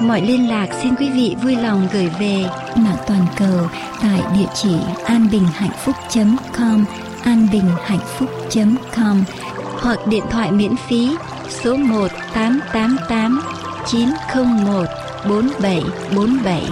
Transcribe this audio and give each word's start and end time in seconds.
mọi 0.00 0.22
liên 0.22 0.48
lạc 0.48 0.68
xin 0.82 0.94
quý 0.94 1.10
vị 1.10 1.36
vui 1.42 1.56
lòng 1.56 1.88
gửi 1.92 2.10
về 2.20 2.44
mạng 2.76 2.96
toàn 3.06 3.26
cầu 3.36 3.68
tại 4.02 4.20
địa 4.38 4.48
chỉ 4.54 4.76
anbinhhạnhphúc.com 5.04 6.84
anbinhhạnhphúc.com 7.24 9.24
hoặc 9.80 9.98
điện 10.06 10.24
thoại 10.30 10.52
miễn 10.52 10.72
phí 10.88 11.16
số 11.48 11.76
1 11.76 12.08
888 12.34 13.42
901 13.86 14.86
4747. 15.28 16.62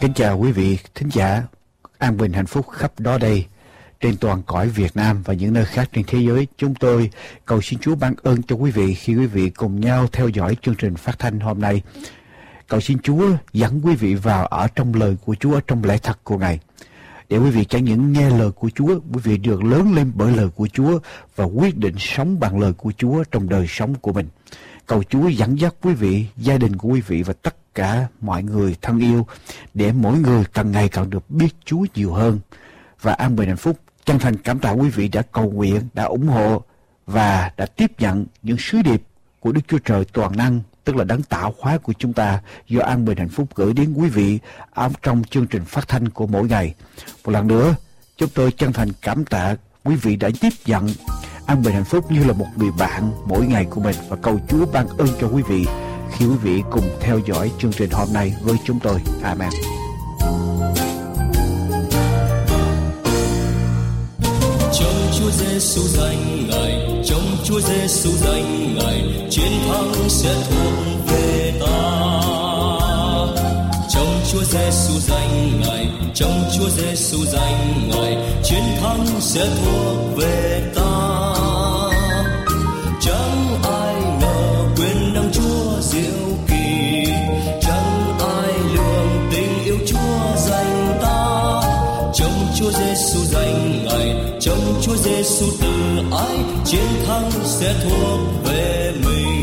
Kính 0.00 0.12
chào 0.14 0.38
quý 0.38 0.52
vị 0.52 0.78
thính 0.94 1.08
giả 1.12 1.42
an 1.98 2.16
bình 2.16 2.32
hạnh 2.32 2.46
phúc 2.46 2.66
khắp 2.70 3.00
đó 3.00 3.18
đây 3.18 3.46
trên 4.00 4.16
toàn 4.16 4.42
cõi 4.46 4.68
Việt 4.68 4.96
Nam 4.96 5.22
và 5.24 5.34
những 5.34 5.52
nơi 5.52 5.64
khác 5.64 5.88
trên 5.92 6.04
thế 6.06 6.18
giới. 6.18 6.46
Chúng 6.58 6.74
tôi 6.74 7.10
cầu 7.44 7.60
xin 7.60 7.78
Chúa 7.78 7.94
ban 7.94 8.14
ơn 8.22 8.42
cho 8.42 8.56
quý 8.56 8.70
vị 8.70 8.94
khi 8.94 9.14
quý 9.14 9.26
vị 9.26 9.50
cùng 9.50 9.80
nhau 9.80 10.06
theo 10.12 10.28
dõi 10.28 10.56
chương 10.62 10.74
trình 10.74 10.96
phát 10.96 11.18
thanh 11.18 11.40
hôm 11.40 11.60
nay. 11.60 11.82
Cầu 12.68 12.80
xin 12.80 12.98
Chúa 12.98 13.30
dẫn 13.52 13.80
quý 13.84 13.94
vị 13.94 14.14
vào 14.14 14.46
ở 14.46 14.68
trong 14.74 14.94
lời 14.94 15.16
của 15.24 15.34
Chúa, 15.40 15.60
trong 15.60 15.84
lẽ 15.84 15.98
thật 15.98 16.18
của 16.24 16.38
Ngài. 16.38 16.58
Để 17.28 17.38
quý 17.38 17.50
vị 17.50 17.64
chẳng 17.64 17.84
những 17.84 18.12
nghe 18.12 18.30
lời 18.30 18.50
của 18.50 18.70
Chúa, 18.74 19.00
quý 19.12 19.20
vị 19.24 19.36
được 19.38 19.64
lớn 19.64 19.94
lên 19.94 20.12
bởi 20.14 20.36
lời 20.36 20.48
của 20.48 20.68
Chúa 20.72 20.98
và 21.36 21.44
quyết 21.44 21.78
định 21.78 21.94
sống 21.98 22.40
bằng 22.40 22.60
lời 22.60 22.72
của 22.72 22.92
Chúa 22.96 23.24
trong 23.24 23.48
đời 23.48 23.66
sống 23.68 23.94
của 23.94 24.12
mình. 24.12 24.28
Cầu 24.86 25.02
Chúa 25.02 25.28
dẫn 25.28 25.60
dắt 25.60 25.74
quý 25.82 25.94
vị, 25.94 26.26
gia 26.36 26.58
đình 26.58 26.76
của 26.76 26.88
quý 26.88 27.00
vị 27.00 27.22
và 27.22 27.32
tất 27.32 27.74
cả 27.74 28.06
mọi 28.20 28.42
người 28.42 28.76
thân 28.82 29.00
yêu 29.00 29.26
để 29.74 29.92
mỗi 29.92 30.18
người 30.18 30.44
càng 30.52 30.72
ngày 30.72 30.88
càng 30.88 31.10
được 31.10 31.30
biết 31.30 31.54
Chúa 31.64 31.86
nhiều 31.94 32.12
hơn 32.12 32.40
và 33.00 33.12
an 33.12 33.36
bình 33.36 33.48
hạnh 33.48 33.56
phúc. 33.56 33.78
Chân 34.06 34.18
thành 34.18 34.36
cảm 34.36 34.58
tạ 34.58 34.70
quý 34.70 34.88
vị 34.88 35.08
đã 35.08 35.22
cầu 35.32 35.50
nguyện, 35.50 35.80
đã 35.94 36.04
ủng 36.04 36.28
hộ 36.28 36.62
và 37.06 37.50
đã 37.56 37.66
tiếp 37.66 37.92
nhận 37.98 38.26
những 38.42 38.56
sứ 38.58 38.82
điệp 38.82 39.02
của 39.40 39.52
Đức 39.52 39.60
Chúa 39.68 39.78
Trời 39.78 40.04
toàn 40.04 40.36
năng 40.36 40.60
tức 40.84 40.96
là 40.96 41.04
đấng 41.04 41.22
tạo 41.22 41.54
hóa 41.58 41.78
của 41.78 41.92
chúng 41.98 42.12
ta 42.12 42.40
do 42.68 42.82
an 42.82 43.04
bình 43.04 43.18
hạnh 43.18 43.28
phúc 43.28 43.48
gửi 43.54 43.72
đến 43.72 43.94
quý 43.94 44.08
vị 44.08 44.38
ở 44.70 44.88
trong 45.02 45.22
chương 45.30 45.46
trình 45.46 45.64
phát 45.64 45.88
thanh 45.88 46.08
của 46.08 46.26
mỗi 46.26 46.48
ngày. 46.48 46.74
Một 47.24 47.32
lần 47.32 47.46
nữa, 47.46 47.74
chúng 48.16 48.28
tôi 48.34 48.52
chân 48.52 48.72
thành 48.72 48.88
cảm 49.02 49.24
tạ 49.24 49.56
quý 49.84 49.96
vị 49.96 50.16
đã 50.16 50.30
tiếp 50.40 50.52
nhận 50.66 50.88
an 51.46 51.62
bình 51.62 51.74
hạnh 51.74 51.84
phúc 51.84 52.12
như 52.12 52.24
là 52.24 52.32
một 52.32 52.46
người 52.56 52.70
bạn 52.78 53.12
mỗi 53.26 53.46
ngày 53.46 53.66
của 53.70 53.80
mình 53.80 53.96
và 54.08 54.16
cầu 54.16 54.40
Chúa 54.48 54.66
ban 54.66 54.88
ơn 54.88 55.08
cho 55.20 55.28
quý 55.28 55.42
vị 55.48 55.66
khi 56.12 56.26
quý 56.26 56.36
vị 56.42 56.62
cùng 56.70 56.88
theo 57.00 57.18
dõi 57.26 57.52
chương 57.58 57.72
trình 57.72 57.90
hôm 57.90 58.08
nay 58.12 58.34
với 58.42 58.56
chúng 58.64 58.80
tôi. 58.80 59.00
Amen. 59.22 59.75
Giêsu 65.58 65.82
danh 65.88 66.48
Ngài, 66.48 67.02
trong 67.04 67.36
Chúa 67.44 67.60
Giêsu 67.60 68.10
danh 68.10 68.74
Ngài, 68.74 69.28
chiến 69.30 69.52
thắng 69.68 70.08
sẽ 70.08 70.34
thuộc 70.50 71.06
về 71.06 71.52
ta. 71.60 72.10
Trong 73.90 74.20
Chúa 74.32 74.42
Giêsu 74.42 75.00
danh 75.00 75.60
Ngài, 75.60 75.88
trong 76.14 76.44
Chúa 76.56 76.68
Giêsu 76.68 77.18
danh 77.24 77.88
Ngài, 77.88 78.16
chiến 78.44 78.62
thắng 78.80 79.06
sẽ 79.20 79.48
thuộc 79.64 80.16
về 80.16 80.62
ta. 80.74 81.34
Chẳng 83.00 83.62
ai 83.62 83.94
ngờ 84.20 84.64
quyền 84.76 85.14
năng 85.14 85.30
Chúa 85.32 85.80
diệu 85.80 86.36
kỳ, 86.48 87.04
chẳng 87.62 88.18
ai 88.18 88.52
lường 88.74 89.28
tình 89.32 89.64
yêu 89.64 89.78
Chúa 89.86 90.36
dành 90.36 90.98
ta. 91.02 91.60
Trong 92.14 92.46
Chúa 92.58 92.70
Giêsu 92.70 93.20
danh 93.24 93.65
trong 94.46 94.80
Chúa 94.82 94.96
Giêsu 94.96 95.46
từ 95.60 95.68
ái, 96.12 96.36
chiến 96.64 96.86
thắng 97.06 97.30
sẽ 97.44 97.74
thuộc 97.84 98.20
về 98.44 98.92
mình. 99.04 99.42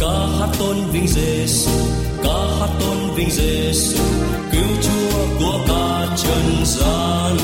Ca 0.00 0.26
hát 0.38 0.48
tôn 0.58 0.76
vinh 0.92 1.08
Giêsu, 1.08 1.70
ca 2.24 2.38
hát 2.60 2.70
tôn 2.80 3.14
vinh 3.16 3.30
Giêsu, 3.30 4.02
cứu 4.52 4.68
Chúa 4.82 5.18
của 5.38 5.58
cả 5.68 6.16
trần 6.16 6.64
gian. 6.64 7.36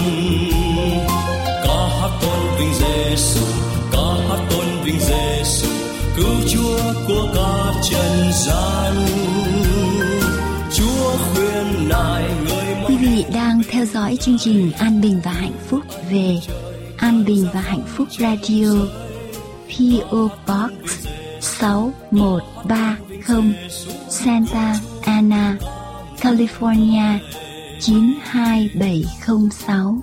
Ca 1.65 1.89
hát 2.01 2.11
tôn 2.23 2.57
vinh 2.59 2.75
Giêsu, 2.75 3.47
ca 3.93 4.29
hát 4.29 4.41
tôn 4.51 4.67
vinh 4.85 5.01
Giêsu, 5.01 5.69
cứu 6.17 6.35
Chúa 6.49 6.79
của 7.07 7.29
cả 7.35 7.81
trần 7.91 8.33
gian. 8.33 9.07
Chúa 10.75 11.11
khuyên 11.33 11.89
nài 11.89 12.34
theo 13.69 13.87
dõi 13.87 14.17
chương 14.21 14.39
trình 14.39 14.73
An 14.79 15.01
Bình 15.01 15.21
và 15.25 15.33
Hạnh 15.33 15.59
Phúc 15.69 15.83
về 16.11 16.37
An 16.97 17.25
Bình 17.25 17.47
và 17.55 17.61
Hạnh 17.61 17.85
Phúc 17.97 18.09
Radio 18.19 18.73
PO 19.69 20.29
Box 20.47 20.73
6130 21.41 23.55
Santa 24.09 24.77
Ana, 25.03 25.57
California 26.21 27.19
92706 27.81 30.03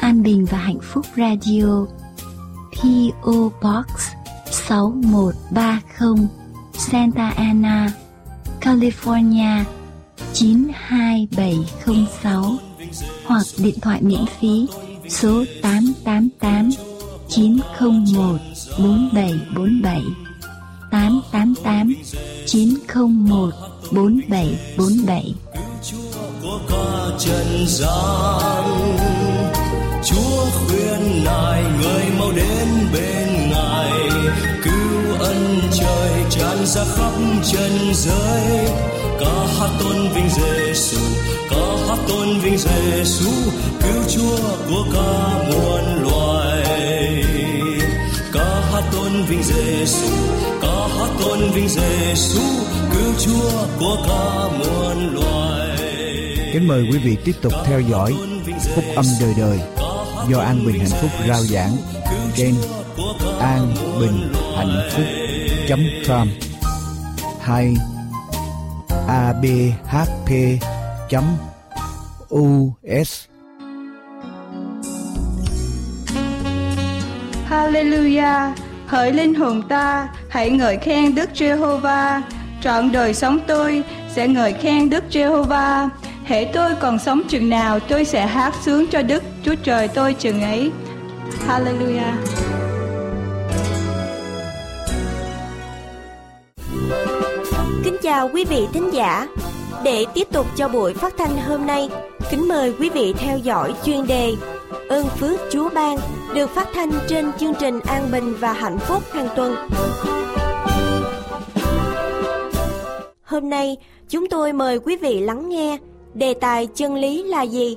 An 0.00 0.22
Bình 0.22 0.44
và 0.44 0.58
Hạnh 0.58 0.80
Phúc 0.82 1.06
Radio 1.16 1.86
PO 2.72 3.50
Box 3.62 3.86
6130 4.50 6.28
Santa 6.72 7.32
Ana, 7.36 7.92
California 8.60 9.64
92706 10.34 12.69
hoặc 13.24 13.42
điện 13.58 13.80
thoại 13.82 14.02
miễn 14.02 14.24
phí, 14.40 14.66
số 15.08 15.44
888 15.62 16.70
901 17.28 18.40
4747 18.78 20.02
888 20.90 21.94
901 22.46 23.50
4747 23.92 25.34
của 26.42 26.60
cả 26.68 27.16
trần 27.18 27.66
gian 27.66 28.64
chúa 30.04 30.46
khuyên 30.50 31.24
nài 31.24 31.62
người 31.82 32.04
mau 32.18 32.32
đến 32.32 32.68
bên 32.92 33.50
ngài. 33.50 33.90
Cứu 34.62 35.14
ân 35.18 35.60
trời 35.72 36.24
tràn 36.30 36.66
ra 36.66 36.84
khắp 36.84 37.12
trần 37.52 37.72
giới. 37.94 38.68
Ca 39.20 39.46
hát 39.58 39.70
tôn 39.80 40.08
vinh 40.14 40.28
Giêsu 40.28 41.29
tôn 42.08 42.40
vinh 42.40 42.58
Giêsu 42.58 43.30
cứu 43.82 44.02
chúa 44.08 44.38
của 44.68 44.84
cả 44.94 45.38
muôn 45.48 46.02
loài. 46.02 46.64
Ca 48.32 48.60
hát 48.72 48.84
tôn 48.92 49.12
vinh 49.28 49.42
Giêsu 49.42 50.08
ca 50.62 50.88
hát 50.98 51.10
tôn 51.22 51.50
vinh 51.54 51.68
Giêsu 51.68 52.42
cứu 52.92 53.12
chúa 53.18 53.66
của 53.78 53.96
cả 54.08 54.48
muôn 54.58 55.14
loài. 55.14 55.78
Kính 56.52 56.68
mời 56.68 56.82
quý 56.92 56.98
vị 56.98 57.16
tiếp 57.24 57.34
tục 57.42 57.52
theo 57.64 57.80
dõi 57.80 58.14
Phúc 58.74 58.84
âm 58.96 59.04
đời 59.20 59.34
đời 59.38 59.58
do 60.28 60.38
An 60.38 60.66
Bình 60.66 60.78
Hạnh 60.78 61.00
Phúc 61.00 61.10
rao 61.28 61.42
giảng 61.42 61.76
trên 62.36 62.54
an 63.40 63.74
bình 64.00 64.32
hạnh 64.56 64.90
phúc 64.90 65.04
com. 66.08 66.28
Hay 67.40 67.74
abhp 69.08 70.30
us 72.30 73.26
Hallelujah! 77.50 78.54
Hỡi 78.86 79.12
linh 79.12 79.34
hồn 79.34 79.62
ta, 79.68 80.08
hãy 80.28 80.50
ngợi 80.50 80.76
khen 80.76 81.14
Đức 81.14 81.30
Giê-hô-va. 81.34 82.22
Trọn 82.62 82.92
đời 82.92 83.14
sống 83.14 83.38
tôi 83.46 83.82
sẽ 84.08 84.28
ngợi 84.28 84.52
khen 84.52 84.90
Đức 84.90 85.04
Giê-hô-va. 85.10 85.90
Hễ 86.24 86.44
tôi 86.44 86.70
còn 86.80 86.98
sống 86.98 87.22
chừng 87.28 87.50
nào, 87.50 87.80
tôi 87.80 88.04
sẽ 88.04 88.26
hát 88.26 88.54
sướng 88.62 88.86
cho 88.86 89.02
Đức 89.02 89.22
Chúa 89.44 89.54
Trời 89.64 89.88
tôi 89.88 90.14
chừng 90.14 90.42
ấy. 90.42 90.70
Hallelujah! 91.46 92.14
Kính 97.84 97.96
chào 98.02 98.30
quý 98.32 98.44
vị 98.44 98.66
thính 98.72 98.90
giả. 98.92 99.26
Để 99.84 100.06
tiếp 100.14 100.28
tục 100.32 100.46
cho 100.56 100.68
buổi 100.68 100.94
phát 100.94 101.14
thanh 101.18 101.36
hôm 101.36 101.66
nay, 101.66 101.90
kính 102.30 102.48
mời 102.48 102.74
quý 102.80 102.90
vị 102.90 103.14
theo 103.18 103.38
dõi 103.38 103.74
chuyên 103.84 104.06
đề 104.06 104.34
Ơn 104.88 105.06
phước 105.06 105.40
Chúa 105.50 105.70
ban 105.74 105.96
được 106.34 106.50
phát 106.50 106.68
thanh 106.74 106.90
trên 107.08 107.32
chương 107.32 107.54
trình 107.60 107.80
An 107.80 108.08
Bình 108.12 108.34
và 108.40 108.52
Hạnh 108.52 108.78
Phúc 108.78 109.02
hàng 109.12 109.28
tuần. 109.36 109.54
Hôm 113.22 113.50
nay, 113.50 113.76
chúng 114.08 114.26
tôi 114.26 114.52
mời 114.52 114.78
quý 114.78 114.96
vị 114.96 115.20
lắng 115.20 115.48
nghe 115.48 115.78
đề 116.14 116.34
tài 116.34 116.66
chân 116.66 116.94
lý 116.94 117.22
là 117.22 117.42
gì, 117.42 117.76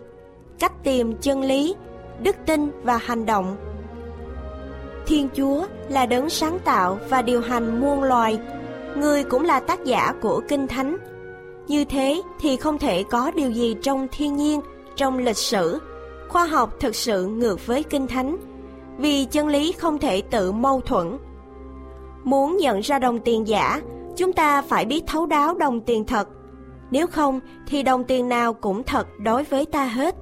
cách 0.59 0.83
tìm 0.83 1.13
chân 1.21 1.41
lý, 1.41 1.75
đức 2.19 2.35
tin 2.45 2.71
và 2.83 2.97
hành 2.97 3.25
động. 3.25 3.55
Thiên 5.05 5.29
Chúa 5.35 5.65
là 5.89 6.05
đấng 6.05 6.29
sáng 6.29 6.59
tạo 6.65 6.99
và 7.09 7.21
điều 7.21 7.41
hành 7.41 7.81
muôn 7.81 8.03
loài, 8.03 8.39
người 8.95 9.23
cũng 9.23 9.43
là 9.43 9.59
tác 9.59 9.85
giả 9.85 10.13
của 10.21 10.41
Kinh 10.47 10.67
Thánh. 10.67 10.97
Như 11.67 11.85
thế 11.85 12.21
thì 12.39 12.57
không 12.57 12.77
thể 12.77 13.03
có 13.03 13.31
điều 13.35 13.51
gì 13.51 13.75
trong 13.81 14.07
thiên 14.11 14.35
nhiên, 14.35 14.61
trong 14.95 15.17
lịch 15.17 15.37
sử. 15.37 15.79
Khoa 16.29 16.45
học 16.45 16.75
thực 16.79 16.95
sự 16.95 17.25
ngược 17.27 17.67
với 17.67 17.83
kinh 17.83 18.07
thánh 18.07 18.37
vì 18.97 19.25
chân 19.25 19.47
lý 19.47 19.71
không 19.71 19.97
thể 19.97 20.21
tự 20.21 20.51
mâu 20.51 20.81
thuẫn. 20.81 21.17
Muốn 22.23 22.57
nhận 22.57 22.79
ra 22.79 22.99
đồng 22.99 23.19
tiền 23.19 23.47
giả 23.47 23.81
chúng 24.15 24.33
ta 24.33 24.61
phải 24.61 24.85
biết 24.85 25.03
thấu 25.07 25.25
đáo 25.25 25.53
đồng 25.53 25.81
tiền 25.81 26.05
thật. 26.05 26.27
Nếu 26.91 27.07
không 27.07 27.39
thì 27.67 27.83
đồng 27.83 28.03
tiền 28.03 28.29
nào 28.29 28.53
cũng 28.53 28.83
thật 28.83 29.07
đối 29.19 29.43
với 29.43 29.65
ta 29.65 29.85
hết. 29.85 30.15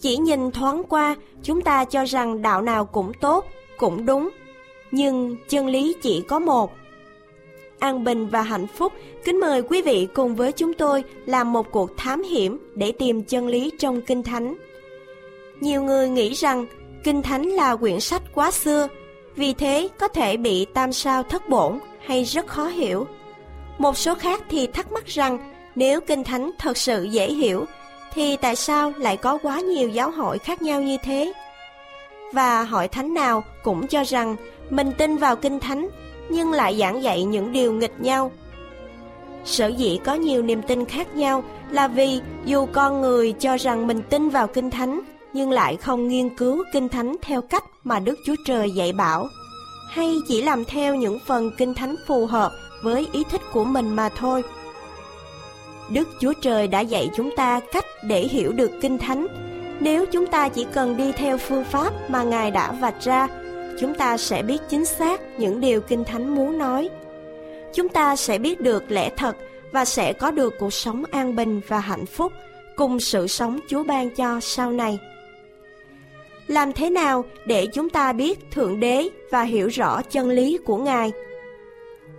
Chỉ 0.00 0.16
nhìn 0.16 0.50
thoáng 0.50 0.82
qua 0.88 1.16
chúng 1.42 1.60
ta 1.60 1.84
cho 1.84 2.04
rằng 2.04 2.42
đạo 2.42 2.62
nào 2.62 2.84
cũng 2.84 3.12
tốt 3.20 3.44
cũng 3.78 4.06
đúng. 4.06 4.30
Nhưng 4.90 5.36
chân 5.48 5.66
lý 5.66 5.96
chỉ 6.02 6.20
có 6.28 6.38
một 6.38 6.72
an 7.78 8.04
bình 8.04 8.26
và 8.26 8.42
hạnh 8.42 8.66
phúc 8.66 8.92
kính 9.24 9.40
mời 9.40 9.62
quý 9.62 9.82
vị 9.82 10.08
cùng 10.14 10.36
với 10.36 10.52
chúng 10.52 10.74
tôi 10.74 11.04
làm 11.26 11.52
một 11.52 11.70
cuộc 11.70 11.96
thám 11.96 12.22
hiểm 12.22 12.58
để 12.74 12.92
tìm 12.92 13.22
chân 13.22 13.46
lý 13.46 13.70
trong 13.78 14.02
kinh 14.02 14.22
thánh 14.22 14.56
nhiều 15.60 15.82
người 15.82 16.08
nghĩ 16.08 16.32
rằng 16.32 16.66
Kinh 17.04 17.22
Thánh 17.22 17.46
là 17.46 17.76
quyển 17.76 18.00
sách 18.00 18.22
quá 18.34 18.50
xưa, 18.50 18.88
vì 19.36 19.52
thế 19.52 19.88
có 19.98 20.08
thể 20.08 20.36
bị 20.36 20.64
tam 20.64 20.92
sao 20.92 21.22
thất 21.22 21.48
bổn 21.48 21.78
hay 22.06 22.24
rất 22.24 22.46
khó 22.46 22.66
hiểu. 22.66 23.06
Một 23.78 23.98
số 23.98 24.14
khác 24.14 24.42
thì 24.50 24.66
thắc 24.66 24.92
mắc 24.92 25.06
rằng 25.06 25.52
nếu 25.74 26.00
Kinh 26.00 26.24
Thánh 26.24 26.50
thật 26.58 26.76
sự 26.76 27.02
dễ 27.02 27.32
hiểu, 27.32 27.64
thì 28.14 28.36
tại 28.36 28.56
sao 28.56 28.92
lại 28.96 29.16
có 29.16 29.38
quá 29.42 29.60
nhiều 29.60 29.88
giáo 29.88 30.10
hội 30.10 30.38
khác 30.38 30.62
nhau 30.62 30.82
như 30.82 30.96
thế? 31.04 31.32
Và 32.32 32.64
hội 32.64 32.88
thánh 32.88 33.14
nào 33.14 33.44
cũng 33.62 33.86
cho 33.86 34.04
rằng 34.04 34.36
mình 34.70 34.92
tin 34.98 35.16
vào 35.16 35.36
Kinh 35.36 35.60
Thánh 35.60 35.88
nhưng 36.28 36.52
lại 36.52 36.76
giảng 36.78 37.02
dạy 37.02 37.24
những 37.24 37.52
điều 37.52 37.72
nghịch 37.72 38.00
nhau. 38.00 38.30
Sở 39.44 39.66
dĩ 39.66 39.98
có 40.04 40.14
nhiều 40.14 40.42
niềm 40.42 40.62
tin 40.62 40.84
khác 40.84 41.16
nhau 41.16 41.44
là 41.70 41.88
vì 41.88 42.20
dù 42.44 42.66
con 42.72 43.00
người 43.00 43.32
cho 43.32 43.56
rằng 43.56 43.86
mình 43.86 44.02
tin 44.10 44.28
vào 44.28 44.46
Kinh 44.46 44.70
Thánh 44.70 45.00
nhưng 45.36 45.50
lại 45.50 45.76
không 45.76 46.08
nghiên 46.08 46.36
cứu 46.36 46.64
kinh 46.72 46.88
thánh 46.88 47.16
theo 47.22 47.40
cách 47.42 47.64
mà 47.84 47.98
Đức 47.98 48.18
Chúa 48.24 48.34
Trời 48.46 48.70
dạy 48.70 48.92
bảo, 48.92 49.28
hay 49.90 50.14
chỉ 50.28 50.42
làm 50.42 50.64
theo 50.64 50.94
những 50.94 51.18
phần 51.26 51.50
kinh 51.58 51.74
thánh 51.74 51.96
phù 52.06 52.26
hợp 52.26 52.52
với 52.82 53.08
ý 53.12 53.24
thích 53.30 53.40
của 53.52 53.64
mình 53.64 53.96
mà 53.96 54.08
thôi. 54.08 54.42
Đức 55.90 56.08
Chúa 56.20 56.32
Trời 56.40 56.68
đã 56.68 56.80
dạy 56.80 57.10
chúng 57.16 57.36
ta 57.36 57.60
cách 57.72 57.84
để 58.04 58.20
hiểu 58.20 58.52
được 58.52 58.70
kinh 58.80 58.98
thánh. 58.98 59.26
Nếu 59.80 60.06
chúng 60.06 60.26
ta 60.26 60.48
chỉ 60.48 60.66
cần 60.72 60.96
đi 60.96 61.12
theo 61.12 61.38
phương 61.38 61.64
pháp 61.64 62.10
mà 62.10 62.22
Ngài 62.22 62.50
đã 62.50 62.72
vạch 62.72 63.00
ra, 63.00 63.28
chúng 63.80 63.94
ta 63.94 64.16
sẽ 64.16 64.42
biết 64.42 64.58
chính 64.68 64.84
xác 64.84 65.20
những 65.38 65.60
điều 65.60 65.80
kinh 65.80 66.04
thánh 66.04 66.34
muốn 66.34 66.58
nói. 66.58 66.88
Chúng 67.74 67.88
ta 67.88 68.16
sẽ 68.16 68.38
biết 68.38 68.60
được 68.60 68.90
lẽ 68.90 69.10
thật 69.16 69.36
và 69.72 69.84
sẽ 69.84 70.12
có 70.12 70.30
được 70.30 70.54
cuộc 70.58 70.72
sống 70.72 71.04
an 71.10 71.36
bình 71.36 71.60
và 71.68 71.78
hạnh 71.78 72.06
phúc 72.06 72.32
cùng 72.76 73.00
sự 73.00 73.26
sống 73.26 73.58
Chúa 73.68 73.84
ban 73.84 74.10
cho 74.10 74.40
sau 74.40 74.70
này. 74.70 74.98
Làm 76.46 76.72
thế 76.72 76.90
nào 76.90 77.24
để 77.46 77.66
chúng 77.66 77.90
ta 77.90 78.12
biết 78.12 78.50
Thượng 78.50 78.80
Đế 78.80 79.08
và 79.30 79.42
hiểu 79.42 79.68
rõ 79.68 80.02
chân 80.02 80.28
lý 80.28 80.58
của 80.64 80.76
Ngài? 80.76 81.12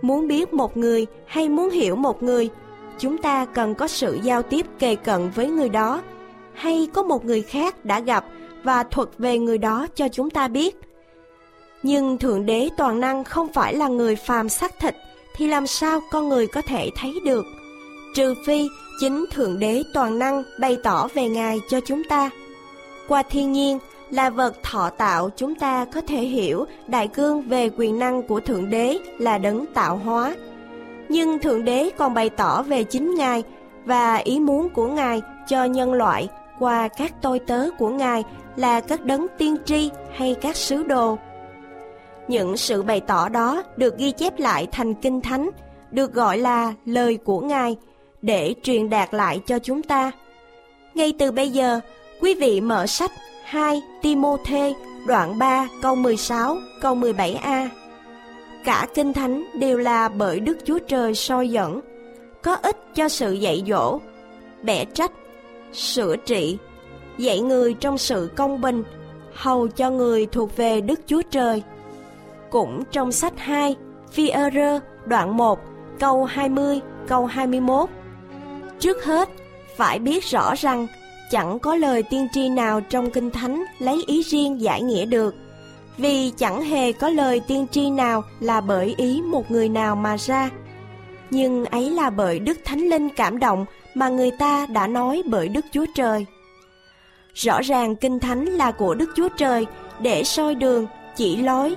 Muốn 0.02 0.28
biết 0.28 0.52
một 0.52 0.76
người 0.76 1.06
hay 1.26 1.48
muốn 1.48 1.70
hiểu 1.70 1.96
một 1.96 2.22
người, 2.22 2.48
chúng 2.98 3.18
ta 3.18 3.44
cần 3.44 3.74
có 3.74 3.88
sự 3.88 4.18
giao 4.22 4.42
tiếp 4.42 4.66
kề 4.78 4.96
cận 4.96 5.30
với 5.34 5.50
người 5.50 5.68
đó, 5.68 6.02
hay 6.54 6.88
có 6.94 7.02
một 7.02 7.24
người 7.24 7.42
khác 7.42 7.84
đã 7.84 8.00
gặp 8.00 8.24
và 8.62 8.82
thuật 8.82 9.08
về 9.18 9.38
người 9.38 9.58
đó 9.58 9.86
cho 9.94 10.08
chúng 10.08 10.30
ta 10.30 10.48
biết. 10.48 10.76
Nhưng 11.82 12.18
Thượng 12.18 12.46
Đế 12.46 12.68
toàn 12.76 13.00
năng 13.00 13.24
không 13.24 13.52
phải 13.52 13.74
là 13.74 13.88
người 13.88 14.16
phàm 14.16 14.48
xác 14.48 14.78
thịt, 14.78 14.96
thì 15.36 15.46
làm 15.46 15.66
sao 15.66 16.00
con 16.10 16.28
người 16.28 16.46
có 16.46 16.62
thể 16.62 16.90
thấy 16.96 17.14
được? 17.24 17.44
Trừ 18.14 18.34
phi 18.46 18.68
chính 19.00 19.26
Thượng 19.32 19.58
Đế 19.58 19.82
toàn 19.94 20.18
năng 20.18 20.42
bày 20.60 20.76
tỏ 20.84 21.08
về 21.14 21.28
Ngài 21.28 21.60
cho 21.70 21.80
chúng 21.80 22.02
ta. 22.04 22.30
Qua 23.08 23.22
thiên 23.22 23.52
nhiên, 23.52 23.78
là 24.10 24.30
vật 24.30 24.62
thọ 24.62 24.90
tạo 24.90 25.30
chúng 25.36 25.54
ta 25.54 25.84
có 25.84 26.00
thể 26.00 26.16
hiểu 26.16 26.64
đại 26.86 27.08
cương 27.08 27.42
về 27.42 27.70
quyền 27.76 27.98
năng 27.98 28.22
của 28.22 28.40
Thượng 28.40 28.70
Đế 28.70 28.98
là 29.18 29.38
đấng 29.38 29.66
tạo 29.66 29.96
hóa. 29.96 30.34
Nhưng 31.08 31.38
Thượng 31.38 31.64
Đế 31.64 31.90
còn 31.96 32.14
bày 32.14 32.30
tỏ 32.30 32.62
về 32.62 32.84
chính 32.84 33.14
Ngài 33.14 33.42
và 33.84 34.16
ý 34.16 34.40
muốn 34.40 34.68
của 34.68 34.86
Ngài 34.86 35.22
cho 35.48 35.64
nhân 35.64 35.92
loại 35.92 36.28
qua 36.58 36.88
các 36.88 37.12
tôi 37.22 37.38
tớ 37.38 37.68
của 37.78 37.88
Ngài 37.88 38.24
là 38.56 38.80
các 38.80 39.04
đấng 39.04 39.26
tiên 39.38 39.56
tri 39.64 39.90
hay 40.16 40.34
các 40.40 40.56
sứ 40.56 40.82
đồ. 40.82 41.18
Những 42.28 42.56
sự 42.56 42.82
bày 42.82 43.00
tỏ 43.00 43.28
đó 43.28 43.62
được 43.76 43.98
ghi 43.98 44.12
chép 44.12 44.38
lại 44.38 44.66
thành 44.72 44.94
kinh 44.94 45.20
thánh, 45.20 45.50
được 45.90 46.12
gọi 46.12 46.38
là 46.38 46.74
lời 46.84 47.18
của 47.24 47.40
Ngài 47.40 47.76
để 48.22 48.54
truyền 48.62 48.90
đạt 48.90 49.14
lại 49.14 49.40
cho 49.46 49.58
chúng 49.58 49.82
ta. 49.82 50.12
Ngay 50.94 51.12
từ 51.18 51.30
bây 51.30 51.50
giờ, 51.50 51.80
quý 52.20 52.34
vị 52.34 52.60
mở 52.60 52.86
sách 52.86 53.10
2 53.44 53.82
Timôthê 54.02 54.74
đoạn 55.06 55.38
3 55.38 55.68
câu 55.82 55.94
16 55.94 56.56
câu 56.80 56.94
17a 56.94 57.68
Cả 58.64 58.86
kinh 58.94 59.12
thánh 59.12 59.44
đều 59.58 59.78
là 59.78 60.08
bởi 60.08 60.40
Đức 60.40 60.58
Chúa 60.64 60.78
Trời 60.78 61.14
soi 61.14 61.48
dẫn, 61.48 61.80
có 62.42 62.54
ích 62.54 62.76
cho 62.94 63.08
sự 63.08 63.32
dạy 63.32 63.64
dỗ, 63.68 63.98
bẻ 64.62 64.84
trách, 64.84 65.12
sửa 65.72 66.16
trị, 66.16 66.58
dạy 67.18 67.40
người 67.40 67.74
trong 67.74 67.98
sự 67.98 68.30
công 68.36 68.60
bình, 68.60 68.82
hầu 69.34 69.68
cho 69.68 69.90
người 69.90 70.26
thuộc 70.26 70.56
về 70.56 70.80
Đức 70.80 71.00
Chúa 71.06 71.22
Trời. 71.30 71.62
Cũng 72.50 72.82
trong 72.90 73.12
sách 73.12 73.32
2, 73.36 73.76
phi 74.12 74.28
ơ 74.28 74.50
đoạn 75.04 75.36
1, 75.36 75.58
câu 76.00 76.24
20, 76.24 76.80
câu 77.08 77.26
21. 77.26 77.88
Trước 78.78 79.04
hết, 79.04 79.28
phải 79.76 79.98
biết 79.98 80.24
rõ 80.24 80.54
rằng 80.54 80.86
chẳng 81.30 81.58
có 81.58 81.76
lời 81.76 82.02
tiên 82.02 82.28
tri 82.32 82.48
nào 82.48 82.80
trong 82.80 83.10
kinh 83.10 83.30
thánh 83.30 83.64
lấy 83.78 84.04
ý 84.06 84.22
riêng 84.22 84.60
giải 84.60 84.82
nghĩa 84.82 85.04
được 85.04 85.34
vì 85.96 86.32
chẳng 86.36 86.62
hề 86.62 86.92
có 86.92 87.08
lời 87.08 87.40
tiên 87.48 87.66
tri 87.70 87.90
nào 87.90 88.22
là 88.40 88.60
bởi 88.60 88.94
ý 88.96 89.22
một 89.22 89.50
người 89.50 89.68
nào 89.68 89.96
mà 89.96 90.16
ra 90.16 90.50
nhưng 91.30 91.64
ấy 91.64 91.90
là 91.90 92.10
bởi 92.10 92.38
đức 92.38 92.58
thánh 92.64 92.80
linh 92.80 93.08
cảm 93.08 93.38
động 93.38 93.66
mà 93.94 94.08
người 94.08 94.30
ta 94.30 94.66
đã 94.66 94.86
nói 94.86 95.22
bởi 95.26 95.48
đức 95.48 95.64
chúa 95.72 95.86
trời 95.94 96.26
rõ 97.34 97.60
ràng 97.62 97.96
kinh 97.96 98.20
thánh 98.20 98.44
là 98.44 98.70
của 98.70 98.94
đức 98.94 99.10
chúa 99.16 99.28
trời 99.36 99.66
để 100.00 100.24
soi 100.24 100.54
đường 100.54 100.86
chỉ 101.16 101.36
lối 101.36 101.76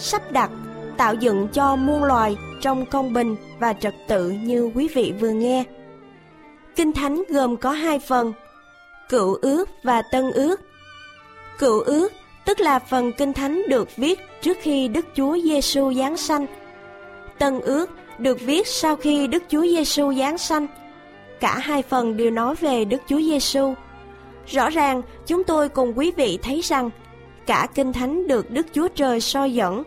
sắp 0.00 0.32
đặt 0.32 0.50
tạo 0.96 1.14
dựng 1.14 1.48
cho 1.52 1.76
muôn 1.76 2.04
loài 2.04 2.36
trong 2.60 2.86
công 2.86 3.12
bình 3.12 3.36
và 3.58 3.72
trật 3.72 3.94
tự 4.08 4.30
như 4.30 4.70
quý 4.74 4.88
vị 4.94 5.14
vừa 5.20 5.30
nghe 5.30 5.64
kinh 6.76 6.92
thánh 6.92 7.22
gồm 7.28 7.56
có 7.56 7.70
hai 7.70 7.98
phần 7.98 8.32
Cựu 9.10 9.34
ước 9.42 9.68
và 9.82 10.02
Tân 10.02 10.30
ước. 10.30 10.60
Cựu 11.58 11.80
ước 11.80 12.12
tức 12.44 12.60
là 12.60 12.78
phần 12.78 13.12
kinh 13.12 13.32
thánh 13.32 13.62
được 13.68 13.96
viết 13.96 14.20
trước 14.40 14.56
khi 14.60 14.88
Đức 14.88 15.06
Chúa 15.14 15.38
Giêsu 15.44 15.94
giáng 15.94 16.16
sanh. 16.16 16.46
Tân 17.38 17.60
ước 17.60 17.90
được 18.18 18.40
viết 18.40 18.66
sau 18.66 18.96
khi 18.96 19.26
Đức 19.26 19.42
Chúa 19.48 19.62
Giêsu 19.62 20.14
giáng 20.14 20.38
sanh. 20.38 20.66
Cả 21.40 21.58
hai 21.58 21.82
phần 21.82 22.16
đều 22.16 22.30
nói 22.30 22.54
về 22.54 22.84
Đức 22.84 23.02
Chúa 23.08 23.20
Giêsu. 23.20 23.74
Rõ 24.46 24.70
ràng, 24.70 25.02
chúng 25.26 25.44
tôi 25.44 25.68
cùng 25.68 25.98
quý 25.98 26.12
vị 26.16 26.38
thấy 26.42 26.60
rằng 26.60 26.90
cả 27.50 27.66
kinh 27.74 27.92
thánh 27.92 28.26
được 28.26 28.50
Đức 28.50 28.66
Chúa 28.72 28.88
Trời 28.88 29.20
soi 29.20 29.54
dẫn. 29.54 29.82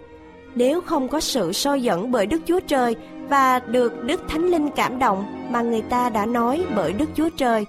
Nếu 0.55 0.82
không 0.82 1.08
có 1.08 1.20
sự 1.20 1.53
soi 1.53 1.82
dẫn 1.82 2.12
bởi 2.12 2.25
Đức 2.25 2.41
Chúa 2.48 2.60
Trời 2.60 2.96
và 3.29 3.60
được 3.60 4.03
Đức 4.03 4.22
Thánh 4.29 4.51
Linh 4.51 4.70
cảm 4.70 5.00
động 5.00 5.48
mà 5.51 5.62
người 5.62 5.82
ta 5.82 6.10
đã 6.10 6.25
nói 6.25 6.65
bởi 6.75 6.93
Đức 6.93 7.10
Chúa 7.15 7.29
Trời, 7.38 7.65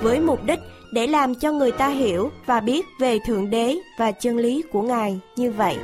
với 0.00 0.20
mục 0.20 0.44
đích 0.44 0.58
để 0.92 1.06
làm 1.06 1.34
cho 1.34 1.52
người 1.52 1.72
ta 1.72 1.88
hiểu 1.88 2.30
và 2.46 2.60
biết 2.60 2.86
về 3.00 3.18
Thượng 3.26 3.50
Đế 3.50 3.76
và 3.98 4.12
chân 4.12 4.36
lý 4.36 4.62
của 4.72 4.82
Ngài 4.82 5.20
như 5.36 5.52
vậy. 5.52 5.76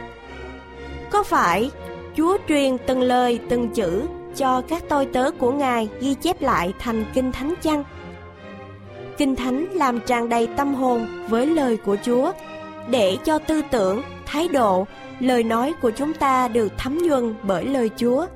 Có 1.10 1.22
phải 1.22 1.70
Chúa 2.16 2.38
truyền 2.48 2.76
từng 2.86 3.02
lời 3.02 3.40
từng 3.48 3.68
chữ 3.68 4.02
cho 4.36 4.62
các 4.68 4.82
tôi 4.88 5.06
tớ 5.06 5.30
của 5.30 5.52
Ngài 5.52 5.88
ghi 6.00 6.14
chép 6.14 6.42
lại 6.42 6.72
thành 6.78 7.04
Kinh 7.14 7.32
Thánh 7.32 7.54
chăng? 7.62 7.84
Kinh 9.18 9.36
Thánh 9.36 9.66
làm 9.72 10.00
tràn 10.00 10.28
đầy 10.28 10.46
tâm 10.46 10.74
hồn 10.74 11.06
với 11.28 11.46
lời 11.46 11.76
của 11.76 11.96
Chúa 12.04 12.32
để 12.90 13.16
cho 13.24 13.38
tư 13.38 13.62
tưởng, 13.70 14.02
thái 14.26 14.48
độ, 14.48 14.86
lời 15.20 15.42
nói 15.42 15.74
của 15.82 15.90
chúng 15.90 16.14
ta 16.14 16.48
được 16.48 16.72
thấm 16.78 16.98
nhuần 16.98 17.34
bởi 17.42 17.64
lời 17.64 17.90
Chúa. 17.96 18.26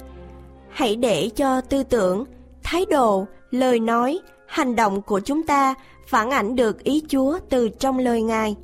Hãy 0.68 0.96
để 0.96 1.30
cho 1.36 1.60
tư 1.60 1.82
tưởng, 1.82 2.24
thái 2.62 2.86
độ, 2.90 3.26
lời 3.50 3.80
nói, 3.80 4.18
hành 4.46 4.76
động 4.76 5.02
của 5.02 5.20
chúng 5.20 5.42
ta 5.42 5.74
phản 6.08 6.30
ảnh 6.30 6.56
được 6.56 6.84
ý 6.84 7.02
Chúa 7.08 7.38
từ 7.50 7.68
trong 7.68 7.98
lời 7.98 8.22
Ngài. 8.22 8.56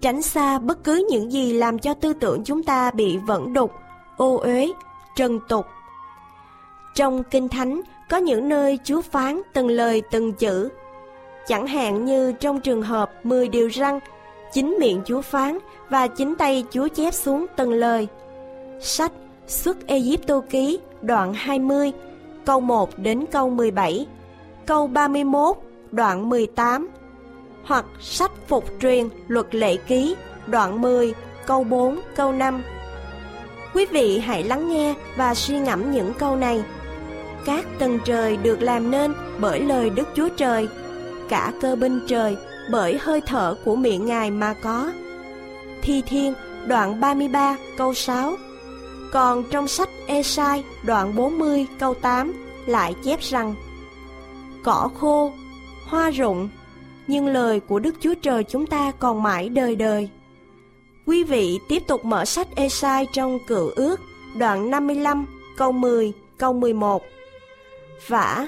Tránh 0.00 0.22
xa 0.22 0.58
bất 0.58 0.84
cứ 0.84 1.06
những 1.10 1.32
gì 1.32 1.52
làm 1.52 1.78
cho 1.78 1.94
tư 1.94 2.12
tưởng 2.12 2.44
chúng 2.44 2.62
ta 2.62 2.90
bị 2.90 3.16
vẫn 3.16 3.52
đục, 3.52 3.72
ô 4.16 4.36
uế, 4.36 4.68
trần 5.16 5.38
tục. 5.48 5.66
Trong 6.94 7.22
Kinh 7.30 7.48
Thánh 7.48 7.80
có 8.10 8.16
những 8.16 8.48
nơi 8.48 8.78
Chúa 8.84 9.00
phán 9.02 9.42
từng 9.52 9.68
lời 9.68 10.02
từng 10.10 10.32
chữ. 10.32 10.68
Chẳng 11.46 11.66
hạn 11.66 12.04
như 12.04 12.32
trong 12.32 12.60
trường 12.60 12.82
hợp 12.82 13.26
10 13.26 13.48
điều 13.48 13.68
răng 13.68 14.00
chính 14.52 14.76
miệng 14.80 15.02
Chúa 15.06 15.20
phán 15.20 15.58
và 15.88 16.06
chính 16.06 16.34
tay 16.34 16.64
Chúa 16.70 16.88
chép 16.88 17.14
xuống 17.14 17.46
từng 17.56 17.72
lời. 17.72 18.08
Sách 18.80 19.12
Xuất 19.46 19.86
Egypto 19.86 20.40
ký 20.40 20.78
đoạn 21.02 21.34
20 21.34 21.92
câu 22.44 22.60
1 22.60 22.98
đến 22.98 23.24
câu 23.32 23.50
17, 23.50 24.06
câu 24.66 24.86
31 24.86 25.56
đoạn 25.90 26.28
18 26.28 26.88
hoặc 27.64 27.84
sách 28.00 28.32
phục 28.48 28.64
truyền 28.80 29.08
luật 29.28 29.54
lệ 29.54 29.76
ký 29.76 30.16
đoạn 30.46 30.80
10 30.80 31.14
câu 31.46 31.64
4 31.64 32.00
câu 32.16 32.32
5. 32.32 32.62
Quý 33.74 33.86
vị 33.86 34.18
hãy 34.18 34.44
lắng 34.44 34.68
nghe 34.68 34.94
và 35.16 35.34
suy 35.34 35.58
ngẫm 35.58 35.90
những 35.90 36.12
câu 36.18 36.36
này. 36.36 36.62
Các 37.44 37.66
tầng 37.78 37.98
trời 38.04 38.36
được 38.36 38.62
làm 38.62 38.90
nên 38.90 39.14
bởi 39.40 39.60
lời 39.60 39.90
Đức 39.90 40.08
Chúa 40.14 40.28
Trời, 40.36 40.68
cả 41.28 41.52
cơ 41.60 41.76
binh 41.76 42.00
trời 42.06 42.36
bởi 42.70 42.98
hơi 42.98 43.20
thở 43.26 43.56
của 43.64 43.76
miệng 43.76 44.06
Ngài 44.06 44.30
mà 44.30 44.54
có. 44.54 44.92
Thi 45.82 46.02
Thiên 46.06 46.34
đoạn 46.66 47.00
33 47.00 47.56
câu 47.76 47.94
6 47.94 48.36
Còn 49.12 49.44
trong 49.50 49.68
sách 49.68 49.88
Esai 50.06 50.64
đoạn 50.82 51.16
40 51.16 51.66
câu 51.78 51.94
8 51.94 52.32
lại 52.66 52.94
chép 53.04 53.20
rằng 53.20 53.54
Cỏ 54.64 54.90
khô, 55.00 55.32
hoa 55.86 56.10
rụng, 56.10 56.48
nhưng 57.06 57.26
lời 57.26 57.60
của 57.60 57.78
Đức 57.78 57.94
Chúa 58.00 58.14
Trời 58.14 58.44
chúng 58.44 58.66
ta 58.66 58.92
còn 58.98 59.22
mãi 59.22 59.48
đời 59.48 59.76
đời. 59.76 60.08
Quý 61.06 61.24
vị 61.24 61.58
tiếp 61.68 61.82
tục 61.86 62.04
mở 62.04 62.24
sách 62.24 62.48
Esai 62.54 63.06
trong 63.12 63.38
cựu 63.46 63.70
ước 63.76 64.00
đoạn 64.36 64.70
55 64.70 65.26
câu 65.56 65.72
10 65.72 66.12
câu 66.38 66.52
11 66.52 67.02
Vả 68.06 68.46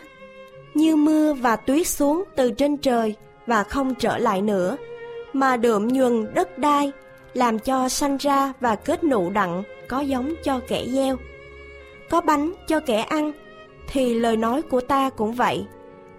như 0.75 0.97
mưa 0.97 1.33
và 1.33 1.57
tuyết 1.57 1.87
xuống 1.87 2.25
từ 2.37 2.51
trên 2.51 2.77
trời 2.77 3.15
và 3.51 3.65
không 3.65 3.95
trở 3.95 4.19
lại 4.19 4.43
nữa, 4.43 4.77
mà 5.33 5.57
đượm 5.57 5.89
nhuần 5.89 6.35
đất 6.35 6.59
đai, 6.59 6.93
làm 7.35 7.59
cho 7.59 7.89
sanh 7.89 8.17
ra 8.17 8.53
và 8.61 8.77
kết 8.77 9.05
nụ 9.05 9.31
đặng 9.31 9.63
có 9.89 10.01
giống 10.01 10.35
cho 10.45 10.61
kẻ 10.69 10.85
gieo. 10.87 11.17
Có 12.11 12.21
bánh 12.21 12.53
cho 12.67 12.81
kẻ 12.81 13.01
ăn, 13.01 13.33
thì 13.89 14.15
lời 14.15 14.37
nói 14.37 14.63
của 14.63 14.81
ta 14.81 15.11
cũng 15.11 15.33
vậy. 15.33 15.65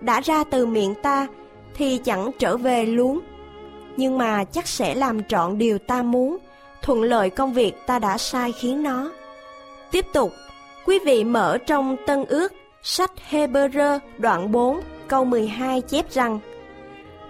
Đã 0.02 0.22
ra 0.22 0.44
từ 0.44 0.66
miệng 0.66 0.94
ta, 1.02 1.28
thì 1.74 1.98
chẳng 1.98 2.32
trở 2.40 2.58
về 2.58 2.86
luống. 2.86 3.20
Nhưng 3.98 4.18
mà 4.18 4.44
chắc 4.44 4.68
sẽ 4.68 4.96
làm 4.96 5.24
trọn 5.24 5.58
điều 5.58 5.78
ta 5.78 6.04
muốn, 6.04 6.38
thuận 6.82 7.04
lợi 7.04 7.30
công 7.30 7.54
việc 7.54 7.74
ta 7.86 8.00
đã 8.00 8.18
sai 8.18 8.52
khiến 8.52 8.84
nó. 8.84 9.12
Tiếp 9.92 10.06
tục, 10.14 10.32
quý 10.86 11.00
vị 11.06 11.24
mở 11.24 11.58
trong 11.68 11.98
tân 12.08 12.26
ước, 12.26 12.54
sách 12.84 13.12
Hebrew 13.30 14.00
đoạn 14.18 14.52
4 14.52 14.82
câu 15.08 15.26
12 15.26 15.82
chép 15.82 16.12
rằng 16.12 16.40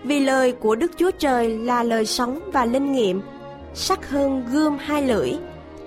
vì 0.04 0.20
lời 0.20 0.52
của 0.52 0.76
Đức 0.76 0.92
Chúa 0.98 1.12
Trời 1.12 1.58
là 1.58 1.84
lời 1.84 2.06
sống 2.06 2.40
và 2.54 2.66
linh 2.66 2.92
nghiệm, 2.92 3.22
sắc 3.74 4.10
hơn 4.10 4.46
gươm 4.52 4.78
hai 4.78 5.04
lưỡi, 5.04 5.32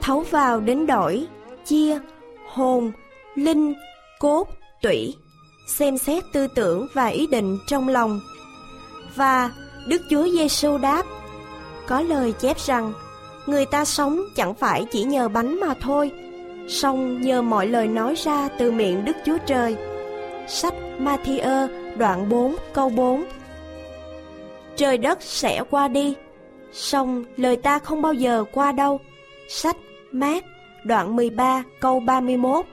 thấu 0.00 0.24
vào 0.30 0.60
đến 0.60 0.86
đổi, 0.86 1.26
chia, 1.64 1.98
hồn, 2.48 2.92
linh, 3.34 3.74
cốt, 4.18 4.48
tủy, 4.82 5.14
xem 5.68 5.98
xét 5.98 6.24
tư 6.32 6.46
tưởng 6.54 6.86
và 6.94 7.06
ý 7.06 7.26
định 7.26 7.58
trong 7.66 7.88
lòng. 7.88 8.20
Và 9.16 9.50
Đức 9.88 10.02
Chúa 10.10 10.28
Giêsu 10.28 10.78
đáp, 10.78 11.02
có 11.86 12.00
lời 12.00 12.32
chép 12.32 12.58
rằng, 12.58 12.92
người 13.46 13.66
ta 13.66 13.84
sống 13.84 14.20
chẳng 14.36 14.54
phải 14.54 14.86
chỉ 14.92 15.02
nhờ 15.02 15.28
bánh 15.28 15.60
mà 15.60 15.74
thôi, 15.80 16.10
song 16.68 17.22
nhờ 17.22 17.42
mọi 17.42 17.66
lời 17.66 17.88
nói 17.88 18.14
ra 18.14 18.48
từ 18.58 18.70
miệng 18.70 19.04
Đức 19.04 19.16
Chúa 19.24 19.38
Trời. 19.46 19.76
Sách 20.48 20.74
Matthew 20.98 21.68
đoạn 21.96 22.28
4 22.28 22.56
câu 22.72 22.88
4 22.88 23.24
trời 24.76 24.98
đất 24.98 25.22
sẽ 25.22 25.62
qua 25.70 25.88
đi. 25.88 26.14
Song 26.72 27.24
lời 27.36 27.56
ta 27.56 27.78
không 27.78 28.02
bao 28.02 28.12
giờ 28.12 28.44
qua 28.52 28.72
đâu. 28.72 29.00
Sách 29.48 29.76
Mát, 30.12 30.44
đoạn 30.84 31.16
13 31.16 31.62
câu 31.80 32.00
31 32.00 32.66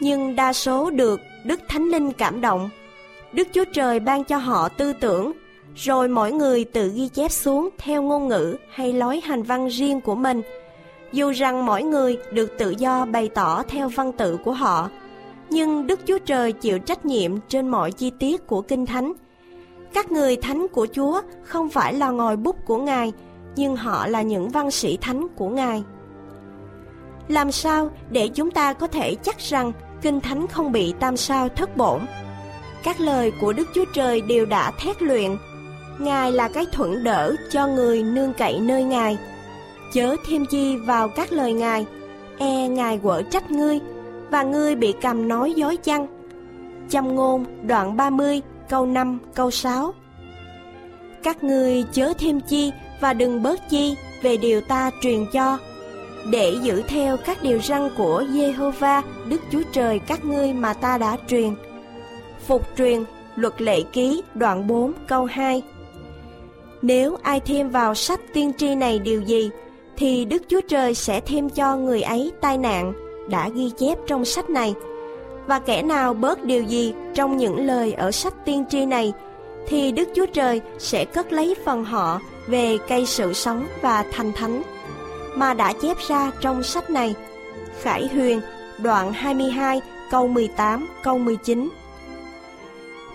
Nhưng 0.00 0.36
đa 0.36 0.52
số 0.52 0.90
được 0.90 1.20
Đức 1.44 1.60
Thánh 1.68 1.88
Linh 1.88 2.12
cảm 2.12 2.40
động. 2.40 2.70
Đức 3.32 3.48
Chúa 3.52 3.64
Trời 3.72 4.00
ban 4.00 4.24
cho 4.24 4.36
họ 4.36 4.68
tư 4.68 4.92
tưởng, 4.92 5.32
Rồi 5.76 6.08
mỗi 6.08 6.32
người 6.32 6.64
tự 6.64 6.92
ghi 6.94 7.08
chép 7.08 7.30
xuống 7.30 7.68
theo 7.78 8.02
ngôn 8.02 8.28
ngữ 8.28 8.56
hay 8.70 8.92
lối 8.92 9.20
hành 9.24 9.42
văn 9.42 9.66
riêng 9.66 10.00
của 10.00 10.14
mình. 10.14 10.42
Dù 11.12 11.30
rằng 11.30 11.66
mỗi 11.66 11.82
người 11.82 12.18
được 12.32 12.58
tự 12.58 12.74
do 12.78 13.04
bày 13.04 13.28
tỏ 13.34 13.62
theo 13.62 13.88
văn 13.88 14.12
tự 14.12 14.36
của 14.44 14.52
họ, 14.52 14.90
Nhưng 15.50 15.86
Đức 15.86 16.00
Chúa 16.06 16.18
Trời 16.18 16.52
chịu 16.52 16.78
trách 16.78 17.06
nhiệm 17.06 17.40
trên 17.48 17.68
mọi 17.68 17.92
chi 17.92 18.10
tiết 18.18 18.46
của 18.46 18.62
Kinh 18.62 18.86
Thánh. 18.86 19.12
Các 19.94 20.12
người 20.12 20.36
thánh 20.36 20.66
của 20.68 20.86
Chúa 20.92 21.20
không 21.42 21.68
phải 21.68 21.94
là 21.94 22.10
ngòi 22.10 22.36
bút 22.36 22.56
của 22.66 22.76
Ngài 22.76 23.12
Nhưng 23.56 23.76
họ 23.76 24.06
là 24.06 24.22
những 24.22 24.48
văn 24.48 24.70
sĩ 24.70 24.98
thánh 25.00 25.26
của 25.36 25.48
Ngài 25.48 25.84
làm 27.30 27.52
sao 27.52 27.90
để 28.10 28.28
chúng 28.28 28.50
ta 28.50 28.72
có 28.72 28.86
thể 28.86 29.14
chắc 29.14 29.38
rằng 29.38 29.72
Kinh 30.02 30.20
Thánh 30.20 30.46
không 30.46 30.72
bị 30.72 30.94
tam 31.00 31.16
sao 31.16 31.48
thất 31.48 31.76
bổn? 31.76 32.00
Các 32.82 33.00
lời 33.00 33.32
của 33.40 33.52
Đức 33.52 33.68
Chúa 33.74 33.84
Trời 33.94 34.20
đều 34.20 34.46
đã 34.46 34.72
thét 34.78 35.02
luyện. 35.02 35.36
Ngài 35.98 36.32
là 36.32 36.48
cái 36.48 36.66
thuận 36.72 37.04
đỡ 37.04 37.34
cho 37.50 37.66
người 37.66 38.02
nương 38.02 38.32
cậy 38.32 38.60
nơi 38.60 38.84
Ngài. 38.84 39.18
Chớ 39.92 40.16
thêm 40.28 40.46
chi 40.46 40.76
vào 40.76 41.08
các 41.08 41.32
lời 41.32 41.52
Ngài, 41.52 41.86
e 42.38 42.68
Ngài 42.68 42.98
quở 42.98 43.22
trách 43.22 43.50
ngươi, 43.50 43.80
và 44.30 44.42
ngươi 44.42 44.74
bị 44.74 44.94
cầm 45.02 45.28
nói 45.28 45.52
dối 45.52 45.76
chăng. 45.76 46.06
Châm 46.88 47.14
ngôn 47.14 47.44
đoạn 47.62 47.96
30 47.96 48.40
câu 48.70 48.86
5 48.86 49.18
câu 49.34 49.50
6 49.50 49.94
Các 51.22 51.44
ngươi 51.44 51.84
chớ 51.92 52.12
thêm 52.18 52.40
chi 52.40 52.72
và 53.00 53.12
đừng 53.12 53.42
bớt 53.42 53.70
chi 53.70 53.94
về 54.22 54.36
điều 54.36 54.60
ta 54.60 54.90
truyền 55.02 55.26
cho 55.32 55.58
để 56.30 56.56
giữ 56.62 56.82
theo 56.88 57.16
các 57.16 57.42
điều 57.42 57.60
răn 57.60 57.88
của 57.96 58.22
Jehovah 58.22 59.02
Đức 59.28 59.40
Chúa 59.52 59.62
Trời 59.72 59.98
các 59.98 60.24
ngươi 60.24 60.52
mà 60.52 60.74
ta 60.74 60.98
đã 60.98 61.16
truyền. 61.28 61.54
Phục 62.46 62.62
truyền 62.76 63.04
Luật 63.36 63.62
lệ 63.62 63.82
ký 63.92 64.22
đoạn 64.34 64.66
4 64.66 64.92
câu 65.06 65.24
2 65.24 65.62
Nếu 66.82 67.16
ai 67.22 67.40
thêm 67.40 67.70
vào 67.70 67.94
sách 67.94 68.20
tiên 68.32 68.52
tri 68.58 68.74
này 68.74 68.98
điều 68.98 69.22
gì, 69.22 69.50
thì 69.96 70.24
Đức 70.24 70.42
Chúa 70.48 70.60
Trời 70.68 70.94
sẽ 70.94 71.20
thêm 71.20 71.50
cho 71.50 71.76
người 71.76 72.02
ấy 72.02 72.32
tai 72.40 72.58
nạn 72.58 72.92
đã 73.30 73.48
ghi 73.48 73.70
chép 73.78 73.98
trong 74.06 74.24
sách 74.24 74.50
này. 74.50 74.74
Và 75.46 75.58
kẻ 75.58 75.82
nào 75.82 76.14
bớt 76.14 76.44
điều 76.44 76.62
gì 76.62 76.94
trong 77.14 77.36
những 77.36 77.66
lời 77.66 77.92
ở 77.92 78.10
sách 78.10 78.34
tiên 78.44 78.64
tri 78.68 78.86
này, 78.86 79.12
thì 79.68 79.92
Đức 79.92 80.08
Chúa 80.14 80.26
Trời 80.26 80.60
sẽ 80.78 81.04
cất 81.04 81.32
lấy 81.32 81.54
phần 81.64 81.84
họ 81.84 82.20
về 82.46 82.78
cây 82.88 83.06
sự 83.06 83.32
sống 83.32 83.66
và 83.82 84.04
thành 84.12 84.32
thánh 84.32 84.62
mà 85.34 85.54
đã 85.54 85.72
chép 85.72 85.96
ra 86.08 86.30
trong 86.40 86.62
sách 86.62 86.90
này. 86.90 87.14
Khải 87.80 88.08
Huyền, 88.08 88.40
đoạn 88.78 89.12
22, 89.12 89.80
câu 90.10 90.28
18, 90.28 90.88
câu 91.02 91.18
19. 91.18 91.70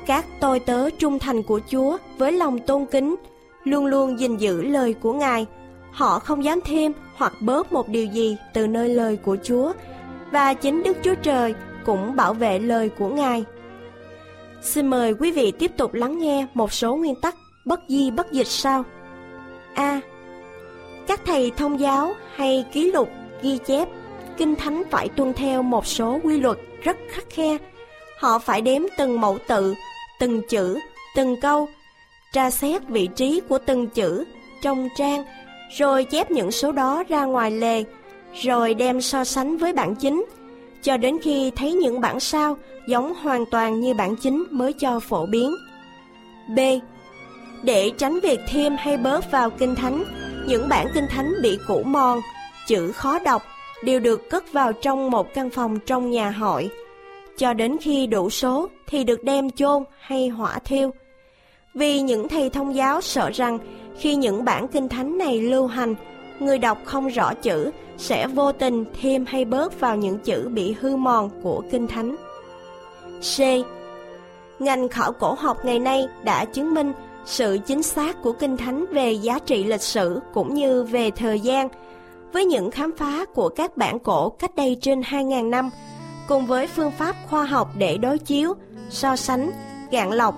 Các 0.05 0.25
tôi 0.39 0.59
tớ 0.59 0.89
trung 0.89 1.19
thành 1.19 1.43
của 1.43 1.59
Chúa 1.71 1.97
với 2.17 2.31
lòng 2.31 2.59
tôn 2.59 2.85
kính, 2.85 3.15
luôn 3.63 3.85
luôn 3.85 4.19
gìn 4.19 4.37
giữ 4.37 4.61
lời 4.61 4.93
của 4.93 5.13
Ngài. 5.13 5.45
Họ 5.91 6.19
không 6.19 6.43
dám 6.43 6.59
thêm 6.65 6.91
hoặc 7.15 7.33
bớt 7.39 7.73
một 7.73 7.89
điều 7.89 8.05
gì 8.05 8.37
từ 8.53 8.67
nơi 8.67 8.89
lời 8.89 9.17
của 9.17 9.37
Chúa, 9.43 9.71
và 10.31 10.53
chính 10.53 10.83
Đức 10.83 10.97
Chúa 11.03 11.15
Trời 11.15 11.53
cũng 11.85 12.15
bảo 12.15 12.33
vệ 12.33 12.59
lời 12.59 12.89
của 12.89 13.09
Ngài. 13.09 13.43
Xin 14.61 14.87
mời 14.87 15.13
quý 15.13 15.31
vị 15.31 15.51
tiếp 15.51 15.71
tục 15.77 15.93
lắng 15.93 16.19
nghe 16.19 16.47
một 16.53 16.73
số 16.73 16.95
nguyên 16.95 17.15
tắc 17.15 17.35
bất 17.65 17.79
di 17.87 18.11
bất 18.11 18.31
dịch 18.31 18.47
sau. 18.47 18.83
A. 19.73 20.01
Các 21.07 21.21
thầy 21.25 21.51
thông 21.57 21.79
giáo 21.79 22.13
hay 22.35 22.65
ký 22.73 22.91
lục 22.91 23.09
ghi 23.41 23.57
chép 23.65 23.87
Kinh 24.37 24.55
Thánh 24.55 24.83
phải 24.91 25.09
tuân 25.09 25.33
theo 25.33 25.61
một 25.61 25.85
số 25.85 26.19
quy 26.23 26.39
luật 26.39 26.57
rất 26.83 26.97
khắc 27.09 27.29
khe. 27.29 27.57
Họ 28.19 28.39
phải 28.39 28.61
đếm 28.61 28.81
từng 28.97 29.21
mẫu 29.21 29.37
tự, 29.47 29.73
từng 30.19 30.41
chữ, 30.49 30.79
từng 31.15 31.41
câu, 31.41 31.67
tra 32.33 32.51
xét 32.51 32.87
vị 32.87 33.09
trí 33.15 33.41
của 33.49 33.57
từng 33.65 33.87
chữ 33.87 34.23
trong 34.61 34.89
trang, 34.97 35.23
rồi 35.77 36.03
chép 36.03 36.31
những 36.31 36.51
số 36.51 36.71
đó 36.71 37.03
ra 37.07 37.25
ngoài 37.25 37.51
lề, 37.51 37.83
rồi 38.43 38.73
đem 38.73 39.01
so 39.01 39.23
sánh 39.23 39.57
với 39.57 39.73
bản 39.73 39.95
chính, 39.95 40.25
cho 40.85 40.97
đến 40.97 41.17
khi 41.21 41.51
thấy 41.55 41.73
những 41.73 42.01
bản 42.01 42.19
sao 42.19 42.57
giống 42.87 43.13
hoàn 43.13 43.45
toàn 43.45 43.79
như 43.79 43.93
bản 43.93 44.15
chính 44.15 44.43
mới 44.51 44.73
cho 44.73 44.99
phổ 44.99 45.25
biến. 45.25 45.55
B. 46.55 46.59
Để 47.63 47.91
tránh 47.97 48.19
việc 48.19 48.39
thêm 48.47 48.75
hay 48.79 48.97
bớt 48.97 49.31
vào 49.31 49.49
kinh 49.49 49.75
thánh, 49.75 50.03
những 50.47 50.69
bản 50.69 50.87
kinh 50.93 51.07
thánh 51.09 51.33
bị 51.41 51.57
cũ 51.67 51.83
mòn, 51.85 52.19
chữ 52.67 52.91
khó 52.91 53.19
đọc 53.19 53.41
đều 53.83 53.99
được 53.99 54.29
cất 54.29 54.53
vào 54.53 54.73
trong 54.73 55.11
một 55.11 55.33
căn 55.33 55.49
phòng 55.49 55.79
trong 55.85 56.11
nhà 56.11 56.29
hội. 56.31 56.69
Cho 57.37 57.53
đến 57.53 57.77
khi 57.81 58.07
đủ 58.07 58.29
số 58.29 58.69
thì 58.87 59.03
được 59.03 59.23
đem 59.23 59.51
chôn 59.51 59.83
hay 59.99 60.27
hỏa 60.27 60.59
thiêu. 60.59 60.91
Vì 61.73 62.01
những 62.01 62.27
thầy 62.27 62.49
thông 62.49 62.75
giáo 62.75 63.01
sợ 63.01 63.29
rằng 63.33 63.59
khi 63.99 64.15
những 64.15 64.45
bản 64.45 64.67
kinh 64.67 64.89
thánh 64.89 65.17
này 65.17 65.41
lưu 65.41 65.67
hành, 65.67 65.95
người 66.39 66.57
đọc 66.57 66.77
không 66.85 67.07
rõ 67.07 67.33
chữ 67.33 67.71
sẽ 67.97 68.27
vô 68.27 68.51
tình 68.51 68.85
thêm 69.01 69.25
hay 69.27 69.45
bớt 69.45 69.79
vào 69.79 69.95
những 69.95 70.19
chữ 70.19 70.49
bị 70.53 70.75
hư 70.81 70.95
mòn 70.95 71.29
của 71.43 71.63
kinh 71.71 71.87
thánh. 71.87 72.15
C. 73.21 73.39
Ngành 74.59 74.89
khảo 74.89 75.11
cổ 75.11 75.33
học 75.33 75.57
ngày 75.65 75.79
nay 75.79 76.07
đã 76.23 76.45
chứng 76.45 76.73
minh 76.73 76.93
sự 77.25 77.57
chính 77.67 77.83
xác 77.83 78.21
của 78.21 78.33
kinh 78.33 78.57
thánh 78.57 78.85
về 78.91 79.11
giá 79.11 79.39
trị 79.39 79.63
lịch 79.63 79.81
sử 79.81 80.19
cũng 80.33 80.53
như 80.53 80.83
về 80.83 81.11
thời 81.11 81.39
gian 81.39 81.69
với 82.33 82.45
những 82.45 82.71
khám 82.71 82.91
phá 82.97 83.25
của 83.25 83.49
các 83.49 83.77
bản 83.77 83.99
cổ 83.99 84.29
cách 84.29 84.55
đây 84.55 84.77
trên 84.81 85.01
2.000 85.01 85.49
năm 85.49 85.69
cùng 86.27 86.45
với 86.45 86.67
phương 86.67 86.91
pháp 86.91 87.15
khoa 87.29 87.45
học 87.45 87.69
để 87.77 87.97
đối 87.97 88.17
chiếu, 88.17 88.53
so 88.89 89.15
sánh, 89.15 89.51
gạn 89.91 90.11
lọc. 90.11 90.35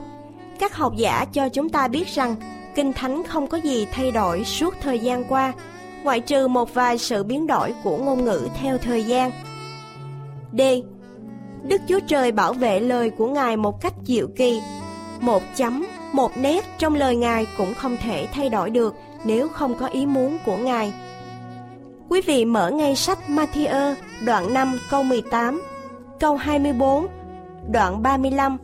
Các 0.60 0.76
học 0.76 0.94
giả 0.98 1.26
cho 1.34 1.50
chúng 1.50 1.70
ta 1.70 1.88
biết 1.88 2.08
rằng 2.08 2.36
Kinh 2.76 2.94
Thánh 2.94 3.24
không 3.24 3.48
có 3.48 3.58
gì 3.58 3.88
thay 3.92 4.12
đổi 4.12 4.44
suốt 4.44 4.76
thời 4.82 5.00
gian 5.00 5.24
qua, 5.24 5.54
ngoại 6.08 6.20
trừ 6.20 6.48
một 6.48 6.74
vài 6.74 6.98
sự 6.98 7.24
biến 7.24 7.48
đổi 7.48 7.74
của 7.84 7.98
ngôn 7.98 8.26
ngữ 8.26 8.48
theo 8.62 8.78
thời 8.78 9.04
gian. 9.04 9.32
D. 10.52 10.62
Đức 11.64 11.82
Chúa 11.88 12.00
Trời 12.08 12.32
bảo 12.32 12.54
vệ 12.54 12.80
lời 12.80 13.10
của 13.10 13.28
Ngài 13.28 13.58
một 13.58 13.82
cách 13.82 13.94
diệu 14.04 14.28
kỳ. 14.36 14.62
Một 15.20 15.44
chấm, 15.56 15.86
một 16.14 16.32
nét 16.38 16.66
trong 16.78 16.96
lời 16.96 17.16
Ngài 17.16 17.48
cũng 17.58 17.74
không 17.74 17.98
thể 17.98 18.28
thay 18.34 18.50
đổi 18.50 18.70
được 18.70 18.96
nếu 19.26 19.48
không 19.48 19.76
có 19.76 19.88
ý 19.88 20.06
muốn 20.06 20.38
của 20.46 20.58
Ngài. 20.58 20.94
Quý 22.10 22.22
vị 22.22 22.46
mở 22.46 22.70
ngay 22.70 22.96
sách 22.96 23.20
Matthew 23.28 23.96
đoạn 24.26 24.54
5 24.54 24.80
câu 24.90 25.04
18, 25.04 25.62
câu 26.20 26.36
24, 26.36 27.08
đoạn 27.72 28.04
35 28.04 28.58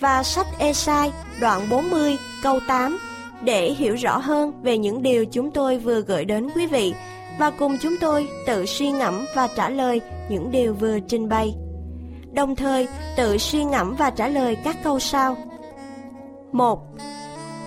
và 0.00 0.22
sách 0.22 0.46
Esai 0.58 1.12
đoạn 1.40 1.60
40 1.70 2.16
câu 2.42 2.60
8 2.68 2.98
để 3.44 3.70
hiểu 3.70 3.94
rõ 3.94 4.18
hơn 4.18 4.52
về 4.62 4.78
những 4.78 5.02
điều 5.02 5.24
chúng 5.26 5.50
tôi 5.50 5.78
vừa 5.78 6.00
gửi 6.00 6.24
đến 6.24 6.48
quý 6.54 6.66
vị 6.66 6.94
và 7.38 7.50
cùng 7.50 7.76
chúng 7.80 7.96
tôi 8.00 8.28
tự 8.46 8.66
suy 8.66 8.90
ngẫm 8.90 9.26
và 9.34 9.48
trả 9.56 9.68
lời 9.68 10.00
những 10.28 10.50
điều 10.50 10.74
vừa 10.74 11.00
trình 11.00 11.28
bày. 11.28 11.54
Đồng 12.32 12.56
thời, 12.56 12.88
tự 13.16 13.38
suy 13.38 13.64
ngẫm 13.64 13.94
và 13.98 14.10
trả 14.10 14.28
lời 14.28 14.56
các 14.64 14.76
câu 14.84 14.98
sau. 14.98 15.36
1. 16.52 16.80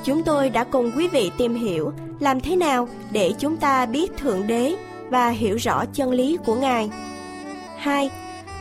Chúng 0.04 0.24
tôi 0.24 0.50
đã 0.50 0.64
cùng 0.64 0.92
quý 0.98 1.08
vị 1.08 1.32
tìm 1.38 1.56
hiểu 1.56 1.92
làm 2.20 2.40
thế 2.42 2.56
nào 2.56 2.88
để 3.12 3.32
chúng 3.40 3.58
ta 3.58 3.86
biết 3.86 4.18
Thượng 4.18 4.48
Đế 4.48 4.76
và 5.10 5.30
hiểu 5.30 5.56
rõ 5.56 5.86
chân 5.94 6.12
lý 6.12 6.38
của 6.46 6.56
Ngài. 6.56 6.90
2. 7.78 8.10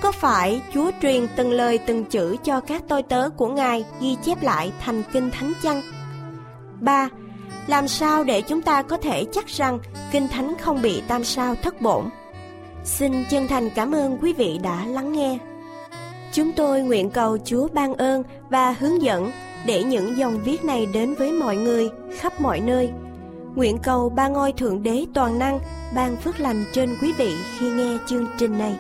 Có 0.03 0.13
phải 0.13 0.61
Chúa 0.75 0.91
truyền 1.03 1.27
từng 1.37 1.53
lời 1.53 1.79
từng 1.79 2.05
chữ 2.05 2.37
cho 2.45 2.61
các 2.61 2.83
tôi 2.89 3.03
tớ 3.03 3.29
của 3.31 3.49
Ngài 3.49 3.85
ghi 4.01 4.17
chép 4.25 4.43
lại 4.43 4.73
thành 4.81 5.03
kinh 5.13 5.31
thánh 5.31 5.53
chăng? 5.63 5.83
3. 6.83 7.09
Làm 7.67 7.89
sao 7.89 8.25
để 8.25 8.43
chúng 8.43 8.63
ta 8.63 8.83
có 8.83 8.97
thể 8.97 9.25
chắc 9.33 9.47
rằng 9.47 9.79
kinh 10.13 10.29
thánh 10.29 10.55
không 10.61 10.83
bị 10.83 11.03
tam 11.09 11.25
sao 11.25 11.55
thất 11.63 11.81
bổn? 11.81 12.05
Xin 12.85 13.13
chân 13.31 13.49
thành 13.49 13.71
cảm 13.71 13.95
ơn 13.95 14.19
quý 14.23 14.33
vị 14.33 14.59
đã 14.63 14.87
lắng 14.87 15.13
nghe. 15.13 15.39
Chúng 16.33 16.53
tôi 16.53 16.83
nguyện 16.83 17.11
cầu 17.11 17.39
Chúa 17.45 17.69
ban 17.73 17.95
ơn 17.95 18.23
và 18.51 18.71
hướng 18.73 19.03
dẫn 19.03 19.31
để 19.67 19.85
những 19.85 20.17
dòng 20.17 20.41
viết 20.45 20.65
này 20.65 20.87
đến 20.87 21.15
với 21.15 21.33
mọi 21.33 21.57
người 21.57 21.91
khắp 22.19 22.41
mọi 22.41 22.61
nơi. 22.61 22.91
Nguyện 23.55 23.79
cầu 23.83 24.09
ba 24.09 24.29
ngôi 24.29 24.53
Thượng 24.53 24.83
Đế 24.83 25.07
toàn 25.15 25.39
năng 25.39 25.61
ban 25.95 26.17
phước 26.17 26.41
lành 26.41 26.65
trên 26.73 26.97
quý 27.03 27.13
vị 27.13 27.35
khi 27.59 27.71
nghe 27.71 27.99
chương 28.07 28.27
trình 28.39 28.59
này. 28.59 28.75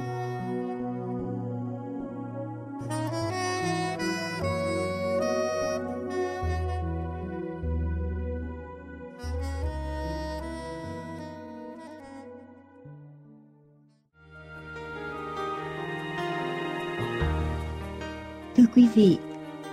Quý 18.76 18.88
vị, 18.94 19.18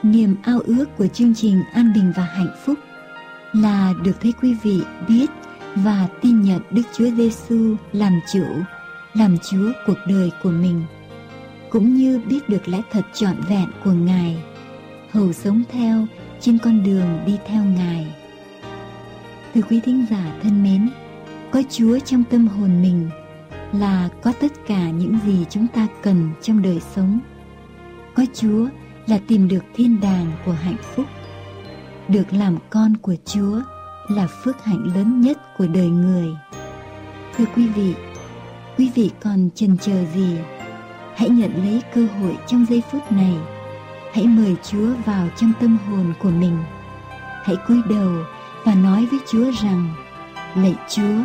niềm 0.04 0.36
ao 0.44 0.60
ước 0.60 0.86
của 0.98 1.08
chương 1.08 1.36
trình 1.36 1.64
An 1.74 1.94
Bình 1.96 2.14
và 2.16 2.24
Hạnh 2.24 2.56
Phúc 2.66 2.80
là 3.54 3.94
được 4.04 4.22
thấy 4.22 4.34
quý 4.42 4.56
vị 4.64 4.82
biết 5.08 5.28
và 5.76 6.08
tin 6.22 6.42
nhận 6.42 6.62
Đức 6.72 6.82
Chúa 6.98 7.10
Giêsu 7.18 7.76
làm 7.92 8.20
chủ, 8.34 8.44
làm 9.14 9.38
Chúa 9.52 9.72
cuộc 9.86 9.98
đời 10.08 10.32
của 10.44 10.52
mình, 10.52 10.82
cũng 11.70 11.96
như 11.96 12.22
biết 12.30 12.50
được 12.50 12.68
lẽ 12.68 12.82
thật 12.92 13.02
trọn 13.14 13.36
vẹn 13.50 13.68
của 13.84 13.92
Ngài, 13.92 14.44
hầu 15.12 15.34
sống 15.34 15.64
theo 15.72 16.06
trên 16.40 16.58
con 16.58 16.84
đường 16.84 17.20
đi 17.26 17.38
theo 17.48 17.64
Ngài. 17.64 18.16
Thưa 19.54 19.62
quý 19.62 19.80
thính 19.86 20.06
giả 20.10 20.40
thân 20.44 20.64
mến, 20.64 20.90
có 21.52 21.64
Chúa 21.70 22.00
trong 22.00 22.24
tâm 22.24 22.48
hồn 22.48 22.82
mình 22.82 23.10
là 23.74 24.10
có 24.22 24.34
tất 24.40 24.52
cả 24.68 24.90
những 24.90 25.20
gì 25.26 25.46
chúng 25.50 25.68
ta 25.68 25.88
cần 26.04 26.30
trong 26.42 26.62
đời 26.62 26.82
sống. 26.96 27.20
Có 28.16 28.26
Chúa 28.34 28.68
là 29.10 29.20
tìm 29.28 29.48
được 29.48 29.64
thiên 29.76 30.02
đàng 30.02 30.32
của 30.46 30.52
hạnh 30.52 30.78
phúc. 30.96 31.06
Được 32.08 32.34
làm 32.34 32.58
con 32.70 32.98
của 32.98 33.16
chúa 33.26 33.62
là 34.10 34.28
phước 34.28 34.64
hạnh 34.64 34.84
lớn 34.96 35.22
nhất 35.22 35.38
của 35.58 35.68
đời 35.68 35.88
người. 35.88 36.28
Thưa 37.38 37.46
quý 37.56 37.68
vị 37.68 37.96
quý 38.78 38.92
vị 38.96 39.12
còn 39.24 39.50
chần 39.56 39.78
chờ 39.78 40.06
gì? 40.16 40.38
Hãy 41.16 41.30
nhận 41.30 41.52
lấy 41.66 41.82
cơ 41.94 42.08
hội 42.20 42.38
trong 42.48 42.66
giây 42.70 42.84
phút 42.92 43.12
này. 43.12 43.34
Hãy 44.14 44.28
mời 44.28 44.56
chúa 44.64 44.94
vào 45.06 45.28
trong 45.38 45.52
tâm 45.60 45.78
hồn 45.78 46.14
của 46.20 46.30
mình. 46.30 46.58
Hãy 47.44 47.56
cúi 47.68 47.82
đầu 47.90 48.12
và 48.66 48.76
nói 48.76 49.06
với 49.06 49.20
chúa 49.32 49.52
rằng, 49.64 49.96
lạy 50.56 50.76
chúa, 50.90 51.24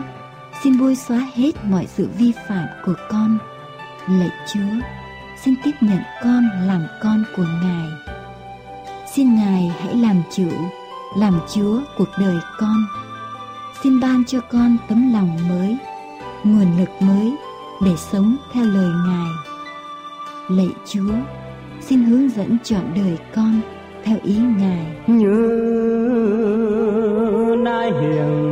xin 0.62 0.78
bôi 0.80 0.96
xóa 0.96 1.28
hết 1.34 1.64
mọi 1.64 1.86
sự 1.86 2.08
vi 2.18 2.32
phạm 2.48 2.66
của 2.86 2.94
con. 3.10 3.38
Lạy 4.08 4.30
chúa 4.52 4.80
xin 5.44 5.54
tiếp 5.64 5.72
nhận 5.80 5.98
con 6.22 6.48
làm 6.66 6.86
con 7.02 7.24
của 7.36 7.46
Ngài. 7.62 7.88
Xin 9.14 9.34
Ngài 9.34 9.72
hãy 9.78 9.94
làm 9.94 10.22
chủ, 10.36 10.48
làm 11.18 11.40
Chúa 11.54 11.80
cuộc 11.98 12.08
đời 12.18 12.36
con. 12.58 12.76
Xin 13.82 14.00
ban 14.00 14.24
cho 14.24 14.40
con 14.40 14.76
tấm 14.88 15.12
lòng 15.12 15.38
mới, 15.48 15.76
nguồn 16.44 16.78
lực 16.78 16.88
mới 17.00 17.32
để 17.84 17.90
sống 17.96 18.36
theo 18.52 18.64
lời 18.64 18.90
Ngài. 19.06 19.30
Lạy 20.48 20.70
Chúa, 20.86 21.14
xin 21.80 22.04
hướng 22.04 22.28
dẫn 22.28 22.56
chọn 22.64 22.84
đời 22.94 23.18
con 23.34 23.60
theo 24.04 24.18
ý 24.22 24.36
Ngài. 24.58 24.86
Như 25.06 25.30
nay 27.64 27.92
hiền 28.00 28.43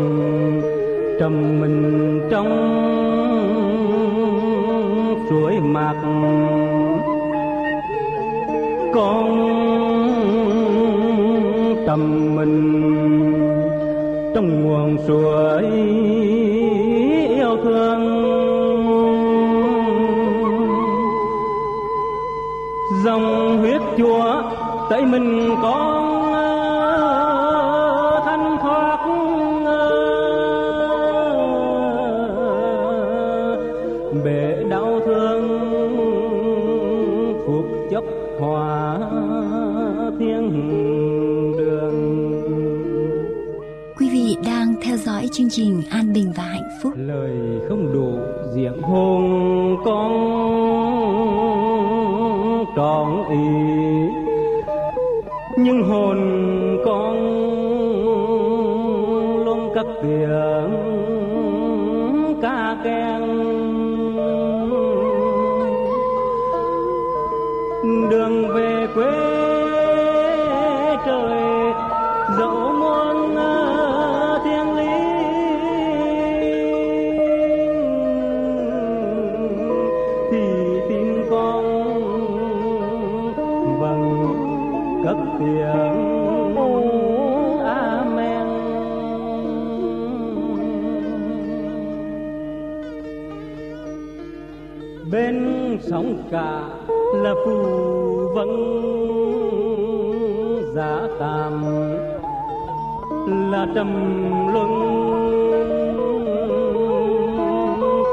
suối 15.06 15.62
yêu 17.38 17.56
thương. 17.64 18.22
Dòng 23.04 23.58
huyết 23.58 23.80
chúa 23.98 24.42
tại 24.90 25.02
mình 25.02 25.56
con 25.62 25.91
chương 45.32 45.50
trình 45.50 45.82
An 45.90 46.12
Bình 46.12 46.32
và 46.36 46.42
Hạnh 46.42 46.68
Phúc. 46.82 46.92
lời 46.96 47.30
không 47.68 47.92
đủ 47.92 48.18
diện 48.54 48.82
hôn 48.82 49.76
con 49.84 50.12
trọn 52.76 53.28
ý 53.30 53.36
nhưng 55.58 55.82
hồn 55.82 56.31
phù 97.44 97.58
vân 98.34 98.48
giả 100.74 101.08
tạm 101.18 101.64
là 103.50 103.66
trầm 103.74 103.88
luân. 104.52 104.70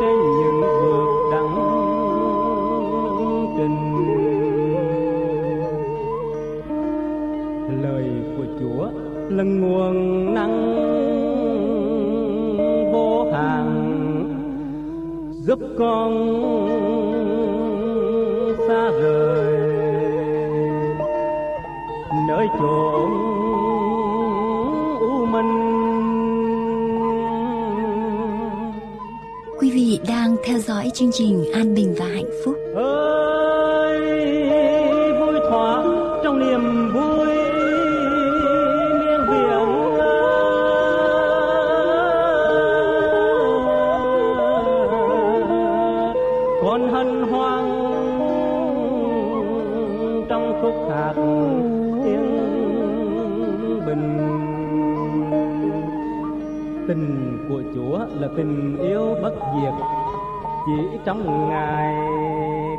Trên 0.01 0.17
những 0.17 0.61
vượt 0.61 1.11
đắng 1.31 1.55
trình, 3.57 3.79
lời 7.83 8.09
của 8.37 8.45
chúa 8.59 8.85
là 9.29 9.43
nguồn 9.43 9.95
năng 10.33 10.75
vô 12.93 13.31
hạn, 13.31 13.67
giúp 15.31 15.59
con 15.79 16.11
xa 18.69 18.91
rời 19.01 19.57
nơi 22.27 22.47
chốn 22.59 23.09
u 24.99 25.25
minh 25.25 25.55
Quý 29.59 29.71
vị 29.71 29.99
đang 30.07 30.35
theo 30.45 30.59
dõi 30.59 30.91
chương 30.93 31.11
trình 31.13 31.51
An 31.53 31.73
Bình 31.73 31.95
và 31.99 32.05
Hạnh 32.05 32.29
Phúc. 32.45 32.58
Chúa 57.75 57.99
là 58.19 58.27
tình 58.37 58.77
yêu 58.77 59.15
bất 59.21 59.33
diệt. 59.55 59.73
Chỉ 60.65 60.97
trong 61.05 61.49
ngày 61.49 61.95